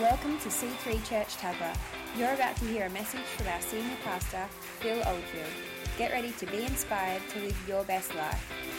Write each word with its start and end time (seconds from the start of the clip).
Welcome 0.00 0.40
to 0.40 0.48
C3 0.48 1.08
Church 1.08 1.36
Tuggerah. 1.36 1.76
You're 2.18 2.32
about 2.32 2.56
to 2.56 2.64
hear 2.64 2.86
a 2.86 2.90
message 2.90 3.20
from 3.20 3.46
our 3.46 3.60
senior 3.60 3.96
pastor, 4.02 4.44
Phil 4.80 5.00
Oldfield. 5.06 5.46
Get 5.96 6.10
ready 6.10 6.32
to 6.32 6.46
be 6.46 6.64
inspired 6.64 7.22
to 7.28 7.38
live 7.38 7.68
your 7.68 7.84
best 7.84 8.12
life. 8.16 8.73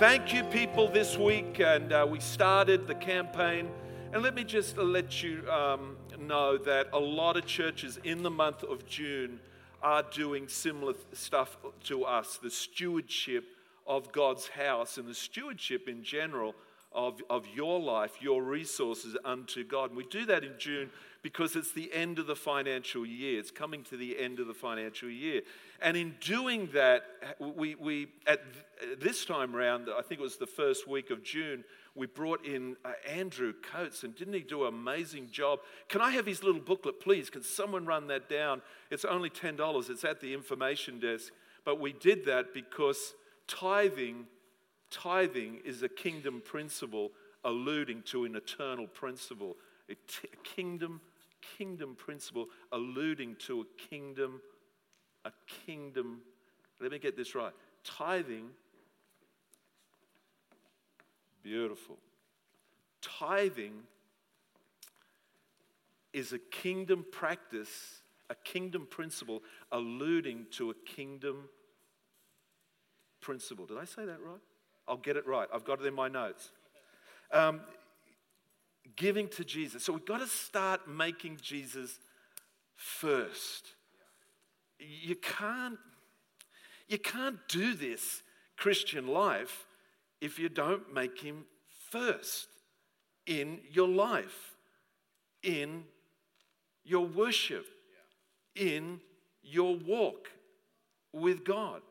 Thank 0.00 0.34
you, 0.34 0.42
people, 0.42 0.88
this 0.88 1.16
week. 1.16 1.60
And 1.60 1.92
uh, 1.92 2.04
we 2.10 2.18
started 2.18 2.88
the 2.88 2.96
campaign. 2.96 3.70
And 4.12 4.24
let 4.24 4.34
me 4.34 4.42
just 4.42 4.76
let 4.76 5.22
you 5.22 5.48
um, 5.48 5.96
know 6.18 6.58
that 6.58 6.88
a 6.92 6.98
lot 6.98 7.36
of 7.36 7.46
churches 7.46 8.00
in 8.02 8.24
the 8.24 8.30
month 8.30 8.64
of 8.64 8.84
June 8.86 9.38
are 9.84 10.02
doing 10.02 10.48
similar 10.48 10.94
stuff 11.12 11.56
to 11.84 12.04
us 12.04 12.40
the 12.42 12.50
stewardship 12.50 13.44
of 13.86 14.10
God's 14.10 14.48
house 14.48 14.98
and 14.98 15.06
the 15.06 15.14
stewardship 15.14 15.88
in 15.88 16.02
general 16.02 16.56
of, 16.90 17.22
of 17.30 17.46
your 17.54 17.78
life, 17.78 18.16
your 18.20 18.42
resources 18.42 19.16
unto 19.24 19.62
God. 19.62 19.90
And 19.90 19.96
we 19.96 20.06
do 20.06 20.26
that 20.26 20.42
in 20.42 20.54
June 20.58 20.90
because 21.24 21.56
it's 21.56 21.72
the 21.72 21.90
end 21.94 22.18
of 22.18 22.26
the 22.26 22.36
financial 22.36 23.06
year. 23.06 23.40
It's 23.40 23.50
coming 23.50 23.82
to 23.84 23.96
the 23.96 24.18
end 24.18 24.40
of 24.40 24.46
the 24.46 24.52
financial 24.52 25.08
year. 25.08 25.40
And 25.80 25.96
in 25.96 26.16
doing 26.20 26.68
that, 26.74 27.02
we, 27.40 27.74
we 27.76 28.08
at 28.26 28.42
this 29.00 29.24
time 29.24 29.56
around, 29.56 29.88
I 29.88 30.02
think 30.02 30.20
it 30.20 30.22
was 30.22 30.36
the 30.36 30.46
first 30.46 30.86
week 30.86 31.08
of 31.08 31.24
June, 31.24 31.64
we 31.94 32.06
brought 32.06 32.44
in 32.44 32.76
uh, 32.84 32.92
Andrew 33.08 33.54
Coates, 33.54 34.02
and 34.02 34.14
didn't 34.14 34.34
he 34.34 34.40
do 34.40 34.66
an 34.66 34.74
amazing 34.74 35.30
job? 35.30 35.60
Can 35.88 36.02
I 36.02 36.10
have 36.10 36.26
his 36.26 36.44
little 36.44 36.60
booklet, 36.60 37.00
please? 37.00 37.30
Can 37.30 37.42
someone 37.42 37.86
run 37.86 38.06
that 38.08 38.28
down? 38.28 38.60
It's 38.90 39.06
only 39.06 39.30
$10, 39.30 39.88
it's 39.88 40.04
at 40.04 40.20
the 40.20 40.34
information 40.34 41.00
desk. 41.00 41.32
But 41.64 41.80
we 41.80 41.94
did 41.94 42.26
that 42.26 42.52
because 42.52 43.14
tithing, 43.46 44.26
tithing 44.90 45.60
is 45.64 45.82
a 45.82 45.88
kingdom 45.88 46.42
principle 46.44 47.12
alluding 47.44 48.02
to 48.02 48.26
an 48.26 48.36
eternal 48.36 48.86
principle. 48.86 49.56
A 49.88 49.94
t- 49.94 50.28
a 50.32 50.36
kingdom, 50.42 51.00
kingdom 51.56 51.94
principle 51.94 52.46
alluding 52.72 53.36
to 53.46 53.62
a 53.62 53.64
kingdom, 53.88 54.40
a 55.24 55.32
kingdom. 55.66 56.20
Let 56.80 56.90
me 56.90 56.98
get 56.98 57.16
this 57.16 57.34
right. 57.34 57.52
Tithing 57.84 58.50
Beautiful. 61.44 61.98
Tithing 63.02 63.74
is 66.14 66.32
a 66.32 66.38
kingdom 66.38 67.04
practice, 67.12 68.00
a 68.30 68.34
kingdom 68.34 68.86
principle 68.90 69.42
alluding 69.70 70.46
to 70.52 70.70
a 70.70 70.74
kingdom 70.86 71.50
principle. 73.20 73.66
Did 73.66 73.76
I 73.76 73.84
say 73.84 74.06
that 74.06 74.20
right? 74.22 74.40
I'll 74.88 74.96
get 74.96 75.18
it 75.18 75.26
right. 75.26 75.46
I've 75.52 75.66
got 75.66 75.80
it 75.80 75.86
in 75.86 75.94
my 75.94 76.08
notes. 76.08 76.50
Um, 77.30 77.60
giving 78.96 79.28
to 79.28 79.44
Jesus. 79.44 79.84
So 79.84 79.92
we've 79.92 80.04
got 80.04 80.20
to 80.20 80.26
start 80.26 80.88
making 80.88 81.38
Jesus 81.40 81.98
first. 82.76 83.74
You 84.78 85.16
can't, 85.16 85.78
you 86.88 86.98
can't 86.98 87.36
do 87.48 87.74
this 87.74 88.22
Christian 88.56 89.06
life 89.06 89.66
if 90.20 90.38
you 90.38 90.48
don't 90.48 90.92
make 90.92 91.20
him 91.20 91.44
first 91.90 92.48
in 93.26 93.60
your 93.70 93.88
life, 93.88 94.54
in 95.42 95.84
your 96.84 97.06
worship, 97.06 97.66
in 98.54 99.00
your 99.42 99.76
walk 99.76 100.28
with 101.12 101.44
God, 101.44 101.82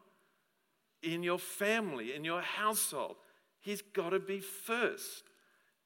in 1.01 1.23
your 1.23 1.39
family, 1.39 2.13
in 2.13 2.23
your 2.23 2.41
household. 2.41 3.15
He's 3.59 3.81
got 3.81 4.09
to 4.09 4.19
be 4.19 4.39
first 4.39 5.23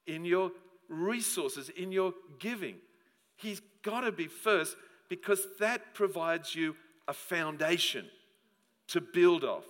in 0.06 0.24
your 0.24 0.50
resources, 0.88 1.68
in 1.68 1.92
your 1.92 2.14
giving. 2.38 2.76
He's 3.36 3.60
got 3.82 4.00
to 4.00 4.12
be 4.12 4.26
first 4.26 4.76
because 5.08 5.46
that 5.60 5.94
provides 5.94 6.54
you 6.54 6.76
a 7.06 7.14
foundation 7.14 8.06
to 8.88 9.00
build 9.00 9.44
off. 9.44 9.64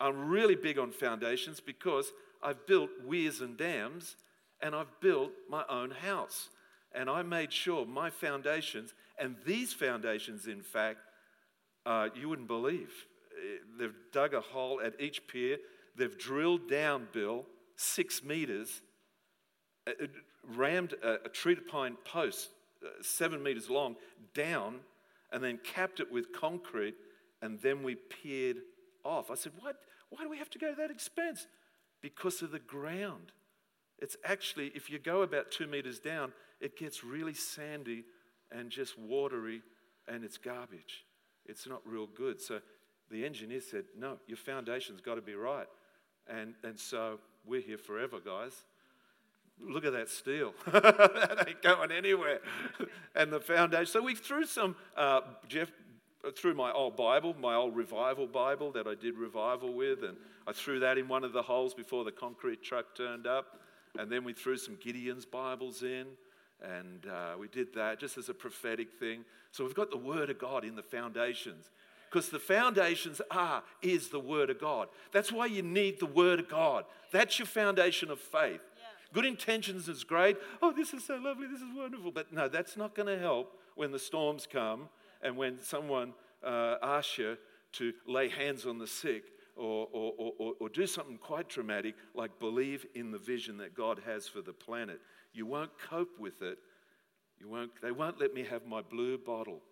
I'm 0.00 0.28
really 0.28 0.54
big 0.54 0.78
on 0.78 0.92
foundations 0.92 1.60
because 1.60 2.12
I've 2.42 2.66
built 2.66 2.90
weirs 3.04 3.40
and 3.40 3.56
dams 3.56 4.16
and 4.60 4.74
I've 4.74 5.00
built 5.00 5.32
my 5.48 5.64
own 5.68 5.90
house. 5.90 6.50
And 6.92 7.10
I 7.10 7.22
made 7.22 7.52
sure 7.52 7.84
my 7.84 8.08
foundations, 8.08 8.94
and 9.18 9.36
these 9.44 9.74
foundations, 9.74 10.46
in 10.46 10.62
fact, 10.62 10.98
uh, 11.84 12.08
you 12.14 12.28
wouldn't 12.28 12.48
believe. 12.48 12.90
They've 13.78 13.94
dug 14.10 14.34
a 14.34 14.40
hole 14.40 14.80
at 14.82 14.98
each 15.00 15.26
pier, 15.26 15.58
they've 15.96 16.16
drilled 16.16 16.68
down, 16.68 17.08
Bill, 17.12 17.44
six 17.76 18.24
meters, 18.24 18.80
rammed 20.56 20.94
a, 21.02 21.26
a 21.26 21.28
treated 21.28 21.66
pine 21.68 21.96
post 22.04 22.50
uh, 22.84 22.88
seven 23.02 23.42
meters 23.42 23.68
long 23.68 23.96
down, 24.34 24.76
and 25.32 25.42
then 25.42 25.58
capped 25.64 26.00
it 26.00 26.10
with 26.10 26.32
concrete, 26.32 26.94
and 27.42 27.60
then 27.60 27.82
we 27.82 27.96
peered 27.96 28.58
off. 29.04 29.30
I 29.30 29.34
said, 29.34 29.52
What? 29.60 29.76
Why 30.10 30.22
do 30.22 30.30
we 30.30 30.38
have 30.38 30.50
to 30.50 30.58
go 30.58 30.70
to 30.70 30.76
that 30.76 30.90
expense? 30.90 31.46
Because 32.00 32.40
of 32.40 32.50
the 32.50 32.60
ground. 32.60 33.32
It's 33.98 34.16
actually, 34.24 34.68
if 34.74 34.88
you 34.88 34.98
go 34.98 35.22
about 35.22 35.50
two 35.50 35.66
meters 35.66 35.98
down, 35.98 36.32
it 36.60 36.78
gets 36.78 37.02
really 37.02 37.34
sandy 37.34 38.04
and 38.50 38.70
just 38.70 38.98
watery, 38.98 39.62
and 40.06 40.24
it's 40.24 40.38
garbage. 40.38 41.04
It's 41.46 41.66
not 41.66 41.82
real 41.84 42.06
good. 42.06 42.40
So 42.40 42.60
the 43.10 43.24
engineer 43.24 43.60
said, 43.60 43.84
No, 43.98 44.18
your 44.26 44.36
foundation's 44.36 45.00
got 45.00 45.16
to 45.16 45.22
be 45.22 45.34
right. 45.34 45.66
And, 46.28 46.54
and 46.62 46.78
so 46.78 47.18
we're 47.44 47.60
here 47.60 47.78
forever, 47.78 48.18
guys. 48.24 48.64
Look 49.60 49.84
at 49.84 49.92
that 49.92 50.08
steel. 50.08 50.54
that 50.66 51.44
ain't 51.46 51.62
going 51.62 51.90
anywhere. 51.90 52.40
and 53.14 53.32
the 53.32 53.40
foundation. 53.40 53.86
So 53.86 54.02
we 54.02 54.14
threw 54.14 54.44
some, 54.44 54.76
uh, 54.96 55.20
Jeff, 55.48 55.70
threw 56.36 56.54
my 56.54 56.72
old 56.72 56.96
Bible, 56.96 57.34
my 57.40 57.54
old 57.54 57.76
revival 57.76 58.26
Bible 58.26 58.72
that 58.72 58.86
I 58.86 58.94
did 58.94 59.16
revival 59.16 59.72
with, 59.72 60.02
and 60.02 60.16
I 60.46 60.52
threw 60.52 60.80
that 60.80 60.98
in 60.98 61.08
one 61.08 61.24
of 61.24 61.32
the 61.32 61.42
holes 61.42 61.74
before 61.74 62.04
the 62.04 62.12
concrete 62.12 62.62
truck 62.62 62.94
turned 62.94 63.26
up. 63.26 63.60
And 63.98 64.10
then 64.10 64.24
we 64.24 64.32
threw 64.32 64.56
some 64.56 64.76
Gideon's 64.80 65.24
Bibles 65.24 65.82
in, 65.82 66.06
and 66.62 67.06
uh, 67.06 67.36
we 67.38 67.48
did 67.48 67.74
that 67.74 67.98
just 67.98 68.18
as 68.18 68.28
a 68.28 68.34
prophetic 68.34 68.92
thing. 68.98 69.24
So 69.50 69.64
we've 69.64 69.74
got 69.74 69.90
the 69.90 69.96
Word 69.96 70.30
of 70.30 70.38
God 70.38 70.64
in 70.64 70.76
the 70.76 70.82
foundations. 70.82 71.70
Because 72.10 72.30
the 72.30 72.38
foundations 72.38 73.20
are, 73.30 73.62
is 73.82 74.08
the 74.08 74.20
Word 74.20 74.50
of 74.50 74.58
God. 74.58 74.88
That's 75.12 75.30
why 75.30 75.46
you 75.46 75.62
need 75.62 76.00
the 76.00 76.06
Word 76.06 76.40
of 76.40 76.48
God. 76.48 76.84
That's 77.12 77.38
your 77.38 77.46
foundation 77.46 78.10
of 78.10 78.18
faith. 78.18 78.60
Good 79.12 79.24
intentions 79.24 79.88
is 79.88 80.04
great. 80.04 80.36
Oh, 80.60 80.72
this 80.72 80.92
is 80.92 81.04
so 81.04 81.16
lovely. 81.16 81.46
This 81.46 81.60
is 81.60 81.74
wonderful. 81.74 82.10
But 82.10 82.32
no, 82.32 82.48
that's 82.48 82.76
not 82.76 82.94
going 82.94 83.08
to 83.08 83.18
help 83.18 83.58
when 83.74 83.90
the 83.90 83.98
storms 83.98 84.46
come 84.50 84.88
and 85.22 85.36
when 85.36 85.62
someone 85.62 86.12
uh, 86.44 86.76
asks 86.82 87.18
you 87.18 87.38
to 87.72 87.92
lay 88.06 88.28
hands 88.28 88.66
on 88.66 88.78
the 88.78 88.86
sick 88.86 89.24
or, 89.56 89.88
or, 89.92 90.12
or, 90.38 90.52
or- 90.60 90.68
do 90.68 90.86
something 90.86 91.18
quite 91.18 91.48
dramatic 91.48 91.94
like 92.14 92.38
believe 92.38 92.86
in 92.94 93.10
the 93.10 93.18
vision 93.18 93.56
that 93.58 93.74
God 93.74 94.00
has 94.06 94.28
for 94.28 94.40
the 94.40 94.52
planet. 94.52 95.00
You 95.32 95.46
won't 95.46 95.70
cope 95.78 96.18
with 96.18 96.42
it. 96.42 96.58
You 97.40 97.48
won't, 97.48 97.70
they 97.82 97.92
won't 97.92 98.20
let 98.20 98.34
me 98.34 98.44
have 98.44 98.66
my 98.66 98.82
blue 98.82 99.18
bottle. 99.18 99.62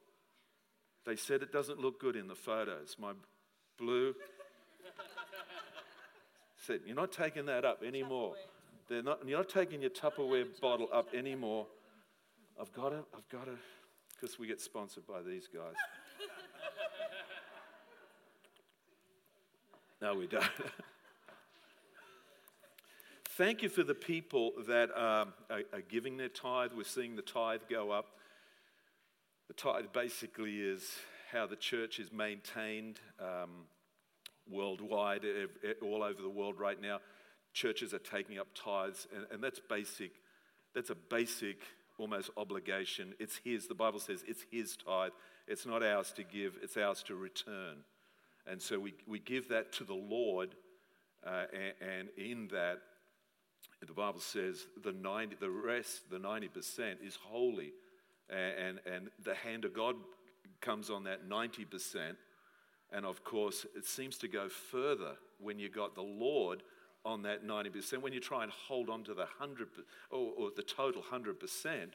They 1.04 1.16
said 1.16 1.42
it 1.42 1.52
doesn't 1.52 1.78
look 1.78 2.00
good 2.00 2.16
in 2.16 2.26
the 2.26 2.34
photos. 2.34 2.96
My 2.98 3.12
blue. 3.78 4.14
said, 6.66 6.80
You're 6.84 6.96
not 6.96 7.12
taking 7.12 7.46
that 7.46 7.64
up 7.64 7.82
anymore. 7.84 8.34
They're 8.88 9.02
not, 9.02 9.26
you're 9.26 9.38
not 9.38 9.48
taking 9.48 9.80
your 9.80 9.90
Tupperware 9.90 10.46
bottle 10.60 10.88
up 10.92 11.12
anymore. 11.14 11.66
I've 12.60 12.72
got 12.72 12.90
to, 12.90 13.04
I've 13.14 13.28
got 13.28 13.46
to, 13.46 13.58
because 14.14 14.38
we 14.38 14.46
get 14.46 14.60
sponsored 14.60 15.06
by 15.06 15.22
these 15.22 15.48
guys. 15.52 15.74
No, 20.02 20.14
we 20.14 20.26
don't. 20.26 20.44
Thank 23.30 23.62
you 23.62 23.70
for 23.70 23.82
the 23.82 23.94
people 23.94 24.52
that 24.68 24.90
um, 24.90 25.32
are, 25.50 25.62
are 25.72 25.80
giving 25.88 26.18
their 26.18 26.28
tithe. 26.28 26.72
We're 26.76 26.84
seeing 26.84 27.16
the 27.16 27.22
tithe 27.22 27.62
go 27.70 27.92
up. 27.92 28.06
The 29.48 29.54
tithe 29.54 29.86
basically 29.94 30.60
is 30.60 30.90
how 31.32 31.46
the 31.46 31.56
church 31.56 31.98
is 31.98 32.12
maintained 32.12 33.00
um, 33.18 33.64
worldwide, 34.50 35.24
all 35.82 36.02
over 36.02 36.20
the 36.20 36.28
world 36.28 36.58
right 36.58 36.80
now. 36.80 37.00
Churches 37.56 37.94
are 37.94 37.98
taking 37.98 38.38
up 38.38 38.48
tithes, 38.54 39.08
and, 39.16 39.24
and 39.32 39.42
that's 39.42 39.60
basic. 39.60 40.10
That's 40.74 40.90
a 40.90 40.94
basic, 40.94 41.62
almost 41.96 42.28
obligation. 42.36 43.14
It's 43.18 43.40
His. 43.42 43.66
The 43.66 43.74
Bible 43.74 43.98
says 43.98 44.22
it's 44.28 44.44
His 44.50 44.76
tithe. 44.76 45.12
It's 45.48 45.64
not 45.64 45.82
ours 45.82 46.12
to 46.16 46.22
give, 46.22 46.58
it's 46.62 46.76
ours 46.76 47.02
to 47.04 47.14
return. 47.14 47.78
And 48.46 48.60
so 48.60 48.78
we, 48.78 48.92
we 49.06 49.20
give 49.20 49.48
that 49.48 49.72
to 49.72 49.84
the 49.84 49.94
Lord, 49.94 50.54
uh, 51.26 51.44
and, 51.50 51.88
and 51.98 52.08
in 52.18 52.48
that, 52.48 52.82
the 53.86 53.94
Bible 53.94 54.20
says 54.20 54.66
the 54.84 54.92
90, 54.92 55.36
the 55.40 55.48
rest, 55.48 56.10
the 56.10 56.18
90% 56.18 56.96
is 57.02 57.16
holy. 57.16 57.72
And, 58.28 58.80
and, 58.84 59.08
the 59.24 59.34
hand 59.34 59.64
of 59.64 59.72
God 59.72 59.96
comes 60.60 60.90
on 60.90 61.04
that 61.04 61.26
90%. 61.26 62.16
And 62.92 63.06
of 63.06 63.24
course, 63.24 63.64
it 63.74 63.86
seems 63.86 64.18
to 64.18 64.28
go 64.28 64.50
further 64.50 65.12
when 65.40 65.58
you 65.58 65.70
got 65.70 65.94
the 65.94 66.02
Lord 66.02 66.62
on 67.06 67.22
that 67.22 67.46
90%. 67.46 68.02
When 68.02 68.12
you 68.12 68.20
try 68.20 68.42
and 68.42 68.52
hold 68.52 68.90
on 68.90 69.04
to 69.04 69.14
the 69.14 69.26
100 69.38 69.68
or, 70.10 70.32
or 70.36 70.50
the 70.54 70.62
total 70.62 71.00
100%, 71.00 71.90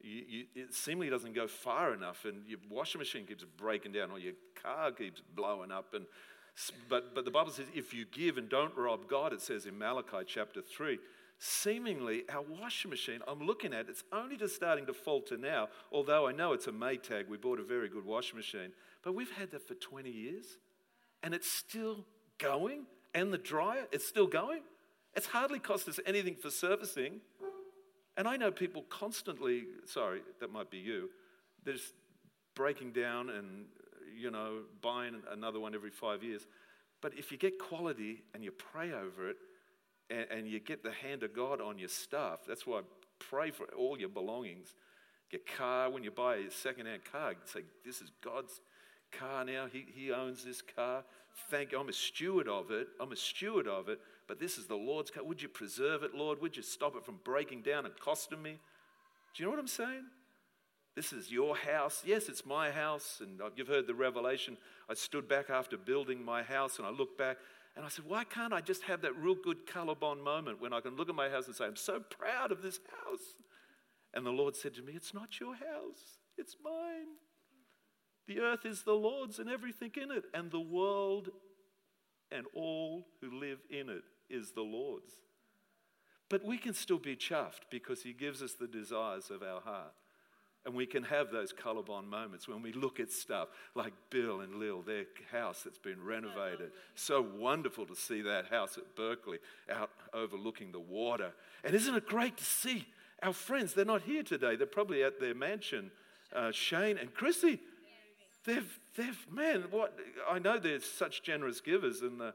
you, 0.00 0.22
you, 0.28 0.44
it 0.54 0.72
seemingly 0.72 1.10
doesn't 1.10 1.34
go 1.34 1.48
far 1.48 1.92
enough, 1.92 2.24
and 2.24 2.46
your 2.46 2.60
washing 2.70 3.00
machine 3.00 3.26
keeps 3.26 3.44
breaking 3.44 3.92
down, 3.92 4.10
or 4.10 4.18
your 4.18 4.34
car 4.62 4.92
keeps 4.92 5.20
blowing 5.34 5.72
up. 5.72 5.94
And, 5.94 6.06
but, 6.88 7.14
but 7.14 7.24
the 7.24 7.30
Bible 7.30 7.50
says, 7.50 7.66
if 7.74 7.92
you 7.92 8.04
give 8.06 8.38
and 8.38 8.48
don't 8.48 8.74
rob 8.76 9.08
God, 9.08 9.32
it 9.32 9.40
says 9.40 9.66
in 9.66 9.76
Malachi 9.76 10.24
chapter 10.26 10.62
3, 10.62 10.98
seemingly 11.38 12.22
our 12.32 12.42
washing 12.42 12.90
machine, 12.90 13.20
I'm 13.26 13.44
looking 13.44 13.74
at 13.74 13.88
it's 13.88 14.04
only 14.12 14.36
just 14.36 14.54
starting 14.54 14.86
to 14.86 14.94
falter 14.94 15.36
now, 15.36 15.68
although 15.90 16.28
I 16.28 16.32
know 16.32 16.52
it's 16.52 16.68
a 16.68 16.72
Maytag. 16.72 17.28
We 17.28 17.36
bought 17.36 17.58
a 17.58 17.64
very 17.64 17.88
good 17.88 18.04
washing 18.04 18.36
machine, 18.36 18.72
but 19.02 19.14
we've 19.14 19.32
had 19.32 19.50
that 19.50 19.66
for 19.66 19.74
20 19.74 20.08
years, 20.08 20.58
and 21.22 21.34
it's 21.34 21.50
still 21.50 22.04
going. 22.38 22.86
And 23.16 23.32
the 23.32 23.38
dryer, 23.38 23.86
it's 23.90 24.06
still 24.06 24.26
going. 24.28 24.60
It's 25.16 25.26
hardly 25.26 25.58
cost 25.58 25.88
us 25.88 25.98
anything 26.06 26.36
for 26.36 26.50
servicing. 26.50 27.20
And 28.18 28.28
I 28.28 28.36
know 28.36 28.50
people 28.50 28.82
constantly, 28.90 29.64
sorry, 29.86 30.20
that 30.40 30.52
might 30.52 30.70
be 30.70 30.78
you, 30.78 31.10
they're 31.64 31.74
just 31.74 31.94
breaking 32.54 32.92
down 32.92 33.30
and, 33.30 33.64
you 34.14 34.30
know, 34.30 34.60
buying 34.82 35.22
another 35.32 35.58
one 35.58 35.74
every 35.74 35.90
five 35.90 36.22
years. 36.22 36.46
But 37.00 37.14
if 37.16 37.32
you 37.32 37.38
get 37.38 37.58
quality 37.58 38.22
and 38.34 38.44
you 38.44 38.52
pray 38.52 38.92
over 38.92 39.30
it 39.30 39.36
and, 40.10 40.26
and 40.30 40.46
you 40.46 40.60
get 40.60 40.82
the 40.82 40.92
hand 40.92 41.22
of 41.22 41.34
God 41.34 41.60
on 41.60 41.78
your 41.78 41.88
stuff, 41.88 42.40
that's 42.46 42.66
why 42.66 42.80
I 42.80 42.82
pray 43.18 43.50
for 43.50 43.64
all 43.76 43.98
your 43.98 44.10
belongings. 44.10 44.74
Your 45.30 45.40
car, 45.56 45.90
when 45.90 46.04
you 46.04 46.10
buy 46.10 46.36
a 46.36 46.50
second-hand 46.50 47.02
car, 47.10 47.34
say, 47.46 47.60
this 47.84 48.00
is 48.00 48.12
God's 48.22 48.60
car 49.10 49.44
now. 49.44 49.66
He, 49.72 49.86
he 49.94 50.12
owns 50.12 50.44
this 50.44 50.62
car. 50.62 51.04
Thank 51.50 51.72
you. 51.72 51.80
I'm 51.80 51.88
a 51.88 51.92
steward 51.92 52.48
of 52.48 52.70
it. 52.70 52.88
I'm 53.00 53.12
a 53.12 53.16
steward 53.16 53.68
of 53.68 53.88
it 53.88 54.00
but 54.26 54.40
this 54.40 54.58
is 54.58 54.66
the 54.66 54.76
Lord's. 54.76 55.12
Would 55.16 55.40
you 55.40 55.48
preserve 55.48 56.02
it, 56.02 56.14
Lord? 56.14 56.40
Would 56.40 56.56
you 56.56 56.62
stop 56.62 56.96
it 56.96 57.04
from 57.04 57.20
breaking 57.24 57.62
down 57.62 57.86
and 57.86 57.98
costing 57.98 58.42
me? 58.42 58.58
Do 59.34 59.42
you 59.42 59.44
know 59.44 59.50
what 59.50 59.60
I'm 59.60 59.66
saying? 59.66 60.04
This 60.94 61.12
is 61.12 61.30
your 61.30 61.56
house. 61.56 62.02
Yes, 62.04 62.28
it's 62.28 62.46
my 62.46 62.70
house. 62.70 63.20
And 63.20 63.40
you've 63.54 63.68
heard 63.68 63.86
the 63.86 63.94
revelation. 63.94 64.56
I 64.88 64.94
stood 64.94 65.28
back 65.28 65.50
after 65.50 65.76
building 65.76 66.24
my 66.24 66.42
house 66.42 66.78
and 66.78 66.86
I 66.86 66.90
looked 66.90 67.18
back 67.18 67.36
and 67.76 67.84
I 67.84 67.88
said, 67.88 68.06
why 68.06 68.24
can't 68.24 68.54
I 68.54 68.62
just 68.62 68.82
have 68.84 69.02
that 69.02 69.16
real 69.18 69.34
good 69.34 69.66
Colorbond 69.66 70.24
moment 70.24 70.60
when 70.60 70.72
I 70.72 70.80
can 70.80 70.96
look 70.96 71.10
at 71.10 71.14
my 71.14 71.28
house 71.28 71.46
and 71.46 71.54
say, 71.54 71.66
I'm 71.66 71.76
so 71.76 72.00
proud 72.00 72.50
of 72.50 72.62
this 72.62 72.80
house? 73.04 73.34
And 74.14 74.24
the 74.24 74.30
Lord 74.30 74.56
said 74.56 74.74
to 74.76 74.82
me, 74.82 74.94
It's 74.96 75.12
not 75.12 75.38
your 75.38 75.54
house, 75.54 76.18
it's 76.38 76.56
mine. 76.64 77.18
The 78.26 78.40
earth 78.40 78.66
is 78.66 78.82
the 78.82 78.92
Lord's 78.92 79.38
and 79.38 79.48
everything 79.48 79.92
in 80.00 80.10
it, 80.10 80.24
and 80.34 80.50
the 80.50 80.60
world 80.60 81.30
and 82.30 82.46
all 82.54 83.06
who 83.20 83.38
live 83.38 83.58
in 83.70 83.88
it 83.88 84.02
is 84.28 84.50
the 84.52 84.62
Lord's. 84.62 85.12
But 86.28 86.44
we 86.44 86.58
can 86.58 86.74
still 86.74 86.98
be 86.98 87.14
chuffed 87.14 87.70
because 87.70 88.02
He 88.02 88.12
gives 88.12 88.42
us 88.42 88.54
the 88.54 88.66
desires 88.66 89.30
of 89.30 89.42
our 89.42 89.60
heart. 89.60 89.92
And 90.64 90.74
we 90.74 90.86
can 90.86 91.04
have 91.04 91.30
those 91.30 91.52
Colorbond 91.52 92.08
moments 92.08 92.48
when 92.48 92.60
we 92.60 92.72
look 92.72 92.98
at 92.98 93.12
stuff 93.12 93.46
like 93.76 93.92
Bill 94.10 94.40
and 94.40 94.56
Lil, 94.56 94.82
their 94.82 95.04
house 95.30 95.62
that's 95.62 95.78
been 95.78 96.02
renovated. 96.02 96.72
So 96.96 97.24
wonderful 97.38 97.86
to 97.86 97.94
see 97.94 98.20
that 98.22 98.46
house 98.46 98.76
at 98.76 98.96
Berkeley 98.96 99.38
out 99.72 99.90
overlooking 100.12 100.72
the 100.72 100.80
water. 100.80 101.30
And 101.62 101.72
isn't 101.72 101.94
it 101.94 102.06
great 102.06 102.36
to 102.38 102.44
see 102.44 102.88
our 103.22 103.32
friends? 103.32 103.74
They're 103.74 103.84
not 103.84 104.02
here 104.02 104.24
today, 104.24 104.56
they're 104.56 104.66
probably 104.66 105.04
at 105.04 105.20
their 105.20 105.36
mansion. 105.36 105.92
Uh, 106.34 106.50
Shane 106.50 106.98
and 106.98 107.14
Chrissy, 107.14 107.60
they've, 108.46 108.80
they've, 108.96 109.26
man, 109.30 109.64
what, 109.70 109.98
I 110.30 110.38
know 110.38 110.58
they're 110.58 110.80
such 110.80 111.22
generous 111.22 111.60
givers 111.60 112.00
and 112.00 112.20
the, 112.20 112.32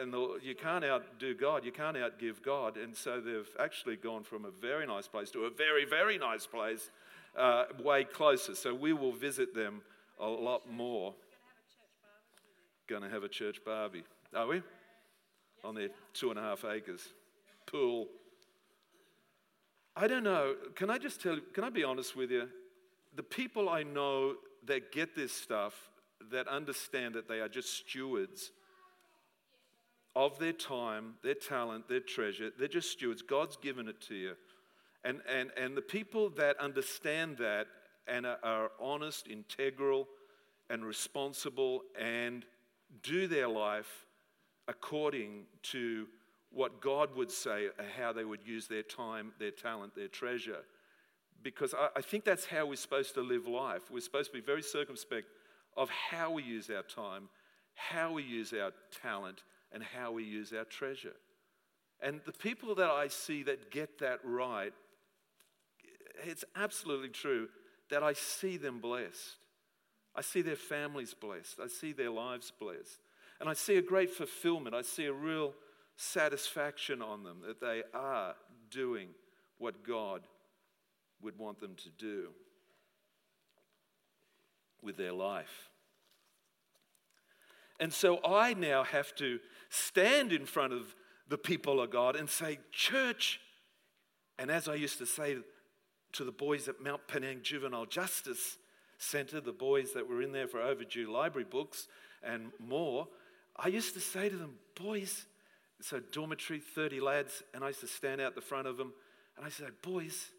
and 0.00 0.12
the, 0.12 0.38
you 0.42 0.54
can't 0.54 0.84
outdo 0.84 1.34
God, 1.34 1.64
you 1.64 1.70
can't 1.70 1.96
outgive 1.96 2.42
God. 2.42 2.76
And 2.76 2.96
so 2.96 3.20
they've 3.20 3.48
actually 3.60 3.96
gone 3.96 4.24
from 4.24 4.44
a 4.44 4.50
very 4.50 4.86
nice 4.86 5.06
place 5.06 5.30
to 5.32 5.44
a 5.44 5.50
very, 5.50 5.84
very 5.84 6.18
nice 6.18 6.46
place, 6.46 6.90
uh, 7.36 7.64
way 7.82 8.04
closer. 8.04 8.54
So 8.54 8.74
we 8.74 8.92
will 8.92 9.12
visit 9.12 9.54
them 9.54 9.82
a 10.18 10.26
lot 10.26 10.68
more. 10.70 11.14
Going 12.88 13.02
to 13.02 13.08
have 13.08 13.22
a 13.22 13.28
church 13.28 13.64
barbie. 13.64 14.04
Are 14.34 14.46
we? 14.46 14.62
On 15.62 15.74
their 15.74 15.90
two 16.14 16.30
and 16.30 16.38
a 16.38 16.42
half 16.42 16.64
acres. 16.64 17.08
Pool. 17.66 18.08
I 19.94 20.06
don't 20.06 20.24
know. 20.24 20.54
Can 20.74 20.90
I 20.90 20.98
just 20.98 21.20
tell 21.20 21.36
you, 21.36 21.42
can 21.52 21.64
I 21.64 21.70
be 21.70 21.84
honest 21.84 22.16
with 22.16 22.30
you? 22.30 22.48
The 23.14 23.22
people 23.22 23.68
I 23.68 23.82
know 23.82 24.34
that 24.66 24.92
get 24.92 25.14
this 25.14 25.32
stuff, 25.32 25.74
that 26.30 26.48
understand 26.48 27.14
that 27.14 27.28
they 27.28 27.40
are 27.40 27.48
just 27.48 27.72
stewards 27.72 28.50
of 30.14 30.38
their 30.38 30.52
time, 30.52 31.14
their 31.22 31.34
talent, 31.34 31.88
their 31.88 32.00
treasure. 32.00 32.50
They're 32.58 32.68
just 32.68 32.90
stewards. 32.90 33.22
God's 33.22 33.56
given 33.56 33.86
it 33.88 34.00
to 34.02 34.14
you. 34.14 34.32
And, 35.04 35.20
and, 35.32 35.50
and 35.56 35.76
the 35.76 35.82
people 35.82 36.30
that 36.30 36.58
understand 36.58 37.36
that 37.38 37.66
and 38.08 38.26
are, 38.26 38.38
are 38.42 38.70
honest, 38.80 39.28
integral, 39.28 40.08
and 40.70 40.84
responsible 40.84 41.82
and 42.00 42.44
do 43.02 43.26
their 43.28 43.48
life 43.48 44.06
according 44.68 45.44
to 45.62 46.06
what 46.50 46.80
God 46.80 47.14
would 47.14 47.30
say, 47.30 47.68
how 47.98 48.12
they 48.12 48.24
would 48.24 48.40
use 48.44 48.66
their 48.66 48.82
time, 48.82 49.32
their 49.38 49.50
talent, 49.50 49.94
their 49.94 50.08
treasure. 50.08 50.64
Because 51.54 51.74
I, 51.74 51.88
I 51.96 52.00
think 52.02 52.24
that's 52.24 52.44
how 52.44 52.66
we're 52.66 52.76
supposed 52.76 53.14
to 53.14 53.20
live 53.20 53.46
life. 53.46 53.82
We're 53.90 54.00
supposed 54.00 54.32
to 54.32 54.36
be 54.36 54.44
very 54.44 54.62
circumspect 54.62 55.28
of 55.76 55.88
how 55.90 56.32
we 56.32 56.42
use 56.42 56.70
our 56.70 56.82
time, 56.82 57.28
how 57.74 58.12
we 58.12 58.24
use 58.24 58.52
our 58.52 58.72
talent, 59.02 59.44
and 59.72 59.82
how 59.82 60.10
we 60.10 60.24
use 60.24 60.52
our 60.52 60.64
treasure. 60.64 61.14
And 62.02 62.20
the 62.26 62.32
people 62.32 62.74
that 62.74 62.90
I 62.90 63.08
see 63.08 63.44
that 63.44 63.70
get 63.70 64.00
that 64.00 64.18
right, 64.24 64.72
it's 66.24 66.44
absolutely 66.56 67.10
true 67.10 67.48
that 67.90 68.02
I 68.02 68.12
see 68.12 68.56
them 68.56 68.80
blessed. 68.80 69.36
I 70.16 70.22
see 70.22 70.42
their 70.42 70.56
families 70.56 71.14
blessed. 71.14 71.60
I 71.62 71.68
see 71.68 71.92
their 71.92 72.10
lives 72.10 72.52
blessed. 72.58 72.98
And 73.38 73.48
I 73.48 73.52
see 73.52 73.76
a 73.76 73.82
great 73.82 74.10
fulfillment. 74.10 74.74
I 74.74 74.82
see 74.82 75.04
a 75.04 75.12
real 75.12 75.52
satisfaction 75.94 77.02
on 77.02 77.22
them 77.22 77.42
that 77.46 77.60
they 77.60 77.82
are 77.94 78.34
doing 78.70 79.10
what 79.58 79.86
God 79.86 80.22
would 81.22 81.38
want 81.38 81.60
them 81.60 81.74
to 81.82 81.90
do 81.90 82.28
with 84.82 84.96
their 84.96 85.12
life. 85.12 85.70
And 87.78 87.92
so 87.92 88.20
I 88.24 88.54
now 88.54 88.84
have 88.84 89.14
to 89.16 89.38
stand 89.68 90.32
in 90.32 90.46
front 90.46 90.72
of 90.72 90.94
the 91.28 91.38
people 91.38 91.80
of 91.80 91.90
God 91.90 92.16
and 92.16 92.30
say, 92.30 92.58
Church, 92.72 93.40
and 94.38 94.50
as 94.50 94.68
I 94.68 94.74
used 94.74 94.98
to 94.98 95.06
say 95.06 95.36
to 96.12 96.24
the 96.24 96.32
boys 96.32 96.68
at 96.68 96.80
Mount 96.80 97.06
Penang 97.08 97.40
Juvenile 97.42 97.86
Justice 97.86 98.58
Center, 98.98 99.40
the 99.40 99.52
boys 99.52 99.92
that 99.92 100.08
were 100.08 100.22
in 100.22 100.32
there 100.32 100.48
for 100.48 100.60
overdue 100.60 101.10
library 101.12 101.46
books 101.50 101.88
and 102.22 102.52
more, 102.58 103.08
I 103.56 103.68
used 103.68 103.94
to 103.94 104.00
say 104.00 104.28
to 104.28 104.36
them, 104.36 104.54
Boys, 104.74 105.26
so 105.80 106.00
dormitory, 106.12 106.60
30 106.60 107.00
lads, 107.00 107.42
and 107.52 107.62
I 107.62 107.68
used 107.68 107.80
to 107.80 107.86
stand 107.86 108.20
out 108.20 108.34
the 108.34 108.40
front 108.40 108.66
of 108.66 108.76
them 108.76 108.92
and 109.36 109.44
I 109.44 109.50
said, 109.50 109.72
Boys, 109.82 110.30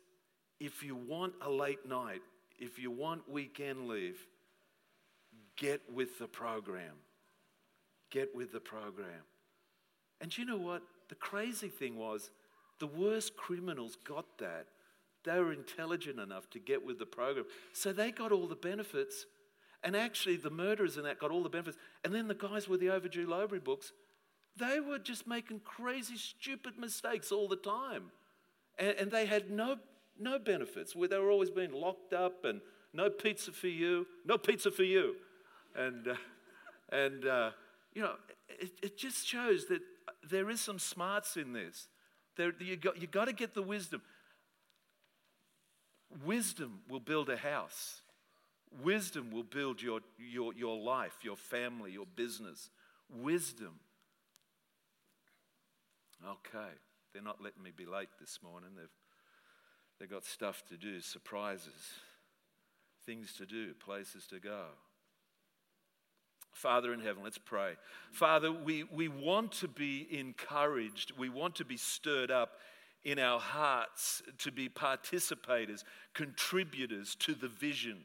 if 0.59 0.83
you 0.83 0.95
want 0.95 1.33
a 1.41 1.49
late 1.49 1.87
night, 1.87 2.21
if 2.59 2.79
you 2.79 2.91
want 2.91 3.29
weekend 3.29 3.87
leave, 3.87 4.17
get 5.55 5.81
with 5.93 6.17
the 6.19 6.27
program. 6.27 6.95
Get 8.09 8.35
with 8.35 8.51
the 8.51 8.59
program. 8.59 9.25
And 10.21 10.35
you 10.35 10.45
know 10.45 10.57
what? 10.57 10.81
The 11.09 11.15
crazy 11.15 11.67
thing 11.67 11.97
was, 11.97 12.31
the 12.79 12.87
worst 12.87 13.35
criminals 13.35 13.97
got 14.07 14.25
that. 14.39 14.67
They 15.23 15.39
were 15.39 15.51
intelligent 15.51 16.19
enough 16.19 16.49
to 16.51 16.59
get 16.59 16.85
with 16.85 16.99
the 16.99 17.05
program. 17.05 17.45
So 17.73 17.91
they 17.91 18.11
got 18.11 18.31
all 18.31 18.47
the 18.47 18.55
benefits. 18.55 19.25
And 19.83 19.95
actually, 19.95 20.37
the 20.37 20.49
murderers 20.49 20.97
and 20.97 21.05
that 21.05 21.19
got 21.19 21.31
all 21.31 21.43
the 21.43 21.49
benefits. 21.49 21.77
And 22.03 22.13
then 22.13 22.27
the 22.27 22.33
guys 22.33 22.67
with 22.67 22.79
the 22.79 22.89
overdue 22.89 23.25
library 23.25 23.61
books, 23.63 23.91
they 24.55 24.79
were 24.79 24.99
just 24.99 25.27
making 25.27 25.61
crazy, 25.61 26.15
stupid 26.15 26.79
mistakes 26.79 27.31
all 27.31 27.47
the 27.47 27.57
time. 27.57 28.11
And, 28.79 28.95
and 28.97 29.11
they 29.11 29.25
had 29.25 29.51
no 29.51 29.77
no 30.19 30.39
benefits. 30.39 30.93
They 30.93 31.17
were 31.17 31.31
always 31.31 31.49
being 31.49 31.71
locked 31.71 32.13
up 32.13 32.45
and 32.45 32.61
no 32.93 33.09
pizza 33.09 33.51
for 33.51 33.67
you, 33.67 34.07
no 34.25 34.37
pizza 34.37 34.71
for 34.71 34.83
you. 34.83 35.15
And, 35.75 36.07
uh, 36.07 36.15
and 36.89 37.25
uh, 37.25 37.51
you 37.93 38.01
know, 38.01 38.13
it, 38.49 38.71
it, 38.81 38.97
just 38.97 39.27
shows 39.27 39.65
that 39.67 39.81
there 40.27 40.49
is 40.49 40.61
some 40.61 40.79
smarts 40.79 41.37
in 41.37 41.53
this. 41.53 41.87
There, 42.35 42.53
you 42.59 42.75
got, 42.75 42.99
you 42.99 43.07
got 43.07 43.25
to 43.25 43.33
get 43.33 43.53
the 43.53 43.61
wisdom. 43.61 44.01
Wisdom 46.25 46.79
will 46.89 46.99
build 46.99 47.29
a 47.29 47.37
house. 47.37 48.01
Wisdom 48.83 49.31
will 49.31 49.43
build 49.43 49.81
your, 49.81 49.99
your, 50.17 50.53
your 50.53 50.77
life, 50.77 51.19
your 51.23 51.37
family, 51.37 51.91
your 51.91 52.05
business. 52.15 52.69
Wisdom. 53.09 53.79
Okay, 56.25 56.73
they're 57.13 57.21
not 57.21 57.41
letting 57.41 57.61
me 57.61 57.71
be 57.75 57.85
late 57.85 58.09
this 58.19 58.39
morning. 58.43 58.69
They've, 58.75 58.89
they've 59.99 60.09
got 60.09 60.25
stuff 60.25 60.63
to 60.69 60.77
do, 60.77 61.01
surprises, 61.01 61.93
things 63.05 63.33
to 63.33 63.45
do, 63.45 63.73
places 63.73 64.27
to 64.27 64.39
go. 64.39 64.65
Father 66.51 66.91
in 66.91 66.99
heaven, 66.99 67.23
let's 67.23 67.37
pray. 67.37 67.73
Father, 68.11 68.51
we, 68.51 68.83
we 68.83 69.07
want 69.07 69.51
to 69.53 69.67
be 69.67 70.07
encouraged, 70.09 71.13
we 71.17 71.29
want 71.29 71.55
to 71.55 71.65
be 71.65 71.77
stirred 71.77 72.31
up 72.31 72.53
in 73.03 73.19
our 73.19 73.39
hearts 73.39 74.23
to 74.39 74.51
be 74.51 74.67
participators, 74.67 75.83
contributors 76.13 77.15
to 77.15 77.35
the 77.35 77.47
vision. 77.47 77.99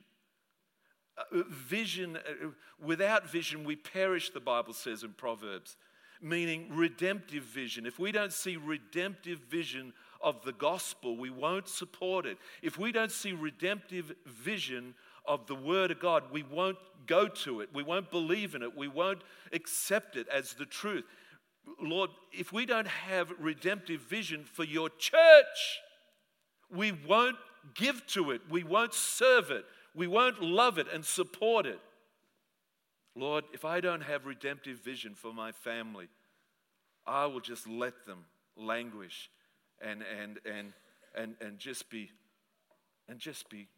Uh, 1.18 1.42
vision, 1.48 2.16
uh, 2.16 2.48
without 2.80 3.30
vision, 3.30 3.64
we 3.64 3.74
perish, 3.74 4.30
the 4.30 4.40
Bible 4.40 4.72
says 4.72 5.02
in 5.02 5.12
Proverbs, 5.14 5.76
meaning 6.20 6.68
redemptive 6.70 7.42
vision. 7.42 7.84
If 7.84 7.98
we 7.98 8.12
don't 8.12 8.32
see 8.32 8.56
redemptive 8.56 9.40
vision 9.50 9.92
of 10.22 10.44
the 10.44 10.52
gospel, 10.52 11.16
we 11.16 11.30
won't 11.30 11.68
support 11.68 12.26
it. 12.26 12.38
If 12.62 12.78
we 12.78 12.92
don't 12.92 13.10
see 13.10 13.32
redemptive 13.32 14.12
vision 14.26 14.94
of 15.26 15.46
the 15.46 15.54
Word 15.54 15.90
of 15.90 16.00
God, 16.00 16.24
we 16.32 16.42
won't 16.42 16.78
go 17.06 17.28
to 17.28 17.60
it. 17.60 17.70
We 17.74 17.82
won't 17.82 18.10
believe 18.10 18.54
in 18.54 18.62
it. 18.62 18.76
We 18.76 18.88
won't 18.88 19.22
accept 19.52 20.16
it 20.16 20.28
as 20.28 20.54
the 20.54 20.66
truth. 20.66 21.04
Lord, 21.80 22.10
if 22.32 22.52
we 22.52 22.66
don't 22.66 22.88
have 22.88 23.32
redemptive 23.38 24.00
vision 24.00 24.44
for 24.44 24.64
your 24.64 24.88
church, 24.90 25.80
we 26.70 26.92
won't 26.92 27.36
give 27.74 28.06
to 28.08 28.32
it. 28.32 28.42
We 28.50 28.64
won't 28.64 28.94
serve 28.94 29.50
it. 29.50 29.64
We 29.94 30.06
won't 30.06 30.42
love 30.42 30.78
it 30.78 30.86
and 30.92 31.04
support 31.04 31.66
it. 31.66 31.80
Lord, 33.14 33.44
if 33.52 33.64
I 33.64 33.80
don't 33.80 34.02
have 34.02 34.24
redemptive 34.24 34.78
vision 34.78 35.14
for 35.14 35.34
my 35.34 35.52
family, 35.52 36.08
I 37.06 37.26
will 37.26 37.40
just 37.40 37.68
let 37.68 38.06
them 38.06 38.24
languish 38.56 39.30
and, 39.82 40.02
and, 40.02 40.38
and, 40.44 40.72
and, 41.14 41.34
and 41.40 41.58
just 41.58 41.90
be 41.90 42.10
and 43.08 43.18
just 43.18 43.50
be 43.50 43.68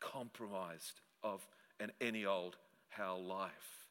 compromised 0.00 1.00
of 1.22 1.46
an 1.78 1.92
any 2.00 2.24
old 2.24 2.56
how 2.88 3.16
life. 3.16 3.86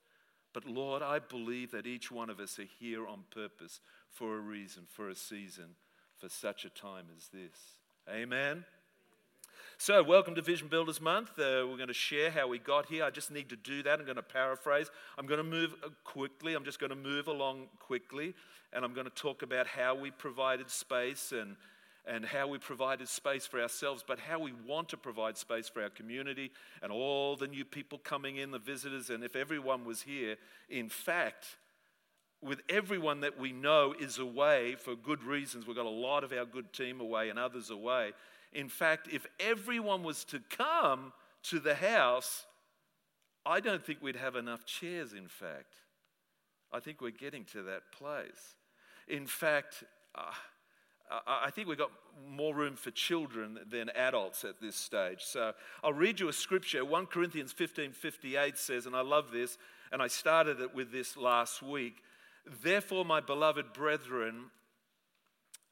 But 0.53 0.65
Lord, 0.65 1.01
I 1.01 1.19
believe 1.19 1.71
that 1.71 1.85
each 1.85 2.11
one 2.11 2.29
of 2.29 2.39
us 2.39 2.57
are 2.59 2.67
here 2.79 3.07
on 3.07 3.23
purpose 3.31 3.79
for 4.11 4.35
a 4.35 4.41
reason, 4.41 4.83
for 4.89 5.09
a 5.09 5.15
season, 5.15 5.75
for 6.17 6.27
such 6.27 6.65
a 6.65 6.69
time 6.69 7.05
as 7.15 7.29
this. 7.29 7.77
Amen. 8.09 8.65
So, 9.81 10.03
welcome 10.03 10.35
to 10.35 10.41
Vision 10.41 10.67
Builders 10.67 10.99
Month. 10.99 11.39
Uh, 11.39 11.63
we're 11.65 11.77
going 11.77 11.87
to 11.87 11.93
share 11.93 12.29
how 12.31 12.49
we 12.49 12.59
got 12.59 12.87
here. 12.87 13.05
I 13.05 13.11
just 13.11 13.31
need 13.31 13.47
to 13.47 13.55
do 13.55 13.81
that. 13.83 13.97
I'm 13.97 14.03
going 14.03 14.17
to 14.17 14.21
paraphrase. 14.21 14.91
I'm 15.17 15.25
going 15.25 15.37
to 15.37 15.49
move 15.49 15.73
uh, 15.81 15.87
quickly. 16.03 16.53
I'm 16.53 16.65
just 16.65 16.81
going 16.81 16.89
to 16.89 16.97
move 16.97 17.29
along 17.29 17.67
quickly. 17.79 18.35
And 18.73 18.83
I'm 18.83 18.93
going 18.93 19.05
to 19.05 19.13
talk 19.15 19.41
about 19.41 19.67
how 19.67 19.95
we 19.95 20.11
provided 20.11 20.69
space 20.69 21.31
and 21.31 21.55
and 22.05 22.25
how 22.25 22.47
we 22.47 22.57
provided 22.57 23.07
space 23.07 23.47
for 23.47 23.61
ourselves, 23.61 24.03
but 24.05 24.19
how 24.19 24.39
we 24.39 24.51
want 24.67 24.89
to 24.89 24.97
provide 24.97 25.37
space 25.37 25.69
for 25.69 25.81
our 25.81 25.89
community 25.89 26.51
and 26.83 26.91
all 26.91 27.37
the 27.37 27.47
new 27.47 27.63
people 27.63 27.99
coming 27.99 28.35
in, 28.35 28.51
the 28.51 28.59
visitors, 28.59 29.09
and 29.09 29.23
if 29.23 29.33
everyone 29.33 29.85
was 29.85 30.01
here. 30.01 30.35
In 30.69 30.89
fact, 30.89 31.45
with 32.41 32.61
everyone 32.67 33.21
that 33.21 33.39
we 33.39 33.53
know 33.53 33.93
is 33.97 34.17
away 34.17 34.75
for 34.75 34.95
good 34.95 35.23
reasons, 35.23 35.65
we've 35.65 35.75
got 35.77 35.85
a 35.85 35.89
lot 35.89 36.25
of 36.25 36.33
our 36.33 36.45
good 36.45 36.73
team 36.73 36.99
away 36.99 37.29
and 37.29 37.39
others 37.39 37.69
away. 37.69 38.11
In 38.53 38.69
fact, 38.69 39.07
if 39.11 39.25
everyone 39.39 40.03
was 40.03 40.23
to 40.25 40.39
come 40.49 41.13
to 41.43 41.59
the 41.59 41.75
house, 41.75 42.45
I 43.45 43.59
don't 43.59 43.83
think 43.83 44.01
we'd 44.01 44.15
have 44.15 44.35
enough 44.35 44.65
chairs, 44.65 45.13
in 45.13 45.27
fact. 45.27 45.75
I 46.71 46.79
think 46.79 47.01
we're 47.01 47.11
getting 47.11 47.45
to 47.45 47.63
that 47.63 47.91
place. 47.91 48.55
In 49.07 49.25
fact, 49.25 49.83
uh, 50.15 50.31
I 51.25 51.49
think 51.49 51.67
we've 51.67 51.77
got 51.77 51.91
more 52.27 52.53
room 52.53 52.75
for 52.75 52.91
children 52.91 53.59
than 53.67 53.89
adults 53.89 54.43
at 54.43 54.61
this 54.61 54.75
stage. 54.75 55.21
So 55.21 55.53
I'll 55.83 55.93
read 55.93 56.19
you 56.19 56.29
a 56.29 56.33
scripture. 56.33 56.85
1 56.85 57.07
Corinthians 57.07 57.51
15 57.51 57.93
58 57.93 58.57
says, 58.57 58.85
and 58.85 58.95
I 58.95 59.01
love 59.01 59.31
this, 59.31 59.57
and 59.91 60.01
I 60.01 60.07
started 60.07 60.59
it 60.59 60.75
with 60.75 60.91
this 60.91 61.17
last 61.17 61.63
week. 61.63 62.03
Therefore, 62.63 63.05
my 63.05 63.21
beloved 63.21 63.73
brethren, 63.73 64.51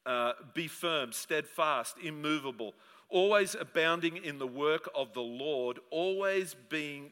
uh, 0.08 0.34
be 0.54 0.68
firm, 0.68 1.12
steadfast, 1.12 1.98
immovable, 2.02 2.74
always 3.10 3.56
abounding 3.56 4.18
in 4.18 4.40
the 4.40 4.48
work 4.48 4.90
of 4.96 5.14
the 5.14 5.22
Lord, 5.22 5.80
always 5.92 6.56
being 6.70 7.12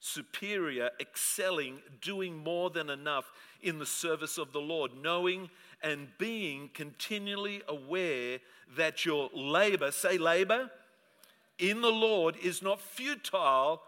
superior, 0.00 0.90
excelling, 1.00 1.80
doing 2.00 2.36
more 2.36 2.70
than 2.70 2.90
enough 2.90 3.30
in 3.62 3.78
the 3.78 3.86
service 3.86 4.38
of 4.38 4.52
the 4.52 4.60
Lord, 4.60 4.90
knowing 5.00 5.50
and 5.82 6.08
being 6.18 6.70
continually 6.74 7.62
aware 7.68 8.40
that 8.76 9.04
your 9.04 9.30
labor, 9.32 9.92
say 9.92 10.18
labor, 10.18 10.70
in 11.58 11.80
the 11.80 11.92
Lord 11.92 12.36
is 12.42 12.62
not 12.62 12.80
futile, 12.80 13.82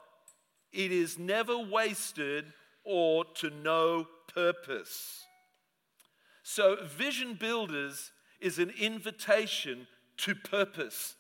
it 0.73 0.93
is 0.93 1.19
never 1.19 1.59
wasted 1.59 2.53
or 2.85 3.25
to 3.37 3.51
no 3.51 4.07
purpose. 4.33 5.27
So, 6.53 6.79
Vision 6.85 7.35
Builders 7.35 8.11
is 8.41 8.59
an 8.59 8.73
invitation 8.81 9.87
to 10.17 10.35
purpose, 10.35 11.15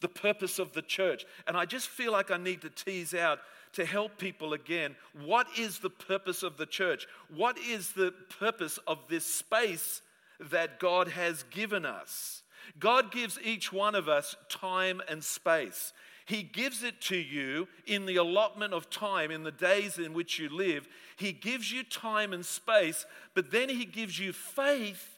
the 0.00 0.08
purpose 0.08 0.58
of 0.58 0.74
the 0.74 0.82
church. 0.82 1.24
And 1.46 1.56
I 1.56 1.64
just 1.64 1.88
feel 1.88 2.12
like 2.12 2.30
I 2.30 2.36
need 2.36 2.60
to 2.60 2.68
tease 2.68 3.14
out 3.14 3.38
to 3.72 3.86
help 3.86 4.18
people 4.18 4.52
again 4.52 4.94
what 5.24 5.46
is 5.58 5.78
the 5.78 5.88
purpose 5.88 6.42
of 6.42 6.58
the 6.58 6.66
church? 6.66 7.06
What 7.34 7.56
is 7.58 7.92
the 7.92 8.12
purpose 8.38 8.78
of 8.86 8.98
this 9.08 9.24
space 9.24 10.02
that 10.38 10.78
God 10.78 11.08
has 11.08 11.44
given 11.44 11.86
us. 11.86 12.42
God 12.78 13.10
gives 13.10 13.38
each 13.42 13.72
one 13.72 13.94
of 13.94 14.06
us 14.06 14.36
time 14.50 15.00
and 15.08 15.24
space. 15.24 15.94
He 16.26 16.42
gives 16.42 16.82
it 16.82 17.00
to 17.02 17.16
you 17.16 17.68
in 17.86 18.06
the 18.06 18.16
allotment 18.16 18.72
of 18.72 18.88
time, 18.88 19.30
in 19.30 19.42
the 19.42 19.52
days 19.52 19.98
in 19.98 20.14
which 20.14 20.38
you 20.38 20.48
live. 20.48 20.88
He 21.16 21.32
gives 21.32 21.70
you 21.70 21.84
time 21.84 22.32
and 22.32 22.44
space, 22.44 23.04
but 23.34 23.50
then 23.50 23.68
He 23.68 23.84
gives 23.84 24.18
you 24.18 24.32
faith 24.32 25.10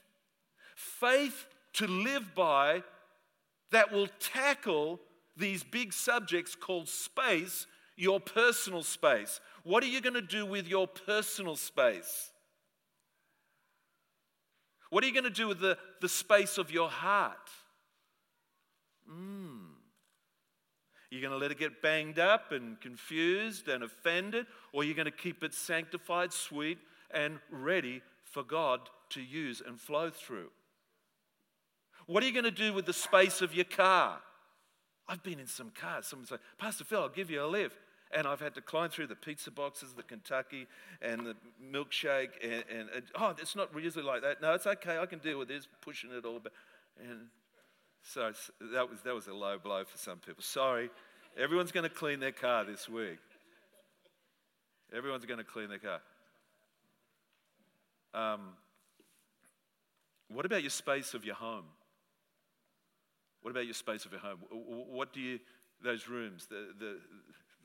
faith 0.77 1.47
to 1.73 1.87
live 1.87 2.35
by 2.35 2.83
that 3.73 3.93
will 3.93 4.09
tackle 4.21 5.01
these 5.37 5.65
big 5.65 5.93
subjects 5.93 6.55
called 6.55 6.89
space, 6.89 7.67
your 7.97 8.21
personal 8.21 8.83
space. 8.83 9.41
What 9.65 9.83
are 9.83 9.89
you 9.89 10.01
going 10.01 10.15
to 10.15 10.23
do 10.23 10.47
with 10.47 10.69
your 10.69 10.87
personal 10.87 11.57
space? 11.57 12.31
What 14.91 15.03
are 15.03 15.07
you 15.07 15.13
going 15.13 15.25
to 15.25 15.31
do 15.31 15.49
with 15.49 15.61
the, 15.61 15.77
the 16.01 16.09
space 16.09 16.59
of 16.59 16.71
your 16.71 16.89
heart? 16.89 17.51
Mm. 19.11 19.56
You're 21.11 21.21
going 21.21 21.33
to 21.33 21.39
let 21.39 21.51
it 21.51 21.59
get 21.59 21.83
banged 21.83 22.19
up 22.19 22.53
and 22.53 22.81
confused 22.81 23.69
and 23.69 23.85
offended, 23.85 24.47
or 24.73 24.85
you're 24.85 24.95
going 24.95 25.07
to 25.07 25.11
keep 25.11 25.45
it 25.45 25.55
sanctified, 25.55 26.33
sweet, 26.33 26.79
and 27.11 27.39
ready 27.51 28.03
for 28.25 28.43
God 28.43 28.81
to 29.11 29.23
use 29.23 29.63
and 29.67 29.81
flow 29.81 30.11
through? 30.11 30.51
What 32.07 32.23
are 32.23 32.27
you 32.27 32.33
going 32.33 32.45
to 32.45 32.51
do 32.51 32.73
with 32.73 32.87
the 32.87 32.93
space 32.93 33.41
of 33.43 33.55
your 33.55 33.65
car? 33.65 34.21
I've 35.09 35.23
been 35.23 35.39
in 35.39 35.47
some 35.47 35.71
cars. 35.71 36.07
Someone 36.07 36.27
say, 36.27 36.37
Pastor 36.59 36.85
Phil, 36.85 37.01
I'll 37.01 37.09
give 37.09 37.31
you 37.31 37.43
a 37.43 37.47
lift 37.47 37.79
and 38.13 38.27
I've 38.27 38.41
had 38.41 38.55
to 38.55 38.61
climb 38.61 38.91
through 38.91 39.09
the 39.09 39.17
pizza 39.17 39.51
boxes, 39.51 39.93
the 39.93 40.03
Kentucky, 40.03 40.67
and 41.03 41.27
the 41.27 41.35
milkshake, 41.63 42.31
and, 42.43 42.65
and, 42.71 42.89
and, 42.95 43.03
oh, 43.17 43.35
it's 43.37 43.57
not 43.57 43.71
usually 43.81 44.05
like 44.05 44.23
that. 44.23 44.41
No, 44.41 44.55
it's 44.55 44.67
okay. 44.67 44.99
I 44.99 45.07
can 45.07 45.19
deal 45.19 45.39
with 45.39 45.49
this, 45.49 45.67
pushing 45.81 46.11
it 46.13 46.25
all. 46.25 46.39
But, 46.39 46.53
and 47.01 47.27
so 48.13 48.33
that 48.73 48.89
was 48.89 49.01
that 49.03 49.15
was 49.15 49.27
a 49.27 49.35
low 49.35 49.59
blow 49.59 49.85
for 49.85 49.99
some 49.99 50.19
people. 50.19 50.43
Sorry, 50.43 50.91
everyone's 51.37 51.73
going 51.73 51.89
to 51.89 51.95
clean 51.95 52.21
their 52.21 52.33
car 52.33 52.65
this 52.65 52.89
week. 52.89 53.19
Everyone's 54.95 55.25
going 55.25 55.39
to 55.39 55.45
clean 55.45 55.69
their 55.69 55.79
car. 55.79 56.01
Um, 58.15 58.41
what 60.29 60.47
about 60.47 60.63
your 60.63 60.71
space 60.71 61.15
of 61.15 61.25
your 61.25 61.35
home? 61.35 61.65
What 63.43 63.51
about 63.51 63.65
your 63.65 63.75
space 63.75 64.05
of 64.05 64.13
your 64.13 64.21
home? 64.21 64.39
What 64.51 65.13
do 65.13 65.21
you, 65.21 65.39
those 65.83 66.09
rooms, 66.09 66.47
the, 66.47 66.69
the, 66.79 66.99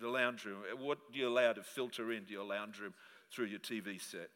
the 0.02 0.10
lounge 0.10 0.44
room. 0.46 0.58
What 0.80 1.12
do 1.14 1.20
you 1.20 1.30
allow 1.30 1.54
to 1.54 1.64
filter 1.64 2.12
into 2.12 2.32
your 2.32 2.44
lounge 2.44 2.80
room 2.80 2.94
through 3.32 3.46
your 3.46 3.60
TV 3.60 4.02
set? 4.02 4.30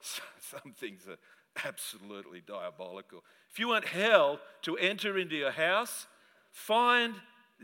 Some 0.00 0.72
things 0.76 1.06
are 1.08 1.16
absolutely 1.64 2.42
diabolical. 2.46 3.22
If 3.50 3.58
you 3.58 3.68
want 3.68 3.86
hell 3.86 4.40
to 4.62 4.76
enter 4.76 5.18
into 5.18 5.36
your 5.36 5.50
house, 5.50 6.06
find, 6.50 7.14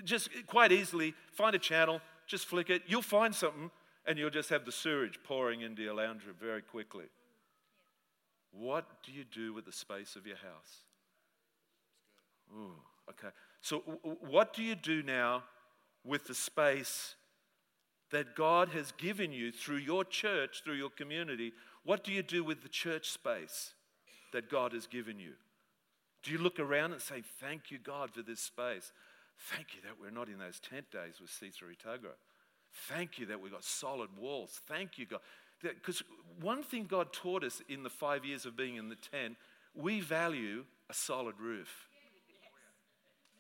just 0.05 0.29
quite 0.47 0.73
easily, 0.73 1.15
find 1.33 1.55
a 1.55 1.59
channel, 1.59 2.01
just 2.27 2.47
flick 2.47 2.71
it. 2.71 2.83
You'll 2.87 3.03
find 3.03 3.35
something, 3.35 3.71
and 4.07 4.19
you'll 4.19 4.31
just 4.31 4.51
have 4.51 4.65
the 4.65 4.73
sewage 4.73 5.21
pouring 5.23 5.61
into 5.61 5.83
your 5.83 5.97
room 5.97 6.21
very 6.41 6.63
quickly. 6.63 7.07
What 8.53 8.87
do 9.05 9.13
you 9.13 9.25
do 9.25 9.53
with 9.53 9.67
the 9.67 9.73
space 9.73 10.17
of 10.17 10.27
your 10.27 10.37
house? 10.37 10.85
Ooh, 12.57 12.73
okay. 13.11 13.35
So, 13.61 13.79
what 14.21 14.55
do 14.55 14.63
you 14.63 14.75
do 14.75 15.03
now 15.03 15.43
with 16.05 16.27
the 16.27 16.35
space 16.35 17.17
that 18.11 18.37
God 18.37 18.69
has 18.71 18.93
given 18.93 19.33
you 19.33 19.51
through 19.51 19.79
your 19.79 20.05
church, 20.05 20.63
through 20.65 20.75
your 20.75 20.91
community, 20.91 21.53
what 21.85 22.05
do 22.05 22.13
you 22.13 22.23
do 22.23 22.45
with 22.45 22.63
the 22.63 22.69
church 22.69 23.11
space 23.11 23.75
that 24.37 24.51
God 24.51 24.75
has 24.75 24.87
given 24.87 25.19
you? 25.19 25.33
Do 26.23 26.31
you 26.31 26.37
look 26.37 26.61
around 26.61 26.93
and 26.93 27.01
say, 27.01 27.23
Thank 27.41 27.71
you, 27.71 27.79
God, 27.79 28.11
for 28.13 28.21
this 28.21 28.41
space? 28.41 28.93
Thank 29.39 29.69
you 29.75 29.81
that 29.83 29.93
we're 29.99 30.11
not 30.11 30.29
in 30.29 30.39
those 30.39 30.61
tent 30.61 30.91
days 30.91 31.21
with 31.21 31.31
C3 31.31 31.77
Tuggerah. 31.77 32.19
Thank 32.89 33.19
you 33.19 33.27
that 33.27 33.41
we've 33.41 33.53
got 33.53 33.65
solid 33.65 34.11
walls. 34.19 34.61
Thank 34.67 34.99
you, 34.99 35.07
God. 35.07 35.21
Because 35.63 36.03
one 36.41 36.63
thing 36.63 36.85
God 36.85 37.15
taught 37.15 37.45
us 37.45 37.63
in 37.69 37.83
the 37.83 37.91
five 37.91 38.25
years 38.27 38.45
of 38.45 38.57
being 38.57 38.77
in 38.77 38.91
the 38.91 38.97
tent, 38.97 39.37
we 39.75 40.01
value 40.01 40.65
a 40.91 40.95
solid 40.95 41.41
roof. 41.41 41.89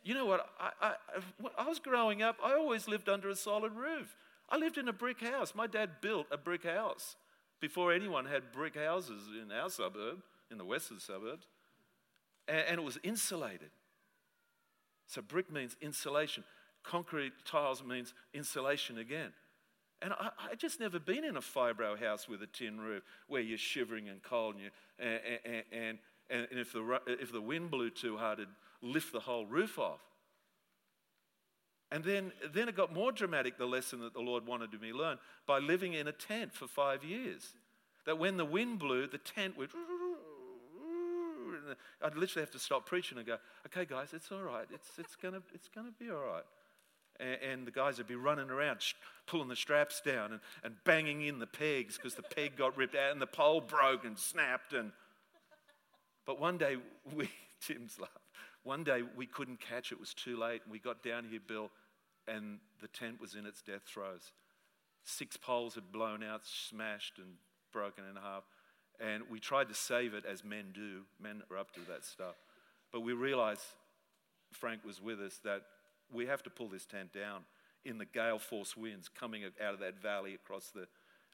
You 0.02 0.14
know 0.14 0.24
what? 0.24 0.48
I, 0.58 0.70
I, 0.80 0.94
I 1.58 1.68
was 1.68 1.78
growing 1.78 2.22
up, 2.22 2.36
I 2.42 2.54
always 2.54 2.88
lived 2.88 3.08
under 3.10 3.28
a 3.28 3.36
solid 3.36 3.72
roof. 3.72 4.16
I 4.48 4.56
lived 4.56 4.78
in 4.78 4.88
a 4.88 4.92
brick 4.92 5.20
house. 5.20 5.54
My 5.54 5.66
dad 5.66 6.00
built 6.00 6.26
a 6.30 6.38
brick 6.38 6.64
house 6.64 7.16
before 7.60 7.92
anyone 7.92 8.24
had 8.26 8.52
brick 8.52 8.76
houses 8.76 9.28
in 9.42 9.50
our 9.50 9.68
suburb, 9.68 10.18
in 10.50 10.58
the 10.58 10.64
western 10.64 11.00
suburbs. 11.00 11.46
And, 12.48 12.78
it 12.78 12.82
was 12.82 12.98
insulated. 13.02 13.70
So 15.06 15.22
brick 15.22 15.50
means 15.50 15.76
insulation. 15.80 16.44
Concrete 16.84 17.32
tiles 17.44 17.82
means 17.82 18.14
insulation 18.32 18.98
again. 18.98 19.32
And 20.02 20.12
I, 20.12 20.30
I 20.52 20.54
just 20.54 20.78
never 20.78 20.98
been 20.98 21.24
in 21.24 21.36
a 21.36 21.40
fibro 21.40 21.98
house 21.98 22.28
with 22.28 22.42
a 22.42 22.46
tin 22.46 22.80
roof 22.80 23.02
where 23.28 23.40
you're 23.40 23.58
shivering 23.58 24.08
and 24.08 24.22
cold 24.22 24.54
and, 24.56 24.64
you, 24.64 24.70
and, 24.98 25.20
and, 25.44 25.98
and, 26.30 26.46
and 26.50 26.60
if, 26.60 26.72
the, 26.72 27.00
if 27.06 27.32
the 27.32 27.40
wind 27.40 27.70
blew 27.70 27.90
too 27.90 28.16
hard, 28.16 28.40
it'd 28.40 28.54
lift 28.82 29.12
the 29.12 29.20
whole 29.20 29.46
roof 29.46 29.78
off. 29.78 30.00
And 31.90 32.02
then, 32.04 32.32
then 32.52 32.68
it 32.68 32.76
got 32.76 32.92
more 32.92 33.12
dramatic, 33.12 33.58
the 33.58 33.66
lesson 33.66 34.00
that 34.00 34.12
the 34.12 34.20
Lord 34.20 34.46
wanted 34.46 34.72
me 34.80 34.90
to 34.90 34.96
learn, 34.96 35.18
by 35.46 35.58
living 35.58 35.94
in 35.94 36.08
a 36.08 36.12
tent 36.12 36.52
for 36.52 36.66
five 36.66 37.04
years. 37.04 37.54
That 38.06 38.18
when 38.18 38.36
the 38.36 38.44
wind 38.44 38.78
blew, 38.78 39.06
the 39.06 39.18
tent 39.18 39.56
would. 39.56 39.70
I'd 42.02 42.16
literally 42.16 42.42
have 42.42 42.52
to 42.52 42.58
stop 42.58 42.86
preaching 42.86 43.18
and 43.18 43.26
go, 43.26 43.36
okay, 43.66 43.84
guys, 43.84 44.08
it's 44.12 44.30
all 44.30 44.42
right. 44.42 44.66
It's, 44.72 44.90
it's 44.98 45.16
going 45.16 45.34
it's 45.54 45.68
gonna 45.68 45.92
be 45.98 46.10
all 46.10 46.22
right. 46.22 46.44
And, 47.18 47.38
and 47.42 47.66
the 47.66 47.70
guys 47.70 47.98
would 47.98 48.06
be 48.06 48.14
running 48.14 48.50
around, 48.50 48.80
pulling 49.26 49.48
the 49.48 49.56
straps 49.56 50.00
down 50.00 50.32
and, 50.32 50.40
and 50.62 50.74
banging 50.84 51.22
in 51.22 51.38
the 51.38 51.46
pegs 51.46 51.96
because 51.96 52.14
the 52.14 52.22
peg 52.22 52.56
got 52.56 52.76
ripped 52.76 52.94
out 52.94 53.12
and 53.12 53.20
the 53.20 53.26
pole 53.26 53.60
broke 53.60 54.04
and 54.04 54.18
snapped. 54.18 54.72
And... 54.72 54.92
But 56.26 56.40
one 56.40 56.58
day, 56.58 56.76
we, 57.14 57.30
Tim's 57.60 57.98
laugh, 57.98 58.10
one 58.64 58.84
day 58.84 59.02
we 59.16 59.26
couldn't 59.26 59.60
catch. 59.60 59.92
It 59.92 60.00
was 60.00 60.12
too 60.12 60.36
late. 60.36 60.62
And 60.64 60.72
we 60.72 60.78
got 60.78 61.02
down 61.02 61.24
here, 61.30 61.40
Bill, 61.46 61.70
and 62.26 62.58
the 62.80 62.88
tent 62.88 63.20
was 63.20 63.34
in 63.34 63.46
its 63.46 63.62
death 63.62 63.82
throes. 63.86 64.32
Six 65.04 65.36
poles 65.36 65.76
had 65.76 65.92
blown 65.92 66.24
out, 66.24 66.42
smashed, 66.44 67.18
and 67.18 67.34
broken 67.72 68.04
in 68.10 68.16
half. 68.16 68.42
And 69.00 69.24
we 69.30 69.40
tried 69.40 69.68
to 69.68 69.74
save 69.74 70.14
it 70.14 70.24
as 70.24 70.44
men 70.44 70.66
do. 70.74 71.02
Men 71.20 71.42
are 71.50 71.58
up 71.58 71.72
to 71.74 71.80
that 71.88 72.04
stuff. 72.04 72.36
But 72.92 73.00
we 73.00 73.12
realized, 73.12 73.62
Frank 74.52 74.84
was 74.84 75.00
with 75.00 75.20
us, 75.20 75.38
that 75.44 75.62
we 76.12 76.26
have 76.26 76.42
to 76.44 76.50
pull 76.50 76.68
this 76.68 76.86
tent 76.86 77.12
down 77.12 77.44
in 77.84 77.98
the 77.98 78.04
gale 78.04 78.38
force 78.38 78.76
winds 78.76 79.08
coming 79.08 79.44
out 79.44 79.74
of 79.74 79.80
that 79.80 80.00
valley 80.00 80.34
across 80.34 80.70
the. 80.74 80.86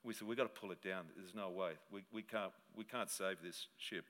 We 0.04 0.14
said, 0.14 0.26
we've 0.26 0.36
got 0.36 0.52
to 0.52 0.60
pull 0.60 0.72
it 0.72 0.82
down. 0.82 1.04
There's 1.16 1.34
no 1.34 1.50
way. 1.50 1.72
We, 1.92 2.02
we, 2.12 2.22
can't, 2.22 2.50
we 2.76 2.82
can't 2.82 3.08
save 3.08 3.36
this 3.42 3.68
ship. 3.78 4.04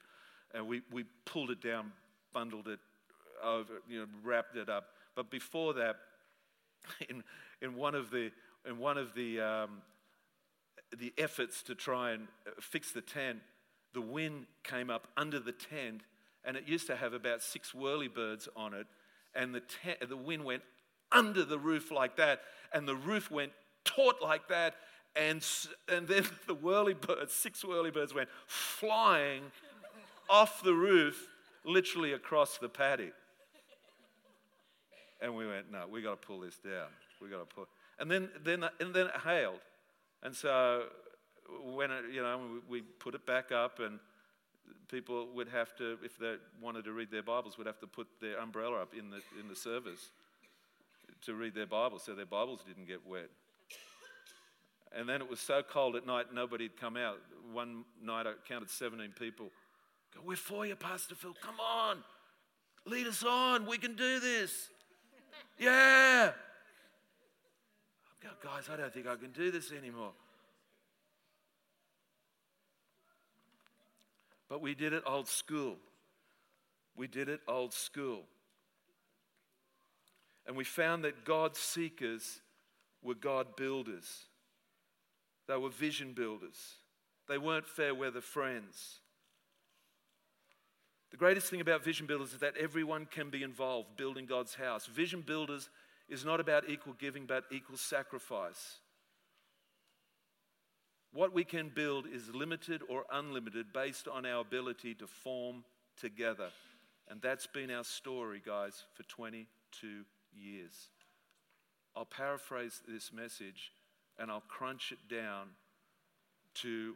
And 0.55 0.67
we, 0.67 0.81
we 0.91 1.05
pulled 1.27 1.51
it 1.51 1.63
down, 1.63 1.93
bundled 2.33 2.69
it 2.69 2.81
over, 3.45 3.75
you 3.89 4.01
know, 4.01 4.07
wrapped 4.25 4.57
it 4.57 4.71
up. 4.71 4.87
But 5.15 5.31
before 5.31 5.75
that, 5.75 5.97
in, 7.11 7.23
in 7.61 7.75
one 7.75 7.95
of 7.95 8.11
the, 8.11 8.31
in 8.67 8.79
one 8.79 8.97
of 8.97 9.15
the, 9.15 9.41
um, 9.41 9.83
the 10.99 11.13
efforts 11.19 11.63
to 11.65 11.75
try 11.75 12.13
and 12.13 12.29
uh, 12.47 12.51
fix 12.61 12.93
the 12.93 13.01
tent, 13.01 13.39
the 13.95 14.01
wind 14.01 14.47
came 14.63 14.91
up 14.91 15.09
under 15.17 15.39
the 15.39 15.53
tent, 15.53 16.03
and 16.45 16.57
it 16.57 16.67
used 16.67 16.87
to 16.87 16.97
have 16.97 17.13
about 17.13 17.43
six 17.43 17.73
whirlybirds 17.73 18.49
on 18.57 18.75
it 18.75 18.87
and 19.35 19.55
the, 19.55 19.61
te- 19.61 20.07
the 20.07 20.17
wind 20.17 20.45
went 20.45 20.63
under 21.11 21.45
the 21.45 21.59
roof 21.59 21.91
like 21.91 22.17
that, 22.17 22.41
and 22.73 22.87
the 22.87 22.95
roof 22.95 23.31
went 23.31 23.53
taut 23.85 24.17
like 24.23 24.49
that, 24.49 24.75
and, 25.17 25.45
and 25.89 26.09
then 26.09 26.25
the 26.47 26.55
whirlybirds, 26.55 27.31
six 27.31 27.63
whirlybirds 27.63 28.15
went 28.15 28.29
flying 28.47 29.43
off 30.29 30.63
the 30.63 30.75
roof, 30.75 31.29
literally 31.65 32.13
across 32.13 32.59
the 32.59 32.69
paddock. 32.69 33.13
And 35.21 35.37
we 35.37 35.47
went, 35.47 35.71
no, 35.71 35.85
we 35.89 36.03
got 36.03 36.21
to 36.21 36.27
pull 36.27 36.41
this 36.41 36.59
down. 36.59 36.89
We 37.21 37.29
got 37.29 37.49
to 37.49 37.55
pull. 37.55 37.69
And 37.99 38.11
then, 38.11 38.29
then, 38.43 38.65
and 38.81 38.93
then 38.93 39.07
it 39.07 39.21
hailed, 39.25 39.61
and 40.23 40.35
so 40.35 40.85
when 41.75 41.91
it, 41.91 42.05
you 42.13 42.23
know 42.23 42.61
we 42.69 42.83
put 42.83 43.15
it 43.15 43.27
back 43.27 43.53
up 43.53 43.81
and 43.81 43.99
people 44.93 45.29
would 45.35 45.49
have 45.49 45.75
to, 45.77 45.99
if 46.05 46.19
they 46.19 46.35
wanted 46.61 46.85
to 46.85 46.93
read 46.93 47.11
their 47.11 47.23
Bibles, 47.23 47.57
would 47.57 47.67
have 47.67 47.81
to 47.81 47.87
put 47.87 48.07
their 48.21 48.39
umbrella 48.39 48.83
up 48.83 48.93
in 48.97 49.11
the, 49.11 49.23
in 49.41 49.49
the 49.49 49.57
service 49.57 50.11
to 51.23 51.35
read 51.35 51.55
their 51.55 51.67
Bibles 51.67 52.05
so 52.05 52.15
their 52.15 52.27
Bibles 52.27 52.61
didn't 52.67 52.87
get 52.87 53.07
wet. 53.07 53.31
And 54.95 55.09
then 55.09 55.23
it 55.23 55.31
was 55.31 55.41
so 55.41 55.63
cold 55.63 55.97
at 55.97 56.07
night, 56.07 56.27
nobody'd 56.35 56.79
come 56.79 56.99
out. 56.99 57.19
One 57.53 57.85
night 58.03 58.27
I 58.27 58.35
counted 58.47 58.69
17 58.69 59.15
people. 59.19 59.51
Go, 60.15 60.21
we're 60.23 60.37
for 60.37 60.67
you, 60.67 60.77
Pastor 60.77 61.15
Phil. 61.15 61.35
Come 61.41 61.59
on. 61.59 61.99
Lead 62.85 63.07
us 63.07 63.25
on. 63.25 63.65
We 63.67 63.79
can 63.79 63.97
do 63.97 64.21
this. 64.21 64.69
Yeah. 65.59 66.33
Guys, 68.43 68.69
I 68.73 68.77
don't 68.77 68.93
think 68.93 69.07
I 69.07 69.17
can 69.17 69.31
do 69.33 69.51
this 69.51 69.73
anymore. 69.73 70.13
But 74.49 74.61
we 74.61 74.75
did 74.75 74.93
it 74.93 75.03
old 75.07 75.29
school. 75.29 75.77
We 76.97 77.07
did 77.07 77.29
it 77.29 77.41
old 77.49 77.73
school. 77.73 78.25
And 80.47 80.57
we 80.57 80.65
found 80.65 81.05
that 81.05 81.25
God 81.25 81.57
seekers 81.57 82.41
were 83.03 83.15
God 83.15 83.57
builders. 83.57 84.25
They 85.49 85.57
were 85.57 85.71
vision 85.71 86.13
builders. 86.13 86.75
They 87.29 87.39
weren't 87.39 87.67
fair 87.67 87.95
weather 87.95 88.21
friends. 88.21 89.01
The 91.11 91.17
greatest 91.17 91.49
thing 91.49 91.61
about 91.61 91.85
vision 91.85 92.07
builders 92.07 92.33
is 92.33 92.41
that 92.41 92.57
everyone 92.57 93.07
can 93.07 93.31
be 93.31 93.43
involved 93.43 93.97
building 93.97 94.27
God's 94.27 94.55
house. 94.55 94.87
Vision 94.87 95.21
builders 95.21 95.69
is 96.09 96.25
not 96.25 96.41
about 96.41 96.69
equal 96.69 96.95
giving, 96.99 97.27
but 97.27 97.45
equal 97.51 97.77
sacrifice. 97.77 98.79
What 101.13 101.35
we 101.35 101.45
can 101.45 101.71
build 101.75 102.07
is 102.07 102.35
limited 102.35 102.83
or 102.89 103.05
unlimited 103.13 103.73
based 103.73 104.09
on 104.09 104.25
our 104.25 104.41
ability 104.41 104.95
to 104.95 105.07
form 105.07 105.65
together. 106.01 106.49
And 107.09 107.21
that's 107.21 107.47
been 107.47 107.71
our 107.71 107.85
story, 107.85 108.41
guys, 108.45 108.85
for 108.95 109.03
22 109.05 110.05
years. 110.33 110.89
I'll 111.95 112.07
paraphrase 112.07 112.81
this 112.89 113.13
message 113.13 113.73
and 114.19 114.31
I'll 114.31 114.45
crunch 114.49 114.93
it 114.93 115.15
down 115.15 115.49
to 116.55 116.95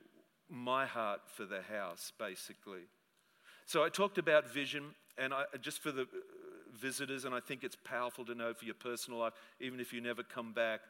my 0.48 0.86
heart 0.86 1.20
for 1.34 1.44
the 1.44 1.62
house, 1.62 2.12
basically. 2.18 2.84
So 3.66 3.82
I 3.82 3.88
talked 3.88 4.16
about 4.16 4.48
vision, 4.48 4.94
and 5.18 5.34
I, 5.34 5.44
just 5.60 5.82
for 5.82 5.90
the 5.90 6.06
visitors, 6.76 7.24
and 7.24 7.34
I 7.34 7.40
think 7.40 7.64
it's 7.64 7.76
powerful 7.76 8.24
to 8.26 8.34
know 8.34 8.54
for 8.54 8.64
your 8.64 8.74
personal 8.74 9.20
life, 9.20 9.32
even 9.60 9.80
if 9.80 9.92
you 9.92 10.00
never 10.00 10.22
come 10.22 10.52
back, 10.52 10.80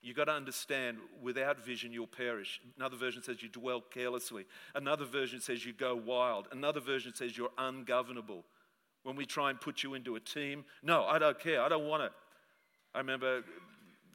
You've 0.00 0.16
got 0.16 0.26
to 0.26 0.32
understand, 0.32 0.98
without 1.20 1.58
vision, 1.58 1.92
you'll 1.92 2.06
perish. 2.06 2.60
Another 2.76 2.96
version 2.96 3.22
says 3.22 3.42
you 3.42 3.48
dwell 3.48 3.80
carelessly. 3.80 4.46
Another 4.74 5.04
version 5.04 5.40
says 5.40 5.64
you 5.66 5.72
go 5.72 5.96
wild. 5.96 6.46
Another 6.52 6.80
version 6.80 7.12
says 7.14 7.36
you're 7.36 7.50
ungovernable. 7.58 8.44
When 9.02 9.16
we 9.16 9.26
try 9.26 9.50
and 9.50 9.60
put 9.60 9.82
you 9.82 9.94
into 9.94 10.14
a 10.14 10.20
team, 10.20 10.64
no, 10.82 11.04
I 11.04 11.18
don't 11.18 11.38
care. 11.40 11.62
I 11.62 11.68
don't 11.68 11.88
want 11.88 12.04
it. 12.04 12.12
I 12.94 12.98
remember 12.98 13.42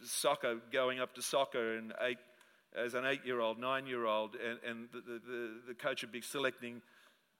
soccer, 0.03 0.57
going 0.71 0.99
up 0.99 1.13
to 1.15 1.21
soccer 1.21 1.75
and 1.75 1.93
eight, 2.01 2.17
as 2.75 2.93
an 2.93 3.05
eight 3.05 3.25
year 3.25 3.41
old, 3.41 3.59
nine 3.59 3.85
year 3.85 4.05
old, 4.05 4.35
and, 4.35 4.59
and 4.67 4.87
the, 4.91 5.01
the, 5.01 5.51
the 5.67 5.73
coach 5.73 6.01
would 6.01 6.11
be 6.11 6.21
selecting, 6.21 6.81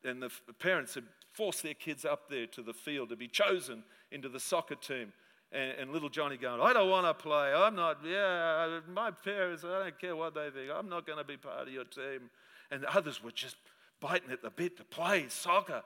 and 0.04 0.22
the 0.22 0.32
parents 0.60 0.96
had 0.96 1.06
forced 1.34 1.64
their 1.64 1.74
kids 1.74 2.06
up 2.06 2.30
there 2.30 2.48
to 2.48 2.62
the 2.62 2.74
field 2.74 3.10
to 3.10 3.16
be 3.16 3.28
chosen 3.28 3.84
into 4.12 4.30
the 4.30 4.40
soccer 4.40 4.76
team 4.76 5.14
and, 5.54 5.72
and 5.80 5.92
little 5.92 6.10
Johnny 6.10 6.38
going, 6.38 6.62
I 6.62 6.74
don't 6.74 6.90
want 6.90 7.06
to 7.06 7.14
play. 7.14 7.54
I'm 7.54 7.76
not, 7.76 8.00
yeah, 8.06 8.80
my 8.92 9.12
parents, 9.12 9.64
I 9.64 9.84
don't 9.84 10.00
care 10.00 10.16
what 10.16 10.34
they 10.34 10.50
think. 10.50 10.72
I'm 10.74 10.90
not 10.90 11.06
going 11.06 11.20
to 11.20 11.24
be 11.24 11.38
part 11.38 11.68
of 11.68 11.74
your 11.74 11.86
team. 11.86 12.30
And 12.72 12.84
the 12.84 12.96
others 12.96 13.24
were 13.24 13.32
just 13.32 13.56
biting 14.00 14.32
at 14.32 14.42
the 14.42 14.50
bit 14.50 14.78
to 14.78 14.84
play 14.84 15.26
soccer. 15.30 15.84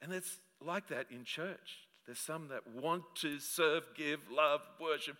And 0.00 0.12
it's 0.12 0.38
like 0.60 0.88
that 0.88 1.06
in 1.10 1.24
church. 1.24 1.88
There's 2.06 2.18
some 2.18 2.48
that 2.48 2.66
want 2.66 3.02
to 3.16 3.38
serve, 3.38 3.84
give, 3.96 4.20
love, 4.30 4.60
worship, 4.80 5.16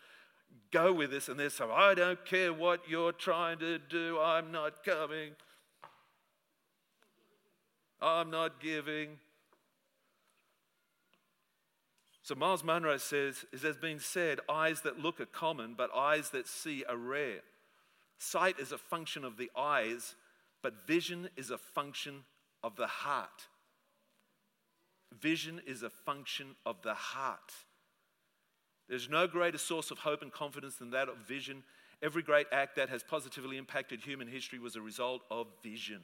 go 0.71 0.93
with 0.93 1.11
this, 1.11 1.29
and 1.29 1.39
there's 1.39 1.55
some, 1.55 1.71
I 1.73 1.95
don't 1.95 2.25
care 2.27 2.53
what 2.53 2.83
you're 2.89 3.13
trying 3.13 3.59
to 3.59 3.79
do, 3.79 4.19
I'm 4.21 4.53
not 4.53 4.85
coming. 4.85 5.33
I'm 8.01 8.31
not 8.31 8.61
giving. 8.61 9.19
So 12.23 12.35
Myles 12.35 12.65
Munroe 12.65 12.97
says, 12.97 13.45
as 13.53 13.63
has 13.63 13.77
been 13.77 13.99
said, 13.99 14.41
eyes 14.49 14.81
that 14.81 14.99
look 14.99 15.21
are 15.21 15.27
common, 15.27 15.75
but 15.77 15.95
eyes 15.95 16.31
that 16.31 16.49
see 16.49 16.83
are 16.89 16.97
rare. 16.97 17.41
Sight 18.19 18.59
is 18.59 18.73
a 18.73 18.79
function 18.79 19.25
of 19.25 19.37
the 19.37 19.51
eyes, 19.55 20.15
but 20.63 20.87
vision 20.87 21.29
is 21.37 21.51
a 21.51 21.59
function 21.59 22.25
of 22.63 22.77
the 22.77 22.87
heart. 22.87 23.49
Vision 25.21 25.61
is 25.67 25.83
a 25.83 25.91
function 25.91 26.57
of 26.65 26.81
the 26.83 26.95
heart. 26.95 27.53
There's 28.89 29.11
no 29.11 29.27
greater 29.27 29.59
source 29.59 29.91
of 29.91 29.99
hope 29.99 30.23
and 30.23 30.33
confidence 30.33 30.77
than 30.77 30.91
that 30.91 31.11
of 31.11 31.19
vision. 31.29 31.63
Every 32.03 32.23
great 32.23 32.47
act 32.53 32.77
that 32.77 32.89
has 32.89 33.03
positively 33.03 33.59
impacted 33.59 34.01
human 34.01 34.29
history 34.29 34.59
was 34.59 34.77
a 34.77 34.81
result 34.81 35.23
of 35.31 35.47
vision. 35.63 36.01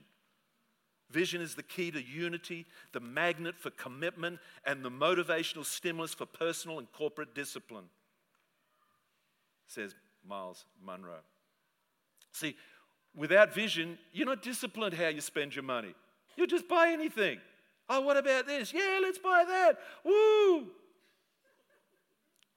Vision 1.10 1.40
is 1.40 1.54
the 1.54 1.62
key 1.62 1.90
to 1.90 2.00
unity, 2.00 2.66
the 2.92 3.00
magnet 3.00 3.56
for 3.58 3.70
commitment, 3.70 4.38
and 4.64 4.84
the 4.84 4.90
motivational 4.90 5.64
stimulus 5.64 6.14
for 6.14 6.26
personal 6.26 6.78
and 6.78 6.90
corporate 6.92 7.34
discipline, 7.34 7.86
says 9.66 9.94
Myles 10.26 10.64
Munroe. 10.84 11.24
See, 12.32 12.56
without 13.14 13.52
vision, 13.52 13.98
you're 14.12 14.26
not 14.26 14.42
disciplined 14.42 14.94
how 14.94 15.08
you 15.08 15.20
spend 15.20 15.54
your 15.54 15.64
money. 15.64 15.94
You'll 16.36 16.46
just 16.46 16.68
buy 16.68 16.90
anything. 16.90 17.40
Oh, 17.88 18.02
what 18.02 18.16
about 18.16 18.46
this? 18.46 18.72
Yeah, 18.72 19.00
let's 19.02 19.18
buy 19.18 19.44
that. 19.48 19.78
Woo! 20.04 20.68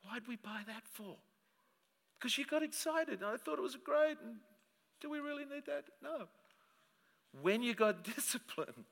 Why'd 0.07 0.27
we 0.27 0.35
buy 0.35 0.61
that 0.67 0.83
for? 0.91 1.15
Because 2.19 2.37
you 2.37 2.45
got 2.45 2.61
excited 2.61 3.21
and 3.21 3.25
I 3.25 3.37
thought 3.37 3.57
it 3.57 3.63
was 3.63 3.75
great. 3.75 4.17
And 4.23 4.35
do 5.01 5.09
we 5.09 5.19
really 5.19 5.43
need 5.45 5.65
that? 5.65 5.85
No. 6.03 6.27
When 7.41 7.63
you 7.63 7.73
got 7.73 8.03
discipline, 8.15 8.85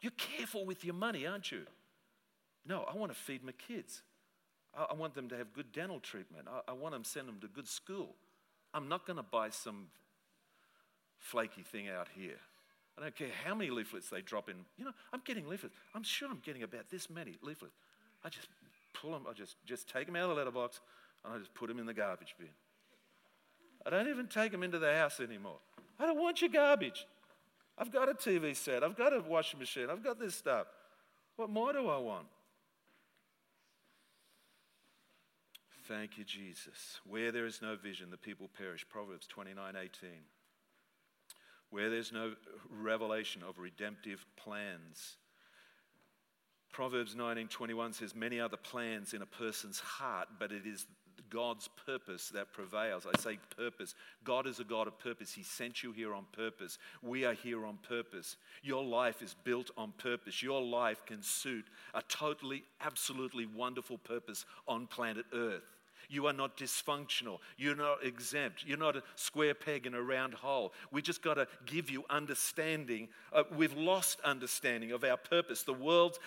you're 0.00 0.12
careful 0.16 0.64
with 0.64 0.84
your 0.84 0.94
money, 0.94 1.26
aren't 1.26 1.50
you? 1.50 1.62
No, 2.66 2.84
I 2.92 2.96
want 2.96 3.12
to 3.12 3.18
feed 3.18 3.44
my 3.44 3.52
kids. 3.52 4.02
I, 4.76 4.86
I 4.90 4.94
want 4.94 5.14
them 5.14 5.28
to 5.28 5.36
have 5.36 5.52
good 5.52 5.72
dental 5.72 6.00
treatment. 6.00 6.46
I, 6.48 6.72
I 6.72 6.74
want 6.74 6.94
them 6.94 7.02
to 7.02 7.08
send 7.08 7.28
them 7.28 7.38
to 7.40 7.48
good 7.48 7.68
school. 7.68 8.14
I'm 8.74 8.88
not 8.88 9.06
going 9.06 9.16
to 9.16 9.22
buy 9.22 9.50
some 9.50 9.86
flaky 11.18 11.62
thing 11.62 11.88
out 11.88 12.08
here. 12.14 12.38
I 12.98 13.02
don't 13.02 13.14
care 13.14 13.28
how 13.44 13.54
many 13.54 13.70
leaflets 13.70 14.08
they 14.08 14.22
drop 14.22 14.48
in. 14.48 14.56
You 14.78 14.86
know, 14.86 14.92
I'm 15.12 15.20
getting 15.24 15.48
leaflets. 15.48 15.74
I'm 15.94 16.02
sure 16.02 16.28
I'm 16.30 16.40
getting 16.44 16.62
about 16.62 16.90
this 16.90 17.10
many 17.10 17.36
leaflets. 17.42 17.74
I 18.24 18.28
just 18.28 18.48
pull 18.94 19.12
them, 19.12 19.26
I 19.28 19.34
just, 19.34 19.56
just 19.66 19.88
take 19.88 20.06
them 20.06 20.16
out 20.16 20.24
of 20.24 20.28
the 20.30 20.34
letterbox 20.34 20.80
and 21.24 21.34
I 21.34 21.38
just 21.38 21.52
put 21.54 21.68
them 21.68 21.78
in 21.78 21.86
the 21.86 21.94
garbage 21.94 22.34
bin. 22.38 22.48
I 23.84 23.90
don't 23.90 24.08
even 24.08 24.26
take 24.26 24.50
them 24.50 24.62
into 24.62 24.78
the 24.78 24.94
house 24.94 25.20
anymore. 25.20 25.58
I 25.98 26.06
don't 26.06 26.18
want 26.18 26.40
your 26.40 26.50
garbage. 26.50 27.06
I've 27.78 27.92
got 27.92 28.08
a 28.08 28.14
TV 28.14 28.56
set. 28.56 28.82
I've 28.82 28.96
got 28.96 29.12
a 29.12 29.20
washing 29.20 29.58
machine. 29.58 29.88
I've 29.90 30.02
got 30.02 30.18
this 30.18 30.34
stuff. 30.34 30.66
What 31.36 31.50
more 31.50 31.72
do 31.72 31.88
I 31.88 31.98
want? 31.98 32.26
Thank 35.86 36.18
you, 36.18 36.24
Jesus. 36.24 37.00
Where 37.06 37.30
there 37.30 37.46
is 37.46 37.62
no 37.62 37.76
vision, 37.76 38.10
the 38.10 38.16
people 38.16 38.50
perish. 38.56 38.84
Proverbs 38.88 39.26
29 39.26 39.74
18. 39.76 40.10
Where 41.70 41.90
there's 41.90 42.12
no 42.12 42.32
revelation 42.70 43.42
of 43.46 43.58
redemptive 43.58 44.24
plans. 44.36 45.16
Proverbs 46.72 47.14
19:21 47.14 47.94
says 47.94 48.14
many 48.14 48.40
other 48.40 48.56
plans 48.56 49.14
in 49.14 49.22
a 49.22 49.26
person's 49.26 49.80
heart, 49.80 50.28
but 50.38 50.52
it 50.52 50.66
is 50.66 50.86
God's 51.30 51.68
purpose 51.86 52.28
that 52.30 52.52
prevails. 52.52 53.06
I 53.06 53.18
say 53.18 53.38
purpose. 53.56 53.94
God 54.24 54.46
is 54.46 54.60
a 54.60 54.64
God 54.64 54.86
of 54.86 54.98
purpose. 54.98 55.32
He 55.32 55.42
sent 55.42 55.82
you 55.82 55.92
here 55.92 56.14
on 56.14 56.24
purpose. 56.32 56.78
We 57.02 57.24
are 57.24 57.34
here 57.34 57.66
on 57.66 57.78
purpose. 57.88 58.36
Your 58.62 58.84
life 58.84 59.22
is 59.22 59.34
built 59.44 59.70
on 59.76 59.92
purpose. 59.98 60.42
Your 60.42 60.62
life 60.62 61.04
can 61.06 61.22
suit 61.22 61.66
a 61.94 62.02
totally, 62.02 62.64
absolutely 62.80 63.46
wonderful 63.46 63.98
purpose 63.98 64.44
on 64.66 64.86
planet 64.86 65.26
Earth. 65.32 65.76
You 66.08 66.26
are 66.26 66.32
not 66.32 66.56
dysfunctional. 66.56 67.38
You're 67.56 67.76
not 67.76 68.04
exempt. 68.04 68.64
You're 68.66 68.78
not 68.78 68.96
a 68.96 69.02
square 69.16 69.54
peg 69.54 69.86
in 69.86 69.94
a 69.94 70.02
round 70.02 70.34
hole. 70.34 70.72
We 70.90 71.02
just 71.02 71.22
got 71.22 71.34
to 71.34 71.48
give 71.64 71.90
you 71.90 72.04
understanding. 72.10 73.08
Uh, 73.32 73.44
we've 73.56 73.76
lost 73.76 74.20
understanding 74.20 74.92
of 74.92 75.04
our 75.04 75.16
purpose. 75.16 75.62
The 75.62 75.72
world's 75.72 76.18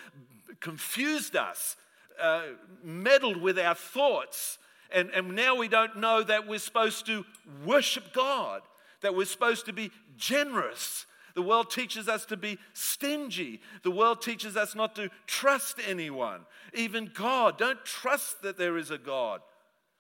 confused 0.59 1.35
us, 1.35 1.75
uh, 2.21 2.43
meddled 2.83 3.37
with 3.37 3.57
our 3.57 3.75
thoughts, 3.75 4.57
and, 4.93 5.09
and 5.11 5.35
now 5.35 5.55
we 5.55 5.67
don't 5.67 5.97
know 5.97 6.23
that 6.23 6.47
we're 6.47 6.59
supposed 6.59 7.05
to 7.05 7.25
worship 7.65 8.13
God, 8.13 8.61
that 9.01 9.15
we're 9.15 9.25
supposed 9.25 9.65
to 9.67 9.73
be 9.73 9.91
generous. 10.17 11.05
The 11.35 11.41
world 11.41 11.69
teaches 11.69 12.07
us 12.07 12.25
to 12.25 12.37
be 12.37 12.57
stingy. 12.73 13.61
The 13.83 13.91
world 13.91 14.21
teaches 14.21 14.57
us 14.57 14.75
not 14.75 14.95
to 14.95 15.09
trust 15.27 15.79
anyone, 15.85 16.41
even 16.73 17.11
God. 17.13 17.57
Don't 17.57 17.83
trust 17.85 18.41
that 18.41 18.57
there 18.57 18.77
is 18.77 18.91
a 18.91 18.97
God. 18.97 19.41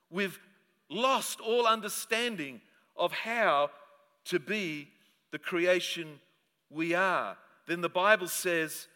We've 0.09 0.39
lost 0.89 1.39
all 1.39 1.67
understanding 1.67 2.61
of 2.97 3.11
how 3.11 3.69
to 4.25 4.39
be 4.39 4.89
the 5.31 5.39
creation 5.39 6.19
we 6.69 6.93
are. 6.93 7.37
Then 7.67 7.81
the 7.81 7.89
Bible 7.89 8.27
says 8.27 8.87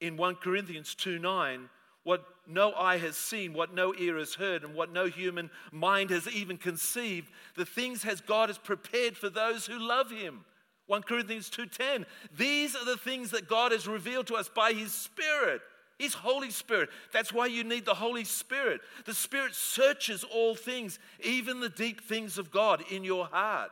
in 0.00 0.16
1 0.16 0.36
Corinthians 0.36 0.94
2 0.94 1.18
9, 1.18 1.68
what 2.02 2.24
no 2.46 2.72
eye 2.74 2.98
has 2.98 3.16
seen, 3.16 3.52
what 3.52 3.74
no 3.74 3.94
ear 3.98 4.16
has 4.16 4.34
heard, 4.34 4.64
and 4.64 4.74
what 4.74 4.92
no 4.92 5.06
human 5.06 5.50
mind 5.70 6.10
has 6.10 6.26
even 6.28 6.56
conceived, 6.56 7.30
the 7.56 7.66
things 7.66 8.02
has 8.02 8.20
God 8.20 8.48
has 8.48 8.58
prepared 8.58 9.16
for 9.16 9.28
those 9.28 9.66
who 9.66 9.78
love 9.78 10.10
him. 10.10 10.44
1 10.86 11.02
Corinthians 11.02 11.50
2:10. 11.50 12.04
These 12.32 12.74
are 12.74 12.84
the 12.84 12.96
things 12.96 13.30
that 13.30 13.48
God 13.48 13.70
has 13.72 13.86
revealed 13.86 14.26
to 14.28 14.34
us 14.34 14.48
by 14.48 14.72
his 14.72 14.92
spirit. 14.92 15.62
His 15.98 16.14
Holy 16.14 16.50
Spirit. 16.50 16.88
That's 17.12 17.30
why 17.30 17.44
you 17.46 17.62
need 17.62 17.84
the 17.84 17.94
Holy 17.94 18.24
Spirit. 18.24 18.80
The 19.04 19.14
Spirit 19.14 19.54
searches 19.54 20.24
all 20.24 20.54
things, 20.54 20.98
even 21.22 21.60
the 21.60 21.68
deep 21.68 22.00
things 22.00 22.38
of 22.38 22.50
God 22.50 22.82
in 22.90 23.04
your 23.04 23.26
heart. 23.26 23.70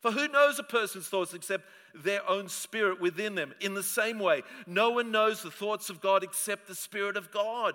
For 0.00 0.10
who 0.10 0.28
knows 0.28 0.58
a 0.58 0.62
person's 0.62 1.08
thoughts 1.08 1.34
except 1.34 1.68
their 2.02 2.28
own 2.28 2.48
spirit 2.48 3.00
within 3.00 3.34
them? 3.34 3.54
In 3.60 3.74
the 3.74 3.82
same 3.82 4.18
way, 4.18 4.42
no 4.66 4.90
one 4.90 5.10
knows 5.10 5.42
the 5.42 5.50
thoughts 5.50 5.90
of 5.90 6.00
God 6.00 6.22
except 6.22 6.66
the 6.66 6.74
Spirit 6.74 7.16
of 7.16 7.30
God. 7.30 7.74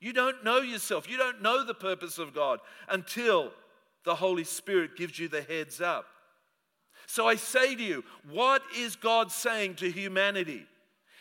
You 0.00 0.12
don't 0.12 0.44
know 0.44 0.60
yourself. 0.60 1.08
You 1.08 1.16
don't 1.16 1.42
know 1.42 1.64
the 1.64 1.74
purpose 1.74 2.18
of 2.18 2.34
God 2.34 2.60
until 2.88 3.52
the 4.04 4.14
Holy 4.14 4.44
Spirit 4.44 4.96
gives 4.96 5.18
you 5.18 5.28
the 5.28 5.42
heads 5.42 5.80
up. 5.80 6.06
So 7.06 7.26
I 7.26 7.36
say 7.36 7.74
to 7.74 7.82
you, 7.82 8.04
what 8.30 8.62
is 8.76 8.96
God 8.96 9.30
saying 9.30 9.76
to 9.76 9.90
humanity? 9.90 10.66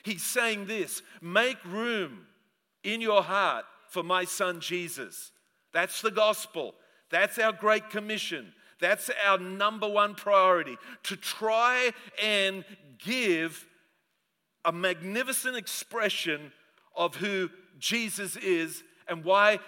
He's 0.03 0.23
saying 0.23 0.67
this 0.67 1.01
make 1.21 1.63
room 1.65 2.27
in 2.83 3.01
your 3.01 3.23
heart 3.23 3.65
for 3.89 4.03
my 4.03 4.25
son 4.25 4.59
Jesus. 4.59 5.31
That's 5.73 6.01
the 6.01 6.11
gospel. 6.11 6.75
That's 7.09 7.39
our 7.39 7.51
great 7.51 7.89
commission. 7.89 8.53
That's 8.79 9.09
our 9.25 9.37
number 9.37 9.87
one 9.87 10.15
priority 10.15 10.77
to 11.03 11.15
try 11.15 11.91
and 12.21 12.65
give 13.03 13.65
a 14.63 14.71
magnificent 14.71 15.55
expression 15.55 16.51
of 16.95 17.15
who 17.15 17.49
Jesus 17.79 18.35
is 18.35 18.83
and 19.07 19.23
why 19.23 19.59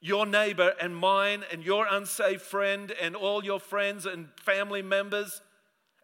your 0.00 0.26
neighbor 0.26 0.74
and 0.80 0.94
mine 0.94 1.42
and 1.50 1.64
your 1.64 1.86
unsaved 1.90 2.42
friend 2.42 2.92
and 3.00 3.16
all 3.16 3.44
your 3.44 3.58
friends 3.58 4.06
and 4.06 4.28
family 4.40 4.82
members 4.82 5.40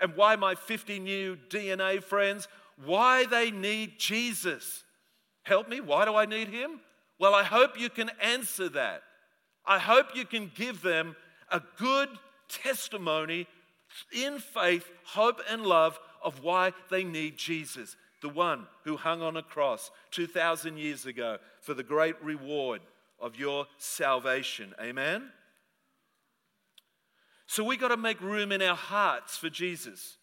and 0.01 0.17
why 0.17 0.35
my 0.35 0.55
50 0.55 0.99
new 0.99 1.37
DNA 1.49 2.03
friends, 2.03 2.49
why 2.85 3.27
they 3.27 3.51
need 3.51 3.99
Jesus. 3.99 4.83
Help 5.45 5.69
me, 5.69 5.81
why 5.81 6.05
do 6.05 6.17
I 6.17 6.27
need 6.27 6.49
him? 6.49 6.81
Well, 7.19 7.35
I 7.35 7.45
hope 7.45 7.79
you 7.79 7.89
can 7.89 8.11
answer 8.21 8.69
that. 8.71 9.03
I 9.65 9.79
hope 9.79 10.17
you 10.17 10.25
can 10.25 10.51
give 10.53 10.83
them 10.83 11.15
a 11.51 11.63
good 11.79 12.09
testimony 12.63 13.47
in 14.13 14.39
faith, 14.39 14.91
hope, 15.05 15.41
and 15.51 15.65
love 15.65 15.99
of 16.23 16.43
why 16.43 16.73
they 16.91 17.05
need 17.05 17.37
Jesus 17.37 17.97
the 18.23 18.29
one 18.29 18.67
who 18.85 18.97
hung 18.97 19.21
on 19.21 19.37
a 19.37 19.43
cross 19.43 19.91
2,000 20.13 20.79
years 20.79 21.05
ago 21.05 21.39
for 21.61 21.75
the 21.75 21.83
great 21.83 22.15
reward 22.23 22.81
of 23.21 23.37
your 23.37 23.67
salvation. 23.79 24.73
Amen? 24.81 25.31
So 27.47 27.65
we 27.65 27.77
got 27.77 27.89
to 27.89 27.97
make 27.97 28.21
room 28.21 28.53
in 28.53 28.63
our 28.63 28.77
hearts 28.77 29.37
for 29.37 29.51
Jesus. 29.51 30.17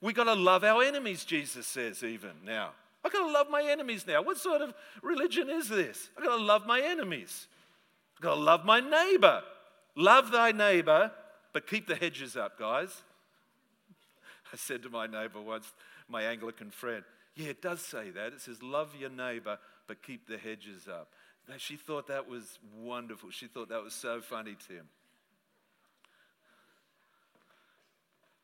We 0.00 0.12
got 0.12 0.24
to 0.24 0.34
love 0.34 0.64
our 0.64 0.82
enemies, 0.82 1.24
Jesus 1.24 1.66
says, 1.66 2.02
even 2.02 2.32
now. 2.44 2.70
I 3.04 3.08
got 3.08 3.26
to 3.26 3.32
love 3.32 3.48
my 3.48 3.62
enemies 3.62 4.04
now. 4.06 4.22
What 4.22 4.38
sort 4.38 4.62
of 4.62 4.74
religion 5.02 5.48
is 5.48 5.68
this? 5.68 6.10
I 6.18 6.24
got 6.24 6.36
to 6.36 6.42
love 6.42 6.66
my 6.66 6.80
enemies. 6.80 7.46
I 8.18 8.24
got 8.24 8.34
to 8.34 8.40
love 8.40 8.64
my 8.64 8.80
neighbor. 8.80 9.42
Love 9.96 10.30
thy 10.30 10.52
neighbor, 10.52 11.10
but 11.52 11.66
keep 11.66 11.86
the 11.86 11.96
hedges 11.96 12.36
up, 12.36 12.58
guys. 12.58 13.02
I 14.52 14.56
said 14.56 14.82
to 14.82 14.90
my 14.90 15.06
neighbor 15.06 15.40
once, 15.40 15.72
my 16.08 16.22
Anglican 16.22 16.70
friend. 16.70 17.02
Yeah, 17.34 17.48
it 17.48 17.62
does 17.62 17.80
say 17.80 18.10
that. 18.10 18.32
It 18.34 18.40
says, 18.40 18.62
Love 18.62 18.94
your 18.98 19.10
neighbor, 19.10 19.58
but 19.86 20.02
keep 20.02 20.28
the 20.28 20.38
hedges 20.38 20.86
up. 20.88 21.08
She 21.58 21.76
thought 21.76 22.08
that 22.08 22.28
was 22.28 22.58
wonderful. 22.76 23.30
She 23.30 23.46
thought 23.46 23.68
that 23.68 23.82
was 23.82 23.94
so 23.94 24.20
funny, 24.20 24.56
Tim. 24.66 24.88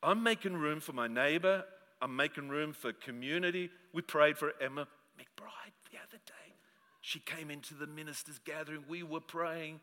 I'm 0.02 0.22
making 0.22 0.54
room 0.54 0.80
for 0.80 0.92
my 0.92 1.08
neighbor. 1.08 1.64
I'm 2.00 2.16
making 2.16 2.48
room 2.48 2.72
for 2.72 2.92
community. 2.92 3.70
We 3.92 4.02
prayed 4.02 4.38
for 4.38 4.52
Emma 4.60 4.86
McBride 5.18 5.74
the 5.90 5.98
other 5.98 6.20
day. 6.26 6.54
She 7.00 7.18
came 7.20 7.50
into 7.50 7.74
the 7.74 7.86
minister's 7.86 8.38
gathering. 8.38 8.84
We 8.88 9.02
were 9.02 9.20
praying. 9.20 9.80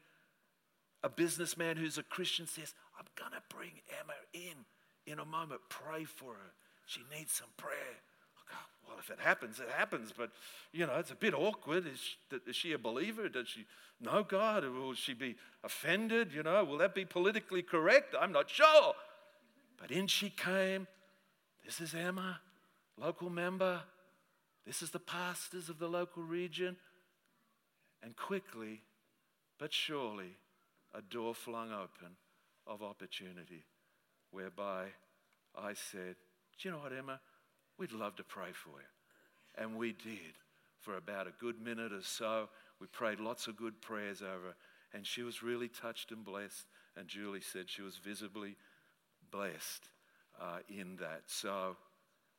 A 1.04 1.10
businessman 1.10 1.78
who's 1.78 1.98
a 1.98 2.04
Christian 2.04 2.48
says, 2.48 2.74
I'm 2.98 3.06
going 3.16 3.32
to 3.32 3.56
bring 3.56 3.72
Emma 4.02 4.14
in 4.34 4.66
in 5.06 5.20
a 5.20 5.26
moment. 5.26 5.62
Pray 5.70 6.04
for 6.04 6.34
her. 6.34 6.52
She 6.86 7.02
needs 7.16 7.32
some 7.32 7.50
prayer. 7.56 8.02
Go, 8.50 8.56
ah, 8.56 8.66
well, 8.88 8.98
if 9.00 9.10
it 9.10 9.20
happens, 9.20 9.60
it 9.60 9.70
happens. 9.76 10.14
But, 10.16 10.32
you 10.74 10.86
know, 10.86 10.96
it's 10.96 11.12
a 11.12 11.16
bit 11.16 11.34
awkward. 11.34 11.88
Is 11.88 12.00
she, 12.00 12.38
is 12.48 12.56
she 12.56 12.74
a 12.74 12.78
believer? 12.78 13.30
Does 13.30 13.48
she 13.48 13.66
know 14.02 14.24
God? 14.24 14.64
Will 14.64 14.94
she 14.94 15.14
be 15.14 15.36
offended? 15.64 16.34
You 16.34 16.44
know, 16.44 16.64
will 16.64 16.78
that 16.80 16.96
be 16.96 17.06
politically 17.06 17.62
correct? 17.62 18.16
I'm 18.20 18.32
not 18.32 18.50
sure. 18.50 18.94
But 19.80 19.92
in 19.92 20.08
she 20.08 20.30
came. 20.30 20.88
This 21.66 21.80
is 21.80 21.94
Emma, 21.94 22.40
local 23.00 23.30
member. 23.30 23.82
This 24.66 24.82
is 24.82 24.90
the 24.90 25.00
pastors 25.00 25.70
of 25.70 25.80
the 25.80 25.88
local 25.88 26.24
region. 26.24 26.76
And 28.02 28.16
quickly, 28.16 28.82
but 29.60 29.74
surely, 29.74 30.38
a 30.93 31.02
door 31.02 31.34
flung 31.34 31.71
open 31.71 32.15
of 32.67 32.82
opportunity 32.82 33.65
whereby 34.32 34.86
I 35.56 35.73
said, 35.73 36.15
Do 36.58 36.69
you 36.69 36.71
know 36.71 36.80
what, 36.82 36.93
Emma? 36.93 37.19
We'd 37.78 37.91
love 37.91 38.15
to 38.17 38.23
pray 38.23 38.52
for 38.54 38.69
you. 38.69 39.63
And 39.63 39.78
we 39.78 39.93
did 39.93 40.36
for 40.80 40.97
about 40.97 41.28
a 41.28 41.34
good 41.39 41.62
minute 41.62 41.93
or 41.93 42.04
so. 42.04 42.49
We 42.80 42.88
prayed 42.88 43.19
lots 43.19 43.47
of 43.47 43.58
good 43.58 43.82
prayers 43.82 44.21
over, 44.21 44.56
and 44.93 45.06
she 45.06 45.23
was 45.23 45.43
really 45.43 45.67
touched 45.67 46.12
and 46.12 46.23
blessed. 46.23 46.65
And 46.95 47.08
Julie 47.08 47.41
said 47.41 47.69
she 47.69 47.82
was 47.82 47.97
visibly 47.97 48.56
blessed 49.32 49.89
uh, 50.39 50.60
in 50.69 50.97
that. 50.97 51.23
So 51.28 51.78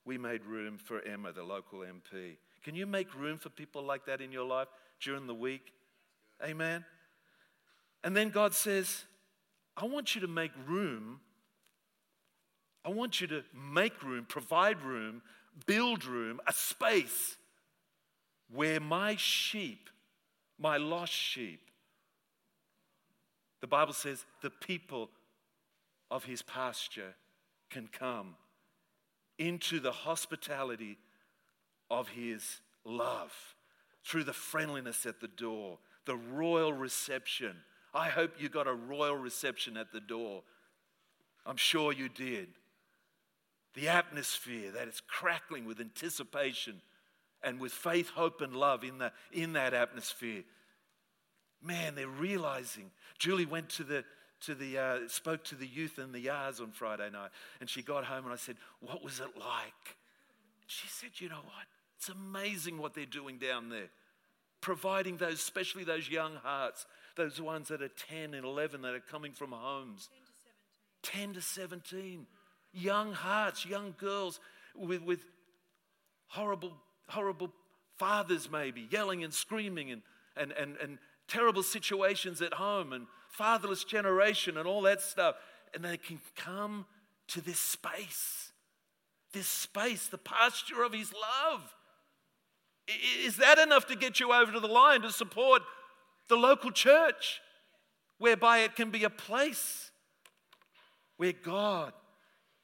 we 0.05 0.19
made 0.19 0.45
room 0.45 0.79
for 0.79 1.01
Emma, 1.03 1.33
the 1.33 1.43
local 1.43 1.81
MP. 1.81 2.37
Can 2.63 2.75
you 2.75 2.87
make 2.87 3.15
room 3.15 3.39
for 3.39 3.49
people 3.49 3.83
like 3.83 4.07
that 4.07 4.21
in 4.21 4.33
your 4.33 4.47
life 4.47 4.69
during 5.01 5.27
the 5.27 5.35
week? 5.35 5.73
Amen. 6.43 6.85
And 8.03 8.17
then 8.17 8.31
God 8.31 8.55
says, 8.55 9.05
I 9.77 9.87
want 9.87 10.15
you 10.15 10.21
to 10.23 10.29
make 10.29 10.53
room. 10.67 11.21
I 12.85 12.89
want 12.91 13.21
you 13.21 13.27
to 13.29 13.43
make 13.55 14.03
room, 14.03 14.25
provide 14.29 14.81
room, 14.83 15.23
build 15.67 16.05
room, 16.05 16.41
a 16.47 16.53
space 16.53 17.37
where 18.53 18.81
my 18.81 19.17
sheep, 19.17 19.91
my 20.59 20.77
lost 20.77 21.13
sheep, 21.13 21.61
the 23.61 23.67
Bible 23.67 23.93
says 23.93 24.25
the 24.43 24.51
people 24.51 25.11
of 26.11 26.25
his 26.25 26.43
pasture 26.43 27.15
can 27.69 27.89
come 27.89 28.35
into 29.39 29.81
the 29.81 29.93
hospitality 29.93 30.99
of 31.91 32.09
his 32.09 32.61
love 32.85 33.33
through 34.05 34.25
the 34.25 34.33
friendliness 34.33 35.07
at 35.07 35.21
the 35.21 35.29
door, 35.29 35.79
the 36.07 36.17
royal 36.17 36.73
reception. 36.73 37.57
I 37.93 38.09
hope 38.09 38.33
you 38.39 38.49
got 38.49 38.67
a 38.67 38.75
royal 38.75 39.17
reception 39.17 39.77
at 39.77 39.93
the 39.93 40.01
door. 40.01 40.43
I'm 41.45 41.57
sure 41.57 41.93
you 41.93 42.09
did. 42.09 42.49
The 43.75 43.89
atmosphere 43.89 44.71
that 44.73 44.89
is 44.89 45.03
crackling 45.07 45.65
with 45.65 45.81
anticipation 45.81 46.81
and 47.43 47.59
with 47.59 47.73
faith, 47.73 48.11
hope, 48.11 48.41
and 48.41 48.55
love 48.55 48.85
in, 48.85 48.99
the, 48.99 49.13
in 49.33 49.55
that 49.55 49.73
atmosphere. 49.75 50.43
Man, 51.63 51.95
they're 51.95 52.09
realizing. 52.09 52.91
Julie 53.19 53.47
went 53.47 53.69
to 53.71 53.85
the, 53.85 54.05
to 54.43 54.55
the 54.55 54.79
uh, 54.79 54.99
spoke 55.09 55.45
to 55.45 55.55
the 55.55 55.67
youth 55.67 55.99
in 55.99 56.13
the 56.13 56.21
yards 56.21 56.61
on 56.61 56.71
Friday 56.73 57.11
night, 57.11 57.31
and 57.61 57.69
she 57.69 57.83
got 57.83 58.05
home 58.05 58.25
and 58.25 58.33
I 58.33 58.37
said, 58.37 58.57
"What 58.81 59.05
was 59.05 59.21
it 59.21 59.39
like?" 59.39 59.97
She 60.67 60.89
said, 60.89 61.11
"You 61.17 61.29
know 61.29 61.37
what? 61.37 61.67
It's 61.99 62.09
amazing 62.09 62.79
what 62.79 62.95
they're 62.95 63.05
doing 63.05 63.37
down 63.37 63.69
there, 63.69 63.91
providing 64.61 65.17
those, 65.17 65.35
especially 65.35 65.85
those 65.85 66.09
young 66.09 66.35
hearts, 66.37 66.87
those 67.17 67.41
ones 67.41 67.69
that 67.69 67.83
are 67.83 67.89
10 67.89 68.35
and 68.35 68.45
11 68.45 68.83
that 68.83 68.95
are 68.95 69.01
coming 69.01 69.33
from 69.33 69.53
homes, 69.53 70.09
10 71.03 71.35
to 71.35 71.41
17, 71.41 71.73
10 71.83 71.85
to 71.85 72.01
17 72.01 72.27
young 72.73 73.13
hearts, 73.13 73.67
young 73.67 73.95
girls 73.99 74.41
with 74.75 75.03
with 75.03 75.21
horrible, 76.29 76.73
horrible 77.09 77.53
fathers 77.97 78.51
maybe 78.51 78.87
yelling 78.91 79.25
and 79.25 79.35
screaming 79.35 79.91
and 79.91 80.03
and 80.37 80.53
and 80.53 80.77
and 80.77 80.99
terrible 81.29 81.63
situations 81.63 82.43
at 82.43 82.55
home 82.55 82.93
and 82.93 83.07
fatherless 83.29 83.85
generation 83.85 84.57
and 84.57 84.67
all 84.67 84.83
that 84.83 85.01
stuff. 85.01 85.37
And 85.75 85.85
they 85.85 85.97
can 85.97 86.21
come 86.35 86.87
to 87.29 87.41
this 87.41 87.61
space, 87.61 88.53
this 89.33 89.47
space, 89.47 90.09
the 90.09 90.19
pasture 90.19 90.83
of 90.83 90.93
His 90.93 91.13
love. 91.13 91.75
Is 93.25 93.37
that 93.37 93.59
enough 93.59 93.87
to 93.87 93.97
get 93.97 94.21
you 94.21 94.33
over 94.33 94.53
to 94.53 94.61
the 94.61 94.69
line 94.69 95.03
to 95.03 95.13
support 95.13 95.63
the 96.29 96.37
local 96.37 96.71
church, 96.71 97.41
whereby 98.19 98.59
it 98.59 98.77
can 98.77 98.91
be 98.91 99.05
a 99.05 99.11
place 99.11 99.91
where 101.17 101.33
God 101.33 101.93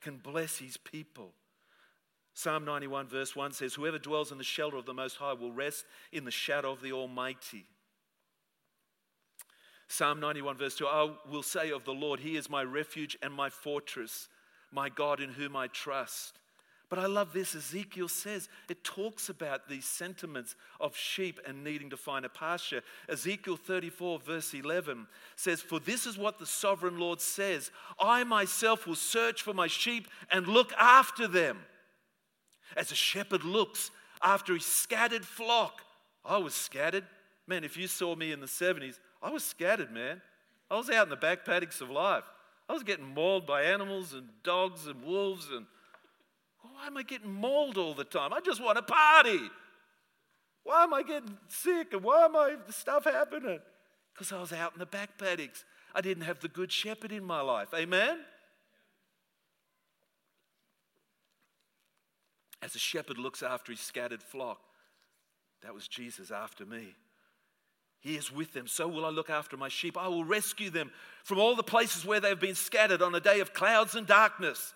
can 0.00 0.16
bless 0.16 0.58
His 0.58 0.76
people? 0.76 1.32
Psalm 2.34 2.66
91, 2.66 3.08
verse 3.08 3.34
1 3.34 3.52
says, 3.52 3.74
Whoever 3.74 3.98
dwells 3.98 4.30
in 4.30 4.38
the 4.38 4.44
shelter 4.44 4.76
of 4.76 4.84
the 4.84 4.92
Most 4.92 5.16
High 5.16 5.32
will 5.32 5.52
rest 5.52 5.86
in 6.12 6.24
the 6.24 6.30
shadow 6.30 6.70
of 6.70 6.82
the 6.82 6.92
Almighty. 6.92 7.64
Psalm 9.88 10.20
91, 10.20 10.58
verse 10.58 10.76
2 10.76 10.86
I 10.86 11.14
will 11.30 11.42
say 11.42 11.70
of 11.70 11.84
the 11.84 11.94
Lord, 11.94 12.20
He 12.20 12.36
is 12.36 12.50
my 12.50 12.62
refuge 12.62 13.16
and 13.22 13.32
my 13.32 13.48
fortress, 13.48 14.28
my 14.70 14.88
God 14.88 15.20
in 15.20 15.30
whom 15.30 15.56
I 15.56 15.68
trust. 15.68 16.38
But 16.88 17.00
I 17.00 17.06
love 17.06 17.32
this. 17.32 17.54
Ezekiel 17.54 18.08
says 18.08 18.48
it 18.68 18.84
talks 18.84 19.28
about 19.28 19.68
these 19.68 19.84
sentiments 19.84 20.54
of 20.78 20.96
sheep 20.96 21.40
and 21.46 21.64
needing 21.64 21.90
to 21.90 21.96
find 21.96 22.24
a 22.24 22.28
pasture. 22.28 22.82
Ezekiel 23.08 23.56
34, 23.56 24.20
verse 24.20 24.54
11 24.54 25.08
says, 25.34 25.60
For 25.60 25.80
this 25.80 26.06
is 26.06 26.16
what 26.16 26.38
the 26.38 26.46
sovereign 26.46 26.98
Lord 26.98 27.20
says 27.20 27.72
I 27.98 28.22
myself 28.22 28.86
will 28.86 28.94
search 28.94 29.42
for 29.42 29.52
my 29.52 29.66
sheep 29.66 30.06
and 30.30 30.46
look 30.46 30.72
after 30.74 31.26
them. 31.26 31.58
As 32.76 32.92
a 32.92 32.96
shepherd 32.96 33.42
looks 33.42 33.90
after 34.22 34.54
his 34.54 34.66
scattered 34.66 35.24
flock. 35.24 35.82
I 36.24 36.38
was 36.38 36.54
scattered. 36.54 37.04
Man, 37.48 37.64
if 37.64 37.76
you 37.76 37.88
saw 37.88 38.14
me 38.14 38.32
in 38.32 38.40
the 38.40 38.46
70s, 38.46 38.98
I 39.22 39.30
was 39.30 39.44
scattered, 39.44 39.90
man. 39.90 40.20
I 40.70 40.76
was 40.76 40.90
out 40.90 41.06
in 41.06 41.10
the 41.10 41.16
back 41.16 41.44
paddocks 41.44 41.80
of 41.80 41.90
life. 41.90 42.24
I 42.68 42.72
was 42.72 42.82
getting 42.82 43.14
mauled 43.14 43.46
by 43.46 43.62
animals 43.62 44.12
and 44.12 44.28
dogs 44.42 44.86
and 44.86 45.02
wolves 45.02 45.48
and 45.52 45.66
why 46.76 46.86
am 46.86 46.96
I 46.96 47.02
getting 47.02 47.32
mauled 47.32 47.78
all 47.78 47.94
the 47.94 48.04
time? 48.04 48.34
I 48.34 48.40
just 48.40 48.62
want 48.62 48.76
to 48.76 48.82
party. 48.82 49.40
Why 50.62 50.82
am 50.82 50.92
I 50.92 51.02
getting 51.02 51.38
sick 51.48 51.92
and 51.92 52.02
why 52.02 52.26
am 52.26 52.36
I 52.36 52.56
the 52.66 52.72
stuff 52.72 53.04
happening? 53.04 53.60
Because 54.12 54.30
I 54.30 54.38
was 54.40 54.52
out 54.52 54.74
in 54.74 54.78
the 54.78 54.86
back 54.86 55.16
paddocks. 55.16 55.64
I 55.94 56.02
didn't 56.02 56.24
have 56.24 56.40
the 56.40 56.48
good 56.48 56.70
shepherd 56.70 57.12
in 57.12 57.24
my 57.24 57.40
life. 57.40 57.68
Amen? 57.74 58.18
As 62.60 62.74
a 62.74 62.78
shepherd 62.78 63.16
looks 63.16 63.42
after 63.42 63.72
his 63.72 63.80
scattered 63.80 64.22
flock, 64.22 64.60
that 65.62 65.72
was 65.72 65.88
Jesus 65.88 66.30
after 66.30 66.66
me. 66.66 66.94
He 68.00 68.16
is 68.16 68.30
with 68.30 68.52
them. 68.52 68.66
So 68.66 68.86
will 68.86 69.06
I 69.06 69.10
look 69.10 69.30
after 69.30 69.56
my 69.56 69.68
sheep. 69.68 69.96
I 69.96 70.08
will 70.08 70.24
rescue 70.24 70.68
them 70.68 70.90
from 71.24 71.38
all 71.38 71.56
the 71.56 71.62
places 71.62 72.04
where 72.04 72.20
they've 72.20 72.38
been 72.38 72.54
scattered 72.54 73.00
on 73.00 73.14
a 73.14 73.20
day 73.20 73.40
of 73.40 73.54
clouds 73.54 73.94
and 73.94 74.06
darkness. 74.06 74.74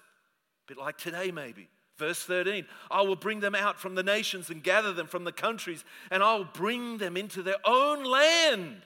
A 0.64 0.72
bit 0.72 0.78
like 0.78 0.96
today, 0.96 1.30
maybe. 1.30 1.68
Verse 2.00 2.24
13 2.24 2.64
I 2.90 3.02
will 3.02 3.14
bring 3.14 3.40
them 3.40 3.54
out 3.54 3.78
from 3.78 3.94
the 3.94 4.02
nations 4.02 4.48
and 4.48 4.64
gather 4.64 4.92
them 4.92 5.06
from 5.06 5.24
the 5.24 5.32
countries, 5.32 5.84
and 6.10 6.22
I 6.22 6.34
will 6.34 6.48
bring 6.52 6.96
them 6.96 7.16
into 7.16 7.42
their 7.42 7.60
own 7.64 8.02
land, 8.04 8.82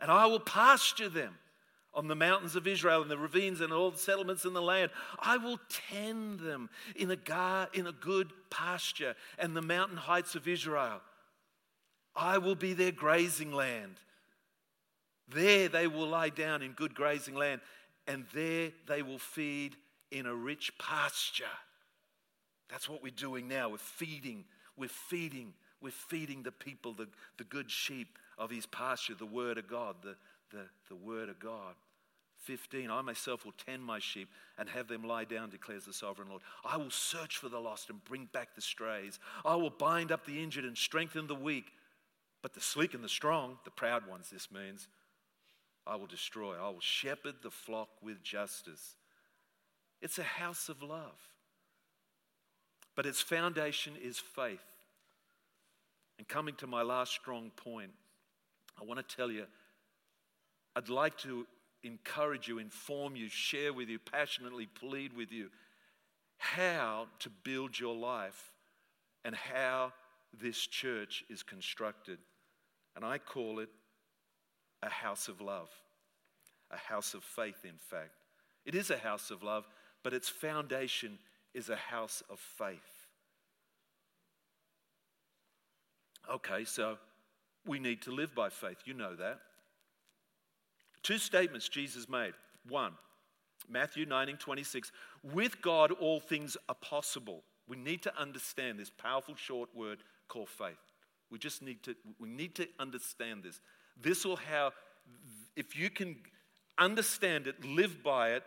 and 0.00 0.10
I 0.10 0.26
will 0.26 0.38
pasture 0.38 1.08
them 1.08 1.34
on 1.94 2.06
the 2.06 2.14
mountains 2.14 2.56
of 2.56 2.66
Israel 2.66 3.00
and 3.00 3.10
the 3.10 3.16
ravines 3.16 3.62
and 3.62 3.72
all 3.72 3.90
the 3.90 3.98
settlements 3.98 4.44
in 4.44 4.52
the 4.52 4.60
land. 4.60 4.90
I 5.18 5.38
will 5.38 5.58
tend 5.90 6.40
them 6.40 6.68
in 6.94 7.10
a, 7.10 7.16
gar- 7.16 7.68
in 7.72 7.86
a 7.86 7.92
good 7.92 8.32
pasture 8.50 9.14
and 9.38 9.56
the 9.56 9.62
mountain 9.62 9.96
heights 9.96 10.34
of 10.34 10.46
Israel. 10.46 11.00
I 12.14 12.38
will 12.38 12.56
be 12.56 12.74
their 12.74 12.92
grazing 12.92 13.52
land. 13.52 13.96
There 15.28 15.68
they 15.68 15.86
will 15.86 16.08
lie 16.08 16.28
down 16.28 16.60
in 16.60 16.72
good 16.72 16.94
grazing 16.94 17.34
land, 17.34 17.62
and 18.06 18.26
there 18.34 18.72
they 18.86 19.02
will 19.02 19.18
feed 19.18 19.76
in 20.10 20.26
a 20.26 20.34
rich 20.34 20.70
pasture. 20.78 21.44
That's 22.68 22.88
what 22.88 23.02
we're 23.02 23.10
doing 23.10 23.48
now. 23.48 23.68
We're 23.68 23.78
feeding, 23.78 24.44
we're 24.76 24.88
feeding, 24.88 25.52
we're 25.80 25.90
feeding 25.90 26.42
the 26.42 26.52
people, 26.52 26.92
the, 26.92 27.08
the 27.38 27.44
good 27.44 27.70
sheep 27.70 28.18
of 28.38 28.50
his 28.50 28.66
pasture, 28.66 29.14
the 29.14 29.26
word 29.26 29.58
of 29.58 29.68
God, 29.68 29.96
the, 30.02 30.16
the, 30.50 30.64
the 30.88 30.96
word 30.96 31.28
of 31.28 31.38
God. 31.38 31.74
15, 32.38 32.90
I 32.90 33.00
myself 33.00 33.44
will 33.44 33.54
tend 33.64 33.82
my 33.82 33.98
sheep 33.98 34.28
and 34.58 34.68
have 34.68 34.86
them 34.86 35.02
lie 35.02 35.24
down, 35.24 35.48
declares 35.48 35.86
the 35.86 35.92
sovereign 35.92 36.28
Lord. 36.28 36.42
I 36.64 36.76
will 36.76 36.90
search 36.90 37.38
for 37.38 37.48
the 37.48 37.58
lost 37.58 37.88
and 37.88 38.04
bring 38.04 38.28
back 38.32 38.54
the 38.54 38.60
strays. 38.60 39.18
I 39.44 39.56
will 39.56 39.70
bind 39.70 40.12
up 40.12 40.26
the 40.26 40.42
injured 40.42 40.64
and 40.64 40.76
strengthen 40.76 41.26
the 41.26 41.34
weak. 41.34 41.66
But 42.42 42.52
the 42.52 42.60
sleek 42.60 42.92
and 42.92 43.02
the 43.02 43.08
strong, 43.08 43.58
the 43.64 43.70
proud 43.70 44.06
ones, 44.06 44.28
this 44.30 44.50
means, 44.52 44.88
I 45.86 45.96
will 45.96 46.06
destroy. 46.06 46.56
I 46.56 46.68
will 46.68 46.80
shepherd 46.80 47.36
the 47.42 47.50
flock 47.50 47.88
with 48.02 48.22
justice. 48.22 48.96
It's 50.02 50.18
a 50.18 50.22
house 50.22 50.68
of 50.68 50.82
love. 50.82 51.18
But 52.96 53.06
its 53.06 53.20
foundation 53.20 53.94
is 54.02 54.18
faith. 54.18 54.64
And 56.18 56.28
coming 56.28 56.54
to 56.56 56.66
my 56.66 56.82
last 56.82 57.12
strong 57.12 57.50
point, 57.56 57.90
I 58.80 58.84
want 58.84 59.06
to 59.06 59.16
tell 59.16 59.30
you, 59.30 59.46
I'd 60.76 60.88
like 60.88 61.18
to 61.18 61.46
encourage 61.82 62.48
you, 62.48 62.58
inform 62.58 63.16
you, 63.16 63.28
share 63.28 63.72
with 63.72 63.88
you, 63.88 63.98
passionately 63.98 64.66
plead 64.66 65.14
with 65.14 65.32
you 65.32 65.50
how 66.38 67.06
to 67.20 67.30
build 67.30 67.78
your 67.78 67.94
life 67.94 68.52
and 69.24 69.34
how 69.34 69.92
this 70.40 70.66
church 70.66 71.24
is 71.30 71.42
constructed. 71.42 72.18
And 72.96 73.04
I 73.04 73.18
call 73.18 73.60
it 73.60 73.70
a 74.82 74.88
house 74.88 75.28
of 75.28 75.40
love, 75.40 75.70
a 76.70 76.76
house 76.76 77.14
of 77.14 77.24
faith, 77.24 77.64
in 77.64 77.78
fact. 77.78 78.12
It 78.64 78.74
is 78.74 78.90
a 78.90 78.98
house 78.98 79.30
of 79.30 79.42
love, 79.42 79.66
but 80.02 80.12
its 80.12 80.28
foundation 80.28 81.18
is 81.54 81.68
a 81.68 81.76
house 81.76 82.22
of 82.28 82.38
faith. 82.38 83.06
Okay, 86.30 86.64
so 86.64 86.98
we 87.66 87.78
need 87.78 88.02
to 88.02 88.10
live 88.10 88.34
by 88.34 88.48
faith. 88.48 88.78
You 88.84 88.94
know 88.94 89.14
that. 89.16 89.38
Two 91.02 91.18
statements 91.18 91.68
Jesus 91.68 92.08
made. 92.08 92.32
One, 92.68 92.92
Matthew 93.68 94.06
19, 94.06 94.36
26. 94.38 94.90
With 95.22 95.60
God, 95.60 95.92
all 95.92 96.20
things 96.20 96.56
are 96.68 96.74
possible. 96.74 97.42
We 97.68 97.76
need 97.76 98.02
to 98.02 98.20
understand 98.20 98.78
this 98.78 98.90
powerful 98.90 99.36
short 99.36 99.68
word 99.74 99.98
called 100.28 100.48
faith. 100.48 100.78
We 101.30 101.38
just 101.38 101.62
need 101.62 101.82
to, 101.84 101.94
we 102.18 102.28
need 102.28 102.54
to 102.56 102.68
understand 102.78 103.42
this. 103.42 103.60
This 104.00 104.24
will 104.24 104.36
how, 104.36 104.72
if 105.56 105.76
you 105.76 105.90
can 105.90 106.16
understand 106.78 107.46
it, 107.46 107.64
live 107.64 108.02
by 108.02 108.30
it, 108.30 108.42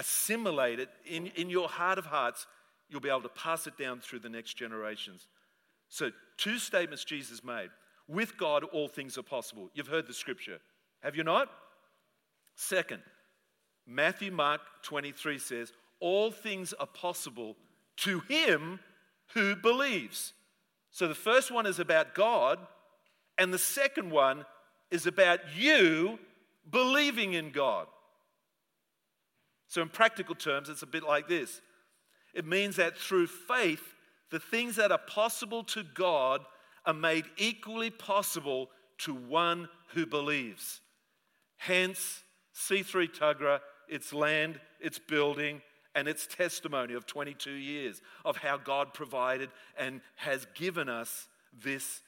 assimilate 0.00 0.80
it 0.80 0.88
in, 1.06 1.26
in 1.36 1.50
your 1.50 1.68
heart 1.68 1.98
of 1.98 2.06
hearts, 2.06 2.46
you'll 2.88 3.00
be 3.00 3.08
able 3.08 3.22
to 3.22 3.28
pass 3.28 3.66
it 3.66 3.78
down 3.78 4.00
through 4.00 4.18
the 4.20 4.28
next 4.28 4.54
generations. 4.54 5.28
So, 5.88 6.10
two 6.36 6.58
statements 6.58 7.04
Jesus 7.04 7.44
made. 7.44 7.68
With 8.08 8.36
God, 8.36 8.64
all 8.64 8.88
things 8.88 9.16
are 9.18 9.22
possible. 9.22 9.70
You've 9.74 9.86
heard 9.86 10.08
the 10.08 10.14
scripture, 10.14 10.58
have 11.00 11.14
you 11.14 11.22
not? 11.22 11.48
Second, 12.56 13.02
Matthew, 13.86 14.32
Mark 14.32 14.60
23 14.82 15.38
says, 15.38 15.72
All 16.00 16.30
things 16.30 16.72
are 16.72 16.86
possible 16.86 17.56
to 17.98 18.20
him 18.20 18.80
who 19.34 19.54
believes. 19.54 20.32
So 20.90 21.06
the 21.06 21.14
first 21.14 21.52
one 21.52 21.66
is 21.66 21.78
about 21.78 22.14
God, 22.14 22.58
and 23.38 23.52
the 23.52 23.58
second 23.58 24.10
one 24.10 24.44
is 24.90 25.06
about 25.06 25.40
you 25.56 26.18
believing 26.68 27.34
in 27.34 27.50
God. 27.50 27.86
So, 29.70 29.82
in 29.82 29.88
practical 29.88 30.34
terms, 30.34 30.68
it's 30.68 30.82
a 30.82 30.86
bit 30.86 31.04
like 31.04 31.28
this 31.28 31.62
it 32.34 32.44
means 32.44 32.76
that 32.76 32.98
through 32.98 33.28
faith, 33.28 33.94
the 34.30 34.40
things 34.40 34.76
that 34.76 34.90
are 34.90 34.98
possible 34.98 35.62
to 35.64 35.84
God 35.94 36.44
are 36.84 36.94
made 36.94 37.24
equally 37.36 37.90
possible 37.90 38.68
to 38.98 39.14
one 39.14 39.68
who 39.94 40.06
believes. 40.06 40.80
Hence, 41.56 42.24
C3 42.54 43.16
Tuggerah, 43.16 43.60
its 43.88 44.12
land, 44.12 44.60
its 44.80 44.98
building, 44.98 45.62
and 45.94 46.08
its 46.08 46.26
testimony 46.26 46.94
of 46.94 47.06
22 47.06 47.52
years 47.52 48.02
of 48.24 48.38
how 48.38 48.56
God 48.56 48.92
provided 48.92 49.50
and 49.78 50.00
has 50.16 50.48
given 50.56 50.88
us 50.88 51.28
this, 51.52 52.02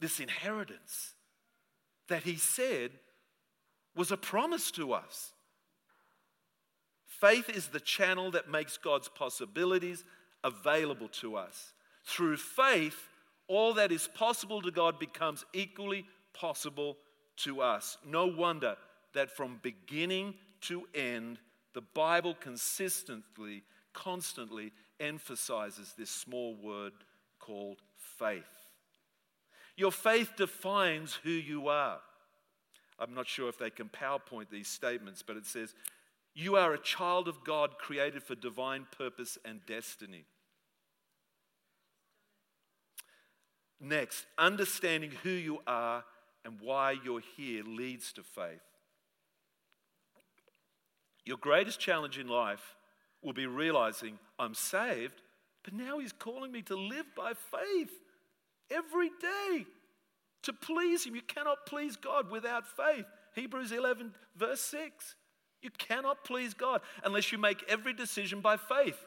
this 0.00 0.18
inheritance 0.18 1.12
that 2.08 2.22
He 2.22 2.36
said 2.36 2.92
was 3.94 4.10
a 4.10 4.16
promise 4.16 4.70
to 4.72 4.94
us. 4.94 5.33
Faith 7.24 7.48
is 7.48 7.68
the 7.68 7.80
channel 7.80 8.30
that 8.32 8.50
makes 8.50 8.76
God's 8.76 9.08
possibilities 9.08 10.04
available 10.42 11.08
to 11.08 11.36
us. 11.36 11.72
Through 12.04 12.36
faith, 12.36 13.08
all 13.48 13.72
that 13.74 13.90
is 13.90 14.10
possible 14.14 14.60
to 14.60 14.70
God 14.70 14.98
becomes 14.98 15.42
equally 15.54 16.04
possible 16.34 16.98
to 17.38 17.62
us. 17.62 17.96
No 18.06 18.26
wonder 18.26 18.76
that 19.14 19.34
from 19.34 19.58
beginning 19.62 20.34
to 20.62 20.86
end, 20.94 21.38
the 21.72 21.80
Bible 21.80 22.34
consistently, 22.38 23.62
constantly 23.94 24.70
emphasizes 25.00 25.94
this 25.96 26.10
small 26.10 26.54
word 26.54 26.92
called 27.40 27.78
faith. 28.18 28.42
Your 29.78 29.92
faith 29.92 30.32
defines 30.36 31.14
who 31.22 31.30
you 31.30 31.68
are. 31.68 32.00
I'm 32.98 33.14
not 33.14 33.26
sure 33.26 33.48
if 33.48 33.56
they 33.56 33.70
can 33.70 33.88
PowerPoint 33.88 34.50
these 34.50 34.68
statements, 34.68 35.22
but 35.22 35.38
it 35.38 35.46
says, 35.46 35.74
You 36.34 36.56
are 36.56 36.74
a 36.74 36.78
child 36.78 37.28
of 37.28 37.44
God 37.44 37.78
created 37.78 38.22
for 38.22 38.34
divine 38.34 38.86
purpose 38.96 39.38
and 39.44 39.64
destiny. 39.66 40.24
Next, 43.80 44.26
understanding 44.36 45.12
who 45.22 45.30
you 45.30 45.60
are 45.66 46.04
and 46.44 46.58
why 46.60 46.96
you're 47.04 47.22
here 47.36 47.62
leads 47.64 48.12
to 48.14 48.22
faith. 48.22 48.60
Your 51.24 51.36
greatest 51.36 51.80
challenge 51.80 52.18
in 52.18 52.28
life 52.28 52.76
will 53.22 53.32
be 53.32 53.46
realizing 53.46 54.18
I'm 54.38 54.54
saved, 54.54 55.22
but 55.62 55.72
now 55.72 55.98
He's 55.98 56.12
calling 56.12 56.50
me 56.50 56.62
to 56.62 56.76
live 56.76 57.06
by 57.16 57.32
faith 57.34 57.92
every 58.70 59.10
day 59.20 59.66
to 60.42 60.52
please 60.52 61.04
Him. 61.04 61.14
You 61.14 61.22
cannot 61.22 61.66
please 61.66 61.96
God 61.96 62.30
without 62.30 62.66
faith. 62.66 63.06
Hebrews 63.34 63.72
11, 63.72 64.14
verse 64.36 64.60
6. 64.60 65.14
You 65.64 65.70
cannot 65.70 66.24
please 66.24 66.52
God 66.52 66.82
unless 67.04 67.32
you 67.32 67.38
make 67.38 67.64
every 67.68 67.94
decision 67.94 68.42
by 68.42 68.58
faith, 68.58 68.98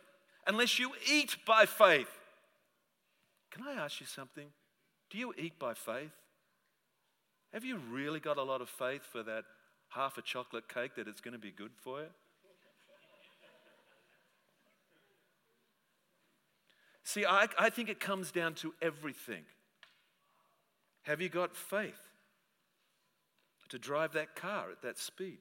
unless 0.47 0.79
you 0.79 0.91
eat 1.07 1.37
by 1.45 1.67
faith. 1.67 2.09
Can 3.51 3.63
I 3.63 3.73
ask 3.73 4.01
you 4.01 4.07
something? 4.07 4.47
Do 5.11 5.19
you 5.19 5.35
eat 5.37 5.59
by 5.59 5.75
faith? 5.75 6.11
Have 7.53 7.63
you 7.63 7.77
really 7.91 8.19
got 8.19 8.37
a 8.37 8.43
lot 8.43 8.61
of 8.61 8.69
faith 8.69 9.03
for 9.03 9.21
that 9.21 9.43
half 9.89 10.17
a 10.17 10.23
chocolate 10.23 10.67
cake 10.67 10.95
that 10.95 11.07
it's 11.07 11.21
going 11.21 11.33
to 11.33 11.39
be 11.39 11.51
good 11.51 11.71
for 11.75 11.99
you? 12.01 12.07
See, 17.03 17.23
I, 17.23 17.47
I 17.59 17.69
think 17.69 17.87
it 17.87 17.99
comes 17.99 18.31
down 18.31 18.55
to 18.55 18.73
everything. 18.81 19.43
Have 21.03 21.21
you 21.21 21.29
got 21.29 21.55
faith 21.55 22.01
to 23.69 23.77
drive 23.77 24.13
that 24.13 24.35
car 24.35 24.71
at 24.71 24.81
that 24.81 24.97
speed? 24.97 25.37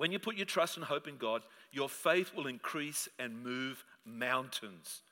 When 0.00 0.12
you 0.12 0.18
put 0.18 0.36
your 0.36 0.46
trust 0.46 0.78
and 0.78 0.86
hope 0.86 1.06
in 1.06 1.18
God, 1.18 1.42
your 1.72 1.90
faith 1.90 2.32
will 2.34 2.46
increase 2.46 3.06
and 3.18 3.44
move 3.44 3.84
mountains. 4.06 5.02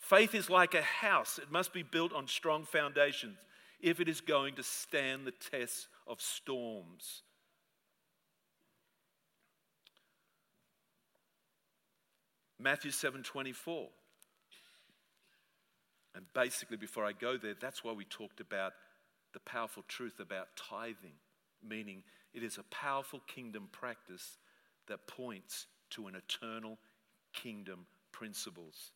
Faith 0.00 0.34
is 0.34 0.50
like 0.50 0.74
a 0.74 0.82
house, 0.82 1.38
it 1.38 1.52
must 1.52 1.72
be 1.72 1.84
built 1.84 2.12
on 2.12 2.26
strong 2.26 2.64
foundations 2.64 3.38
if 3.80 4.00
it 4.00 4.08
is 4.08 4.20
going 4.20 4.56
to 4.56 4.64
stand 4.64 5.28
the 5.28 5.30
test 5.30 5.86
of 6.08 6.20
storms. 6.20 7.22
Matthew 12.58 12.90
7:24. 12.90 13.92
And 16.16 16.26
basically 16.32 16.78
before 16.78 17.04
I 17.04 17.12
go 17.12 17.36
there, 17.36 17.54
that's 17.54 17.84
why 17.84 17.92
we 17.92 18.04
talked 18.04 18.40
about 18.40 18.72
the 19.32 19.38
powerful 19.38 19.84
truth 19.86 20.18
about 20.18 20.48
tithing, 20.56 21.14
meaning 21.62 22.02
it 22.34 22.42
is 22.42 22.58
a 22.58 22.62
powerful 22.64 23.20
kingdom 23.26 23.68
practice 23.72 24.38
that 24.88 25.06
points 25.06 25.66
to 25.90 26.06
an 26.06 26.14
eternal 26.14 26.78
kingdom 27.32 27.86
principles. 28.12 28.92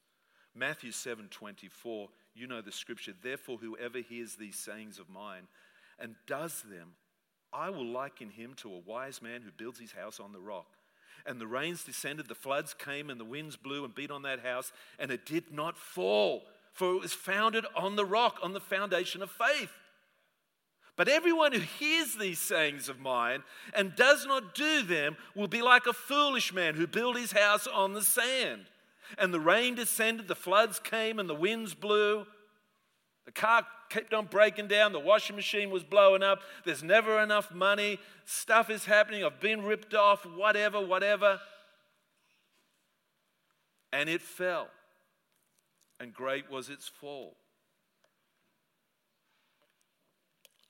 Matthew 0.55 0.91
7:24, 0.91 2.11
you 2.35 2.47
know 2.47 2.61
the 2.61 2.73
scripture, 2.73 3.13
therefore 3.13 3.59
whoever 3.59 3.99
hears 3.99 4.37
these 4.37 4.59
sayings 4.59 4.99
of 4.99 5.09
mine 5.09 5.49
and 5.99 6.17
does 6.27 6.63
them, 6.63 6.97
I 7.53 7.71
will 7.71 7.87
liken 7.87 8.31
him 8.31 8.55
to 8.55 8.73
a 8.73 8.79
wise 8.79 9.21
man 9.21 9.43
who 9.43 9.51
builds 9.51 9.79
his 9.79 9.93
house 9.93 10.19
on 10.21 10.33
the 10.33 10.41
rock. 10.41 10.77
And 11.27 11.41
the 11.41 11.47
rains 11.47 11.85
descended, 11.85 12.29
the 12.29 12.35
floods 12.35 12.73
came, 12.73 13.11
and 13.11 13.21
the 13.21 13.25
winds 13.25 13.57
blew 13.57 13.85
and 13.85 13.95
beat 13.95 14.11
on 14.11 14.23
that 14.23 14.41
house, 14.41 14.73
and 14.99 15.11
it 15.11 15.27
did 15.27 15.53
not 15.53 15.77
fall, 15.77 16.47
for 16.73 16.95
it 16.95 17.01
was 17.01 17.13
founded 17.13 17.67
on 17.77 17.97
the 17.97 18.07
rock, 18.07 18.39
on 18.43 18.53
the 18.55 18.61
foundation 18.61 19.23
of 19.23 19.31
faith. 19.31 19.71
But 21.01 21.09
everyone 21.09 21.53
who 21.53 21.61
hears 21.61 22.15
these 22.15 22.39
sayings 22.39 22.91
of 22.91 23.01
mine 23.01 23.43
and 23.73 23.97
does 23.97 24.27
not 24.27 24.55
do 24.55 24.83
them 24.83 25.17
will 25.35 25.49
be 25.49 25.63
like 25.63 25.87
a 25.87 25.95
foolish 25.95 26.53
man 26.53 26.75
who 26.75 26.87
built 26.87 27.17
his 27.17 27.33
house 27.33 27.67
on 27.67 27.95
the 27.95 28.03
sand 28.03 28.67
and 29.17 29.33
the 29.33 29.41
rain 29.41 29.75
descended, 29.75 30.29
the 30.29 30.35
floods 30.35 30.79
came, 30.79 31.19
and 31.19 31.27
the 31.27 31.35
winds 31.35 31.73
blew. 31.73 32.27
The 33.25 33.33
car 33.33 33.67
kept 33.89 34.13
on 34.13 34.27
breaking 34.27 34.69
down, 34.69 34.93
the 34.93 35.01
washing 35.01 35.37
machine 35.37 35.71
was 35.71 35.85
blowing 35.85 36.23
up, 36.23 36.41
there's 36.67 36.83
never 36.83 37.19
enough 37.19 37.51
money, 37.51 37.99
stuff 38.27 38.69
is 38.69 38.85
happening, 38.85 39.25
I've 39.25 39.41
been 39.41 39.63
ripped 39.63 39.95
off, 39.95 40.27
whatever, 40.27 40.85
whatever. 40.85 41.41
And 43.91 44.11
it 44.11 44.21
fell, 44.21 44.69
and 45.99 46.13
great 46.13 46.51
was 46.51 46.69
its 46.69 46.89
fall. 46.89 47.40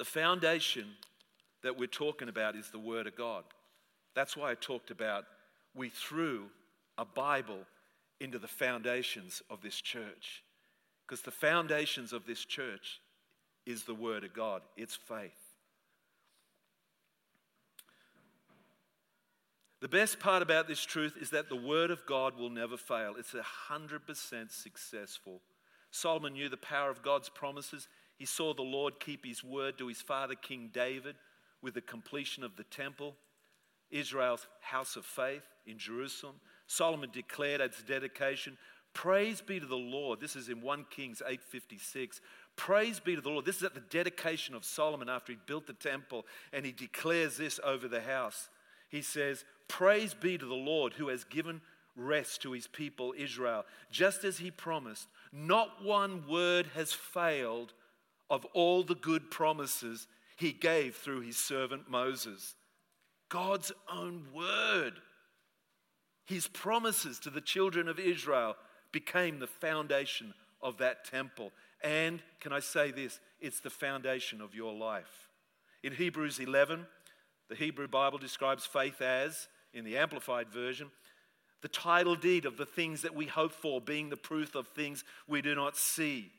The 0.01 0.07
foundation 0.07 0.87
that 1.63 1.79
we're 1.79 1.87
talking 1.87 2.31
about 2.31 2.57
is 2.57 2.71
the 2.71 2.79
Word 2.79 3.07
of 3.07 3.15
God. 3.15 3.45
That's 4.15 4.35
why 4.35 4.51
I 4.51 4.55
talked 4.55 4.91
about 4.91 5.27
we 5.75 5.91
threw 5.91 6.47
a 6.97 7.05
Bible 7.05 7.67
into 8.19 8.39
the 8.39 8.49
foundations 8.49 9.43
of 9.51 9.61
this 9.61 9.79
church. 9.79 10.43
Because 11.07 11.21
the 11.21 11.31
foundations 11.31 12.15
of 12.15 12.25
this 12.25 12.47
church 12.47 13.03
is 13.67 13.85
the 13.85 13.95
Word 13.95 14.25
of 14.25 14.33
God, 14.33 14.63
it's 14.75 14.97
faith. 14.97 15.33
The 19.83 19.89
best 19.89 20.19
part 20.19 20.41
about 20.41 20.67
this 20.67 20.83
truth 20.83 21.19
is 21.21 21.29
that 21.29 21.51
the 21.51 21.57
Word 21.57 21.91
of 21.91 22.07
God 22.07 22.39
will 22.39 22.49
never 22.49 22.79
fail. 22.79 23.17
It's 23.19 23.35
100% 23.35 24.51
successful. 24.51 25.43
Solomon 25.91 26.33
knew 26.33 26.49
the 26.49 26.57
power 26.57 26.89
of 26.89 27.03
God's 27.03 27.29
promises. 27.29 27.87
He 28.21 28.27
saw 28.27 28.53
the 28.53 28.61
Lord 28.61 29.01
keep 29.01 29.25
his 29.25 29.43
word 29.43 29.79
to 29.79 29.87
his 29.87 30.03
father, 30.03 30.35
King 30.35 30.69
David, 30.75 31.17
with 31.63 31.73
the 31.73 31.81
completion 31.81 32.45
of 32.45 32.55
the 32.55 32.65
temple, 32.65 33.17
Israel's 33.91 34.47
house 34.61 34.95
of 34.97 35.07
faith 35.07 35.45
in 35.67 35.79
Jerusalem. 35.79 36.35
Solomon 36.67 37.09
declared 37.15 37.63
at 37.63 37.71
its 37.71 37.83
dedication, 37.83 38.59
Praise 38.93 39.41
be 39.41 39.59
to 39.59 39.65
the 39.65 39.75
Lord. 39.75 40.21
This 40.21 40.37
is 40.37 40.51
in 40.51 40.61
1 40.61 40.85
Kings 40.91 41.23
8:56. 41.27 42.21
Praise 42.57 43.01
be 43.01 43.15
to 43.15 43.23
the 43.23 43.31
Lord. 43.31 43.47
This 43.47 43.57
is 43.57 43.63
at 43.63 43.73
the 43.73 43.81
dedication 43.81 44.55
of 44.55 44.67
Solomon 44.67 45.09
after 45.09 45.33
he 45.33 45.39
built 45.47 45.67
the 45.67 45.73
temple, 45.73 46.27
and 46.53 46.67
he 46.67 46.73
declares 46.73 47.39
this 47.39 47.59
over 47.65 47.89
the 47.89 48.03
house. 48.03 48.51
He 48.91 49.01
says, 49.01 49.47
Praise 49.67 50.13
be 50.13 50.37
to 50.37 50.45
the 50.45 50.53
Lord 50.53 50.93
who 50.93 51.09
has 51.09 51.25
given 51.25 51.63
rest 51.97 52.43
to 52.43 52.53
his 52.53 52.67
people 52.67 53.15
Israel, 53.17 53.65
just 53.91 54.25
as 54.25 54.37
he 54.37 54.51
promised. 54.51 55.09
Not 55.33 55.83
one 55.83 56.29
word 56.29 56.67
has 56.75 56.93
failed 56.93 57.73
of 58.31 58.45
all 58.55 58.83
the 58.83 58.95
good 58.95 59.31
promises 59.31 60.07
he 60.37 60.53
gave 60.53 60.95
through 60.95 61.21
his 61.21 61.37
servant 61.37 61.91
Moses. 61.91 62.55
God's 63.29 63.73
own 63.93 64.27
word. 64.33 64.95
His 66.25 66.47
promises 66.47 67.19
to 67.21 67.31
the 67.31 67.41
children 67.41 67.89
of 67.89 67.99
Israel 67.99 68.57
became 68.93 69.39
the 69.39 69.47
foundation 69.47 70.33
of 70.63 70.79
that 70.79 71.05
temple. 71.05 71.53
And 71.83 72.23
can 72.41 72.53
I 72.53 72.61
say 72.61 72.91
this? 72.91 73.21
It's 73.41 73.61
the 73.61 73.71
foundation 73.71 74.41
of 74.41 74.55
your 74.55 74.73
life. 74.73 75.29
In 75.83 75.93
Hebrews 75.93 76.39
11, 76.39 76.87
the 77.49 77.57
Hebrew 77.57 77.89
Bible 77.89 78.19
describes 78.19 78.65
faith 78.67 79.01
as, 79.03 79.49
in 79.73 79.85
the 79.85 79.97
Amplified 79.97 80.49
Version, 80.51 80.91
the 81.63 81.69
title 81.69 82.15
deed 82.15 82.47
of 82.47 82.57
the 82.57 82.67
things 82.67 83.03
that 83.03 83.15
we 83.15 83.27
hope 83.27 83.53
for, 83.53 83.81
being 83.81 84.09
the 84.09 84.17
proof 84.17 84.55
of 84.55 84.69
things 84.69 85.05
we 85.27 85.43
do 85.43 85.55
not 85.55 85.77
see. 85.77 86.31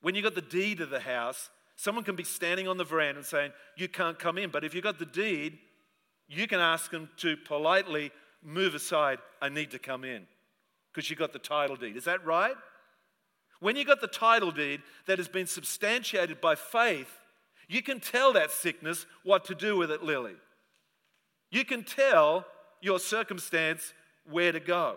When 0.00 0.14
you 0.14 0.22
got 0.22 0.34
the 0.34 0.42
deed 0.42 0.80
of 0.80 0.90
the 0.90 1.00
house, 1.00 1.50
someone 1.76 2.04
can 2.04 2.16
be 2.16 2.24
standing 2.24 2.68
on 2.68 2.76
the 2.76 2.84
veranda 2.84 3.18
and 3.18 3.26
saying, 3.26 3.52
You 3.76 3.88
can't 3.88 4.18
come 4.18 4.38
in. 4.38 4.50
But 4.50 4.64
if 4.64 4.74
you've 4.74 4.84
got 4.84 4.98
the 4.98 5.06
deed, 5.06 5.58
you 6.28 6.46
can 6.46 6.60
ask 6.60 6.90
them 6.90 7.08
to 7.18 7.36
politely 7.36 8.10
move 8.42 8.74
aside, 8.74 9.18
I 9.42 9.48
need 9.48 9.70
to 9.72 9.78
come 9.78 10.04
in 10.04 10.26
because 10.92 11.10
you've 11.10 11.18
got 11.18 11.32
the 11.32 11.38
title 11.38 11.76
deed. 11.76 11.96
Is 11.96 12.04
that 12.04 12.24
right? 12.24 12.54
When 13.60 13.76
you've 13.76 13.88
got 13.88 14.00
the 14.00 14.06
title 14.06 14.52
deed 14.52 14.82
that 15.06 15.18
has 15.18 15.28
been 15.28 15.46
substantiated 15.46 16.40
by 16.40 16.54
faith, 16.54 17.10
you 17.68 17.82
can 17.82 17.98
tell 18.00 18.32
that 18.34 18.50
sickness 18.50 19.06
what 19.24 19.44
to 19.46 19.54
do 19.54 19.76
with 19.76 19.90
it, 19.90 20.02
Lily. 20.02 20.36
You 21.50 21.64
can 21.64 21.82
tell 21.82 22.46
your 22.80 22.98
circumstance 22.98 23.92
where 24.30 24.52
to 24.52 24.60
go. 24.60 24.96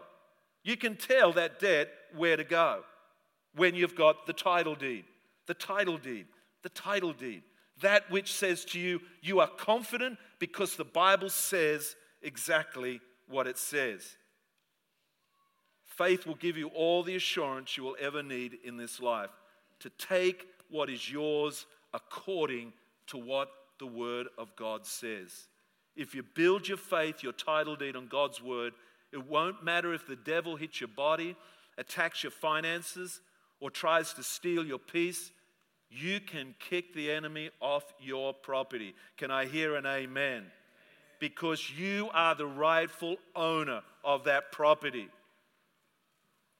You 0.63 0.77
can 0.77 0.95
tell 0.95 1.33
that 1.33 1.59
debt 1.59 1.89
where 2.15 2.37
to 2.37 2.43
go 2.43 2.83
when 3.55 3.75
you've 3.75 3.95
got 3.95 4.25
the 4.25 4.33
title 4.33 4.75
deed. 4.75 5.05
The 5.47 5.53
title 5.53 5.97
deed. 5.97 6.25
The 6.63 6.69
title 6.69 7.13
deed. 7.13 7.43
That 7.81 8.09
which 8.11 8.33
says 8.33 8.63
to 8.65 8.79
you, 8.79 9.01
you 9.21 9.39
are 9.39 9.47
confident 9.47 10.17
because 10.39 10.75
the 10.75 10.85
Bible 10.85 11.29
says 11.29 11.95
exactly 12.21 13.01
what 13.27 13.47
it 13.47 13.57
says. 13.57 14.17
Faith 15.85 16.25
will 16.25 16.35
give 16.35 16.57
you 16.57 16.67
all 16.69 17.03
the 17.03 17.15
assurance 17.15 17.75
you 17.75 17.83
will 17.83 17.97
ever 17.99 18.23
need 18.23 18.57
in 18.63 18.77
this 18.77 18.99
life 18.99 19.29
to 19.79 19.89
take 19.91 20.47
what 20.69 20.89
is 20.89 21.11
yours 21.11 21.65
according 21.93 22.71
to 23.07 23.17
what 23.17 23.49
the 23.79 23.85
Word 23.85 24.27
of 24.37 24.55
God 24.55 24.85
says. 24.85 25.47
If 25.95 26.15
you 26.15 26.23
build 26.23 26.67
your 26.67 26.77
faith, 26.77 27.23
your 27.23 27.33
title 27.33 27.75
deed 27.75 27.95
on 27.95 28.07
God's 28.07 28.41
Word, 28.41 28.73
it 29.11 29.27
won't 29.27 29.63
matter 29.63 29.93
if 29.93 30.07
the 30.07 30.15
devil 30.15 30.55
hits 30.55 30.79
your 30.79 30.87
body, 30.87 31.35
attacks 31.77 32.23
your 32.23 32.31
finances, 32.31 33.19
or 33.61 33.69
tries 33.69 34.11
to 34.13 34.23
steal 34.23 34.65
your 34.65 34.79
peace. 34.79 35.31
You 35.89 36.19
can 36.19 36.55
kick 36.59 36.93
the 36.93 37.09
enemy 37.11 37.51
off 37.61 37.93
your 38.01 38.33
property. 38.33 38.93
Can 39.17 39.31
I 39.31 39.45
hear 39.45 39.75
an 39.75 39.85
amen? 39.85 40.45
Because 41.19 41.69
you 41.69 42.09
are 42.13 42.35
the 42.35 42.45
rightful 42.45 43.17
owner 43.35 43.81
of 44.03 44.25
that 44.25 44.51
property. 44.51 45.07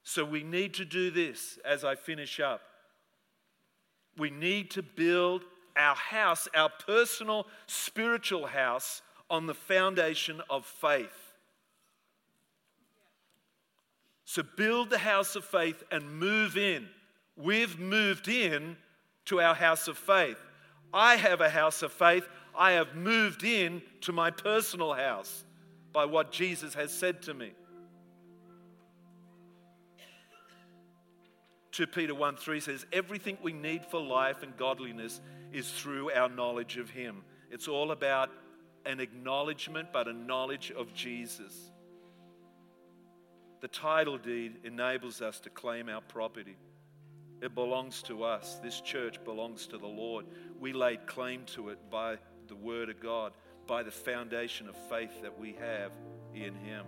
So 0.04 0.24
we 0.24 0.44
need 0.44 0.76
to 0.76 0.86
do 0.86 1.12
this 1.12 1.60
as 1.66 1.84
I 1.84 1.96
finish 1.96 2.40
up. 2.40 2.62
We 4.18 4.30
need 4.30 4.72
to 4.72 4.84
build 4.84 5.44
our 5.76 5.96
house, 5.96 6.48
our 6.56 6.70
personal 6.70 7.48
spiritual 7.68 8.48
house, 8.48 9.02
on 9.30 9.48
the 9.48 9.54
foundation 9.54 10.42
of 10.50 10.66
faith. 10.66 11.21
So 14.26 14.44
build 14.56 14.90
the 14.90 14.98
house 14.98 15.36
of 15.36 15.44
faith 15.44 15.84
and 15.92 16.20
move 16.20 16.58
in. 16.58 16.88
We've 17.36 17.80
moved 17.80 18.28
in 18.28 18.78
to 19.26 19.42
our 19.42 19.56
house 19.56 19.88
of 19.88 19.98
faith. 19.98 20.38
I 20.94 21.16
have 21.16 21.42
a 21.42 21.50
house 21.50 21.82
of 21.82 21.92
faith. 21.92 22.28
I 22.56 22.72
have 22.74 22.96
moved 22.96 23.44
in 23.44 23.82
to 24.02 24.12
my 24.12 24.32
personal 24.32 24.94
house 24.94 25.44
by 25.94 26.06
what 26.06 26.32
Jesus 26.32 26.74
has 26.74 26.92
said 26.92 27.22
to 27.24 27.34
me. 27.34 27.52
2 31.72 31.88
Peter 31.88 32.14
1 32.14 32.36
3 32.36 32.60
says, 32.60 32.86
Everything 32.92 33.38
we 33.42 33.54
need 33.54 33.86
for 33.86 34.02
life 34.02 34.44
and 34.44 34.56
godliness 34.58 35.22
is 35.54 35.72
through 35.72 36.12
our 36.12 36.28
knowledge 36.28 36.78
of 36.78 36.90
Him. 36.90 37.24
It's 37.50 37.68
all 37.68 37.92
about 37.92 38.30
an 38.86 39.00
acknowledgement, 39.00 39.90
but 39.94 40.08
a 40.08 40.14
knowledge 40.14 40.72
of 40.72 40.94
Jesus. 40.94 41.72
The 43.62 43.68
title 43.68 44.18
deed 44.18 44.58
enables 44.64 45.22
us 45.22 45.40
to 45.42 45.52
claim 45.52 45.88
our 45.88 46.02
property. 46.02 46.58
It 47.42 47.54
belongs 47.54 48.02
to 48.04 48.24
us. 48.24 48.60
This 48.62 48.82
church 48.82 49.24
belongs 49.24 49.68
to 49.68 49.78
the 49.78 49.88
Lord. 49.88 50.26
We 50.60 50.74
laid 50.74 51.06
claim 51.06 51.44
to 51.54 51.70
it 51.70 51.78
by 51.92 52.18
the 52.48 52.56
Word 52.56 52.90
of 52.90 53.00
God, 53.00 53.34
by 53.68 53.84
the 53.84 53.92
foundation 53.92 54.68
of 54.68 54.76
faith 54.90 55.22
that 55.22 55.40
we 55.40 55.54
have 55.60 55.92
in 56.34 56.56
Him. 56.56 56.86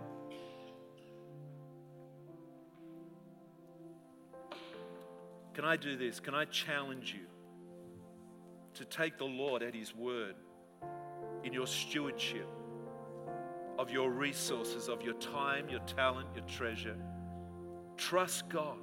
Can 5.54 5.64
I 5.64 5.76
do 5.76 5.96
this? 5.96 6.18
Can 6.18 6.34
I 6.34 6.44
challenge 6.44 7.14
you 7.14 7.26
to 8.74 8.84
take 8.84 9.16
the 9.16 9.24
Lord 9.24 9.62
at 9.62 9.76
His 9.76 9.94
word 9.94 10.34
in 11.44 11.52
your 11.52 11.68
stewardship? 11.68 12.48
Of 13.78 13.90
your 13.90 14.10
resources, 14.10 14.88
of 14.88 15.02
your 15.02 15.14
time, 15.14 15.68
your 15.68 15.80
talent, 15.80 16.28
your 16.34 16.44
treasure. 16.44 16.96
Trust 17.96 18.48
God. 18.48 18.78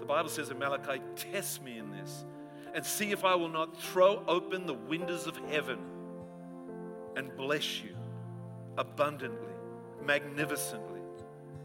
The 0.00 0.06
Bible 0.06 0.28
says 0.28 0.50
in 0.50 0.58
Malachi, 0.58 1.00
Test 1.14 1.62
me 1.62 1.78
in 1.78 1.90
this 1.90 2.24
and 2.74 2.84
see 2.84 3.10
if 3.10 3.24
I 3.24 3.34
will 3.34 3.48
not 3.48 3.80
throw 3.80 4.22
open 4.26 4.66
the 4.66 4.74
windows 4.74 5.26
of 5.26 5.36
heaven 5.50 5.78
and 7.16 7.36
bless 7.36 7.82
you 7.82 7.94
abundantly, 8.78 9.52
magnificently. 10.04 11.00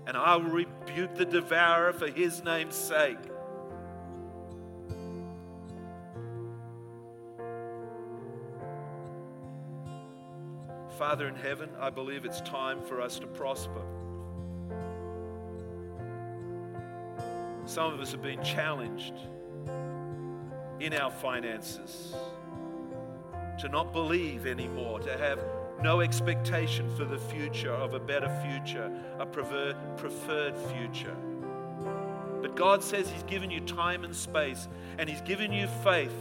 And 0.05 0.17
I 0.17 0.35
will 0.35 0.49
rebuke 0.49 1.15
the 1.15 1.25
devourer 1.25 1.93
for 1.93 2.07
his 2.07 2.43
name's 2.43 2.75
sake. 2.75 3.17
Father 10.97 11.27
in 11.27 11.35
heaven, 11.35 11.69
I 11.79 11.91
believe 11.91 12.25
it's 12.25 12.41
time 12.41 12.81
for 12.81 13.01
us 13.01 13.19
to 13.19 13.27
prosper. 13.27 13.83
Some 17.65 17.93
of 17.93 17.99
us 17.99 18.11
have 18.13 18.23
been 18.23 18.43
challenged 18.43 19.13
in 20.79 20.95
our 20.95 21.11
finances 21.11 22.15
to 23.59 23.69
not 23.69 23.93
believe 23.93 24.47
anymore, 24.47 24.99
to 25.01 25.15
have 25.19 25.39
no 25.83 26.01
expectation 26.01 26.89
for 26.97 27.05
the 27.05 27.19
future 27.19 27.73
of 27.73 27.93
a 27.93 27.99
better 27.99 28.29
future, 28.43 28.91
a 29.19 29.25
preferred 29.27 30.57
future. 30.73 31.15
But 32.41 32.55
God 32.55 32.83
says 32.83 33.07
He's 33.07 33.23
given 33.23 33.51
you 33.51 33.59
time 33.59 34.03
and 34.03 34.15
space, 34.15 34.67
and 34.97 35.07
He's 35.07 35.21
given 35.21 35.53
you 35.53 35.67
faith 35.83 36.15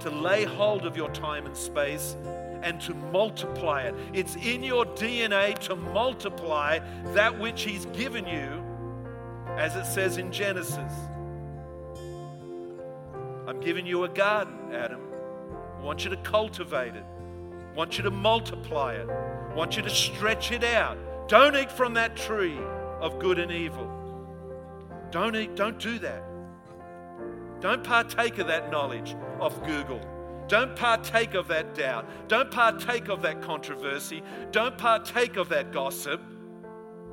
to 0.00 0.10
lay 0.10 0.44
hold 0.44 0.84
of 0.84 0.98
your 0.98 1.10
time 1.12 1.46
and 1.46 1.56
space 1.56 2.14
and 2.62 2.80
to 2.82 2.94
multiply 2.94 3.82
it. 3.82 3.94
It's 4.12 4.36
in 4.36 4.62
your 4.62 4.84
DNA 4.86 5.58
to 5.60 5.76
multiply 5.76 6.78
that 7.14 7.38
which 7.38 7.62
He's 7.62 7.86
given 7.86 8.26
you, 8.26 8.62
as 9.56 9.76
it 9.76 9.84
says 9.84 10.16
in 10.16 10.32
Genesis. 10.32 10.92
I'm 13.46 13.60
giving 13.60 13.86
you 13.86 14.04
a 14.04 14.08
garden, 14.08 14.72
Adam. 14.72 15.00
I 15.78 15.82
want 15.82 16.04
you 16.04 16.10
to 16.10 16.16
cultivate 16.18 16.94
it. 16.94 17.04
I 17.72 17.74
want 17.74 17.98
you 17.98 18.04
to 18.04 18.10
multiply 18.10 18.94
it. 18.94 19.08
I 19.08 19.54
want 19.54 19.76
you 19.76 19.82
to 19.82 19.90
stretch 19.90 20.52
it 20.52 20.62
out. 20.62 20.96
Don't 21.28 21.56
eat 21.56 21.72
from 21.72 21.94
that 21.94 22.16
tree 22.16 22.58
of 23.00 23.18
good 23.18 23.38
and 23.38 23.50
evil. 23.50 23.90
Don't 25.10 25.34
eat, 25.36 25.56
don't 25.56 25.78
do 25.78 25.98
that. 25.98 26.22
Don't 27.60 27.84
partake 27.84 28.38
of 28.38 28.46
that 28.46 28.70
knowledge 28.70 29.14
of 29.40 29.60
Google. 29.66 30.00
Don't 30.48 30.76
partake 30.76 31.34
of 31.34 31.48
that 31.48 31.74
doubt. 31.74 32.06
Don't 32.28 32.50
partake 32.50 33.08
of 33.08 33.22
that 33.22 33.42
controversy. 33.42 34.22
Don't 34.50 34.76
partake 34.76 35.36
of 35.36 35.48
that 35.50 35.72
gossip. 35.72 36.20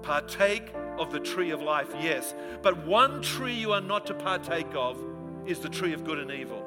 Partake 0.02 0.74
of 0.98 1.12
the 1.12 1.20
tree 1.20 1.52
of 1.52 1.62
life, 1.62 1.90
yes. 2.02 2.34
But 2.62 2.86
one 2.86 3.22
tree 3.22 3.54
you 3.54 3.72
are 3.72 3.82
not 3.82 4.06
to 4.08 4.14
partake 4.14 4.74
of 4.74 5.04
is 5.46 5.60
the 5.60 5.70
tree 5.70 5.94
of 5.94 6.04
good 6.04 6.20
and 6.20 6.32
evil. 6.32 6.66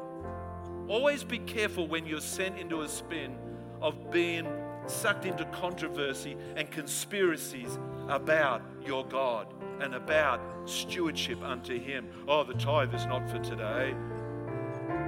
Always 0.89 1.25
be 1.25 1.39
careful 1.39 1.87
when 1.87 2.07
you're 2.07 2.21
sent 2.21 2.59
into 2.59 2.83
a 2.83 2.89
spin 2.89 3.37
of 3.81 4.11
being 4.11 4.47
sucked 4.87 5.27
into 5.27 5.45
controversy 5.47 6.37
and 6.57 6.71
conspiracies 6.71 7.79
about 8.09 8.63
your 8.85 9.05
God 9.07 9.47
and 9.81 9.95
about 9.95 10.41
stewardship 10.67 11.43
unto 11.43 11.79
Him. 11.79 12.09
Oh, 12.29 12.45
the 12.45 12.55
tithe 12.55 12.95
is 12.95 13.07
not 13.07 13.29
for 13.29 13.39
today. 13.39 13.95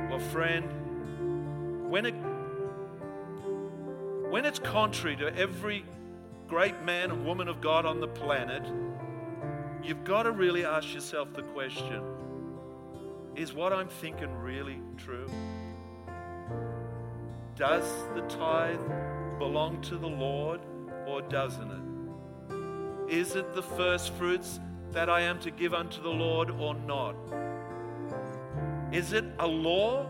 Well, 0.09 0.21
friend, 0.31 0.69
when 1.95 2.07
it 2.07 2.15
when 4.29 4.45
it's 4.45 4.59
contrary 4.59 5.15
to 5.15 5.33
every 5.37 5.85
great 6.49 6.83
man 6.83 7.13
and 7.13 7.25
woman 7.25 7.47
of 7.47 7.61
God 7.61 7.87
on 7.87 8.01
the 8.01 8.09
planet, 8.09 8.65
you've 9.81 10.03
got 10.03 10.25
to 10.25 10.33
really 10.33 10.65
ask 10.65 10.93
yourself 10.93 11.33
the 11.35 11.43
question 11.43 12.03
is 13.37 13.53
what 13.53 13.73
I'm 13.73 13.87
thinking 13.87 14.35
really 14.35 14.81
true? 14.97 15.31
Does 17.55 17.89
the 18.17 18.23
tithe 18.23 18.81
belong 19.39 19.81
to 19.83 19.97
the 19.97 20.09
Lord 20.09 20.63
or 21.07 21.23
doesn't 21.23 21.71
it? 23.09 23.15
Is 23.15 23.37
it 23.37 23.55
the 23.55 23.63
first 23.63 24.13
fruits 24.15 24.59
that 24.91 25.09
I 25.09 25.21
am 25.21 25.39
to 25.39 25.53
give 25.53 25.73
unto 25.73 26.03
the 26.03 26.11
Lord 26.11 26.51
or 26.51 26.75
not? 26.75 27.15
Is 28.91 29.13
it 29.13 29.27
a 29.39 29.47
law? 29.47 30.09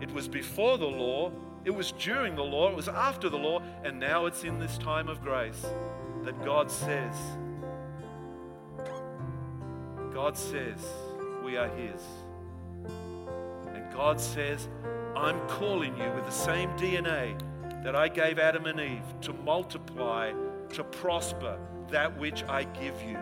It 0.00 0.12
was 0.12 0.28
before 0.28 0.78
the 0.78 0.86
law, 0.86 1.32
it 1.64 1.70
was 1.70 1.92
during 1.92 2.36
the 2.36 2.44
law, 2.44 2.70
it 2.70 2.76
was 2.76 2.88
after 2.88 3.28
the 3.28 3.38
law, 3.38 3.62
and 3.82 3.98
now 3.98 4.26
it's 4.26 4.44
in 4.44 4.58
this 4.58 4.78
time 4.78 5.08
of 5.08 5.22
grace 5.22 5.66
that 6.22 6.44
God 6.44 6.70
says, 6.70 7.14
God 10.12 10.36
says, 10.36 10.80
we 11.44 11.56
are 11.56 11.68
His. 11.68 12.02
And 13.74 13.92
God 13.92 14.20
says, 14.20 14.68
I'm 15.16 15.40
calling 15.48 15.96
you 15.96 16.10
with 16.12 16.24
the 16.24 16.30
same 16.30 16.70
DNA 16.70 17.38
that 17.82 17.96
I 17.96 18.08
gave 18.08 18.38
Adam 18.38 18.66
and 18.66 18.80
Eve 18.80 19.20
to 19.22 19.32
multiply, 19.32 20.32
to 20.72 20.84
prosper 20.84 21.58
that 21.90 22.18
which 22.18 22.44
I 22.44 22.64
give 22.64 23.00
you. 23.02 23.18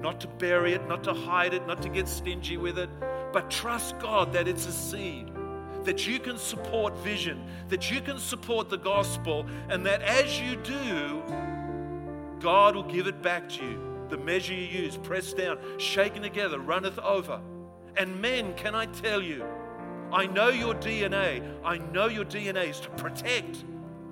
Not 0.00 0.20
to 0.20 0.28
bury 0.28 0.74
it, 0.74 0.86
not 0.86 1.02
to 1.04 1.14
hide 1.14 1.54
it, 1.54 1.66
not 1.66 1.82
to 1.82 1.88
get 1.88 2.06
stingy 2.08 2.58
with 2.58 2.78
it, 2.78 2.90
but 3.32 3.50
trust 3.50 3.98
God 3.98 4.32
that 4.34 4.46
it's 4.46 4.66
a 4.66 4.72
seed 4.72 5.30
that 5.84 6.06
you 6.06 6.18
can 6.18 6.38
support 6.38 6.96
vision, 6.98 7.44
that 7.68 7.90
you 7.90 8.00
can 8.00 8.18
support 8.18 8.68
the 8.68 8.78
gospel, 8.78 9.46
and 9.68 9.84
that 9.86 10.02
as 10.02 10.40
you 10.40 10.56
do, 10.56 11.22
God 12.40 12.74
will 12.74 12.82
give 12.82 13.06
it 13.06 13.22
back 13.22 13.48
to 13.50 13.64
you. 13.64 14.06
The 14.08 14.18
measure 14.18 14.54
you 14.54 14.82
use, 14.82 14.96
pressed 14.96 15.36
down, 15.36 15.58
shaken 15.78 16.22
together, 16.22 16.58
runneth 16.58 16.98
over. 16.98 17.40
And 17.96 18.20
men, 18.20 18.54
can 18.54 18.74
I 18.74 18.86
tell 18.86 19.22
you, 19.22 19.44
I 20.12 20.26
know 20.26 20.48
your 20.48 20.74
DNA. 20.74 21.42
I 21.64 21.78
know 21.78 22.06
your 22.06 22.24
DNA 22.24 22.70
is 22.70 22.80
to 22.80 22.90
protect. 22.90 23.64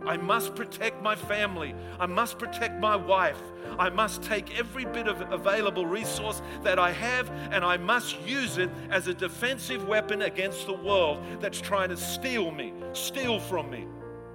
I 0.07 0.16
must 0.16 0.55
protect 0.55 1.03
my 1.03 1.14
family. 1.14 1.74
I 1.98 2.07
must 2.07 2.38
protect 2.38 2.80
my 2.80 2.96
wife. 2.96 3.40
I 3.78 3.88
must 3.88 4.22
take 4.22 4.59
every 4.59 4.84
bit 4.84 5.09
of 5.09 5.20
available 5.32 5.86
resource 5.86 6.42
that 6.62 6.78
I 6.78 6.92
have 6.92 7.30
and 7.50 7.64
I 7.64 7.76
must 7.76 8.20
use 8.26 8.59
it 8.59 8.70
as 8.90 9.07
a 9.07 9.14
defensive 9.14 9.86
weapon 9.86 10.22
against 10.22 10.66
the 10.66 10.72
world 10.72 11.22
that's 11.40 11.61
trying 11.61 11.88
to 11.90 11.96
steal 11.96 12.50
me, 12.50 12.72
steal 12.92 13.38
from 13.38 13.70
me. 13.70 13.86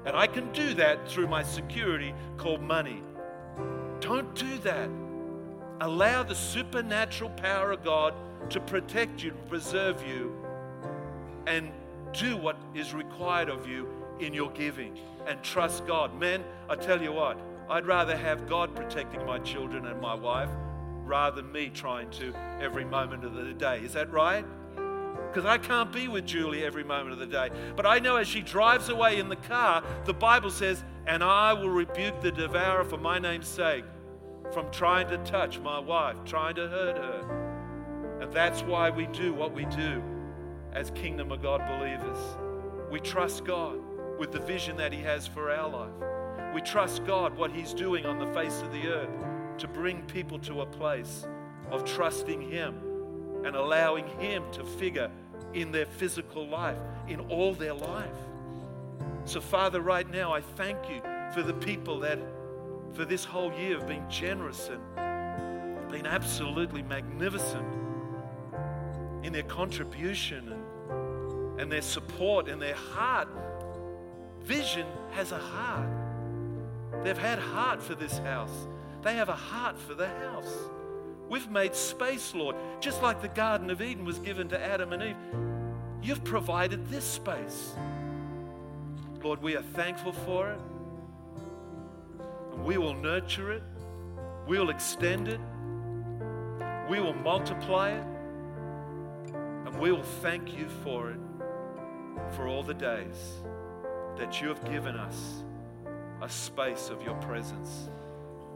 And 0.06 0.16
I 0.16 0.28
can 0.28 0.52
do 0.54 0.74
that 0.76 1.10
through 1.10 1.28
my 1.28 1.44
security 1.44 2.14
called 2.38 2.62
money. 2.62 3.04
Don't 4.00 4.34
do 4.36 4.58
that. 4.60 4.90
Allow 5.82 6.24
the 6.24 6.36
supernatural 6.36 7.30
power 7.32 7.72
of 7.74 7.84
God 7.84 8.14
to 8.50 8.60
protect 8.62 9.22
you, 9.22 9.34
preserve 9.50 10.02
you, 10.08 10.34
and 11.46 11.72
do 12.14 12.38
what 12.38 12.58
is 12.74 12.94
required 12.94 13.50
of 13.50 13.68
you 13.68 13.88
in 14.20 14.34
your 14.34 14.52
giving 14.52 14.98
and 15.28 15.42
trust 15.44 15.86
God. 15.86 16.18
Men, 16.18 16.44
I 16.70 16.76
tell 16.76 17.02
you 17.02 17.12
what, 17.12 17.40
I'd 17.70 17.86
rather 17.86 18.16
have 18.16 18.48
God 18.48 18.76
protecting 18.76 19.26
my 19.26 19.40
children 19.40 19.86
and 19.88 20.00
my 20.00 20.14
wife 20.14 20.50
rather 21.04 21.42
than 21.42 21.52
me 21.52 21.70
trying 21.70 22.10
to 22.12 22.34
every 22.62 22.86
moment 22.86 23.24
of 23.24 23.34
the 23.34 23.54
day. 23.54 23.80
Is 23.80 23.94
that 23.94 24.12
right? 24.12 24.46
Because 25.28 25.46
I 25.46 25.58
can't 25.58 25.92
be 25.92 26.08
with 26.08 26.26
Julie 26.26 26.64
every 26.64 26.84
moment 26.84 27.12
of 27.12 27.20
the 27.20 27.28
day. 27.28 27.50
But 27.76 27.86
I 27.86 28.00
know 28.00 28.16
as 28.16 28.28
she 28.28 28.42
drives 28.42 28.90
away 28.90 29.20
in 29.20 29.30
the 29.30 29.36
car, 29.36 29.84
the 30.06 30.14
Bible 30.14 30.50
says, 30.50 30.84
and 31.06 31.24
I 31.24 31.54
will 31.54 31.70
rebuke 31.70 32.22
the 32.22 32.32
devourer 32.32 32.84
for 32.84 32.98
my 32.98 33.20
name's 33.20 33.48
sake 33.48 33.86
from 34.52 34.72
trying 34.72 35.10
to 35.10 35.18
touch 35.20 35.60
my 35.60 35.80
wife, 35.80 36.16
trying 36.26 36.56
to 36.56 36.68
hurt 36.68 36.98
her. 36.98 38.20
And 38.22 38.32
that's 38.32 38.62
why 38.62 38.90
we 38.90 39.08
do 39.08 39.34
what 39.34 39.54
we 39.54 39.66
do 39.66 40.02
as 40.74 40.92
Kingdom 40.92 41.32
of 41.32 41.42
God 41.42 41.62
believers. 41.68 42.18
We 42.90 43.00
trust 43.00 43.46
God 43.46 43.80
with 44.18 44.32
the 44.32 44.40
vision 44.40 44.78
that 44.78 44.94
He 44.94 45.02
has 45.02 45.28
for 45.28 45.52
our 45.52 45.70
life. 45.70 46.54
We 46.54 46.62
trust 46.62 47.06
God, 47.06 47.38
what 47.38 47.52
He's 47.52 47.74
doing 47.74 48.06
on 48.06 48.18
the 48.18 48.28
face 48.34 48.62
of 48.62 48.72
the 48.72 48.88
earth 48.88 49.10
to 49.60 49.68
bring 49.68 50.02
people 50.04 50.40
to 50.40 50.62
a 50.62 50.66
place 50.66 51.28
of 51.72 51.86
trusting 51.86 52.42
Him 52.42 52.76
and 53.46 53.56
allowing 53.56 54.08
Him 54.20 54.44
to 54.54 54.64
figure 54.64 55.12
in 55.54 55.72
their 55.72 55.86
physical 55.86 56.48
life, 56.48 56.80
in 57.08 57.20
all 57.22 57.54
their 57.54 57.74
life. 57.74 58.10
So, 59.26 59.42
Father, 59.42 59.82
right 59.82 60.10
now, 60.10 60.34
I 60.34 60.42
thank 60.42 60.90
you 60.90 61.02
for 61.34 61.44
the 61.44 61.54
people 61.54 62.00
that 62.00 62.20
for 62.94 63.06
this 63.06 63.24
whole 63.24 63.54
year 63.54 63.78
have 63.78 63.88
been 63.88 64.10
generous 64.10 64.70
and 64.70 65.92
been 65.92 66.06
absolutely 66.06 66.82
magnificent 66.82 67.66
in 69.24 69.34
their 69.34 69.44
contribution 69.44 70.52
and, 70.52 71.60
and 71.60 71.72
their 71.72 71.82
support 71.82 72.48
and 72.48 72.62
their 72.62 72.76
heart 72.76 73.28
Vision 74.48 74.88
has 75.12 75.34
a 75.34 75.38
heart. 75.38 75.90
They've 77.04 77.18
had 77.18 77.38
heart 77.38 77.84
for 77.84 77.96
this 77.96 78.18
house. 78.20 78.68
They 79.02 79.14
have 79.16 79.28
a 79.28 79.36
heart 79.36 79.78
for 79.78 79.94
the 79.94 80.08
house. 80.08 80.54
We've 81.28 81.52
made 81.52 81.76
space, 81.76 82.34
Lord, 82.34 82.56
just 82.80 83.02
like 83.02 83.22
the 83.22 83.28
Garden 83.28 83.70
of 83.70 83.82
Eden 83.82 84.06
was 84.06 84.20
given 84.20 84.48
to 84.48 84.66
Adam 84.66 84.94
and 84.94 85.04
Eve. 85.04 85.18
You've 86.02 86.24
provided 86.24 86.88
this 86.88 87.04
space. 87.04 87.76
Lord, 89.22 89.42
we 89.42 89.58
are 89.58 89.62
thankful 89.62 90.14
for 90.14 90.52
it. 90.52 90.60
And 92.54 92.64
we 92.64 92.78
will 92.78 92.94
nurture 92.94 93.52
it. 93.52 93.64
We 94.48 94.58
will 94.60 94.70
extend 94.70 95.28
it. 95.28 95.42
We 96.90 97.02
will 97.02 97.16
multiply 97.16 97.92
it. 97.92 98.06
And 99.66 99.78
we 99.78 99.92
will 99.92 100.10
thank 100.22 100.58
you 100.58 100.70
for 100.86 101.12
it 101.12 101.20
for 102.32 102.48
all 102.48 102.64
the 102.64 102.74
days 102.74 103.42
that 104.18 104.42
you 104.42 104.48
have 104.48 104.64
given 104.66 104.96
us 104.96 105.44
a 106.22 106.30
space 106.30 106.90
of 106.90 107.02
your 107.04 107.16
presence, 107.16 107.90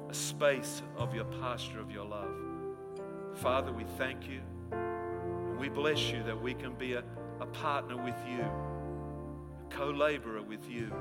a 0.10 0.14
space 0.14 0.82
of 0.98 1.14
your 1.14 1.26
pasture 1.26 1.80
of 1.80 1.92
your 1.92 2.06
love. 2.06 2.34
Father, 3.36 3.72
we 3.72 3.84
thank 3.98 4.28
you 4.28 4.42
and 4.72 5.60
we 5.60 5.70
bless 5.70 6.12
you 6.12 6.24
that 6.24 6.40
we 6.40 6.54
can 6.54 6.74
be 6.74 6.94
a, 6.94 7.04
a 7.40 7.46
partner 7.46 7.96
with 7.96 8.16
you, 8.28 8.42
a 8.42 9.70
co 9.70 9.92
laborer 9.92 10.42
with 10.42 10.70
you. 10.70 10.92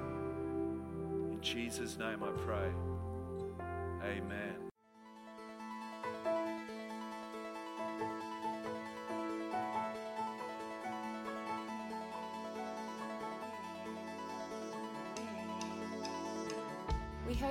In 1.31 1.39
Jesus' 1.41 1.99
name 1.99 2.23
I 2.23 2.31
pray. 2.31 2.71
Amen. 4.05 4.60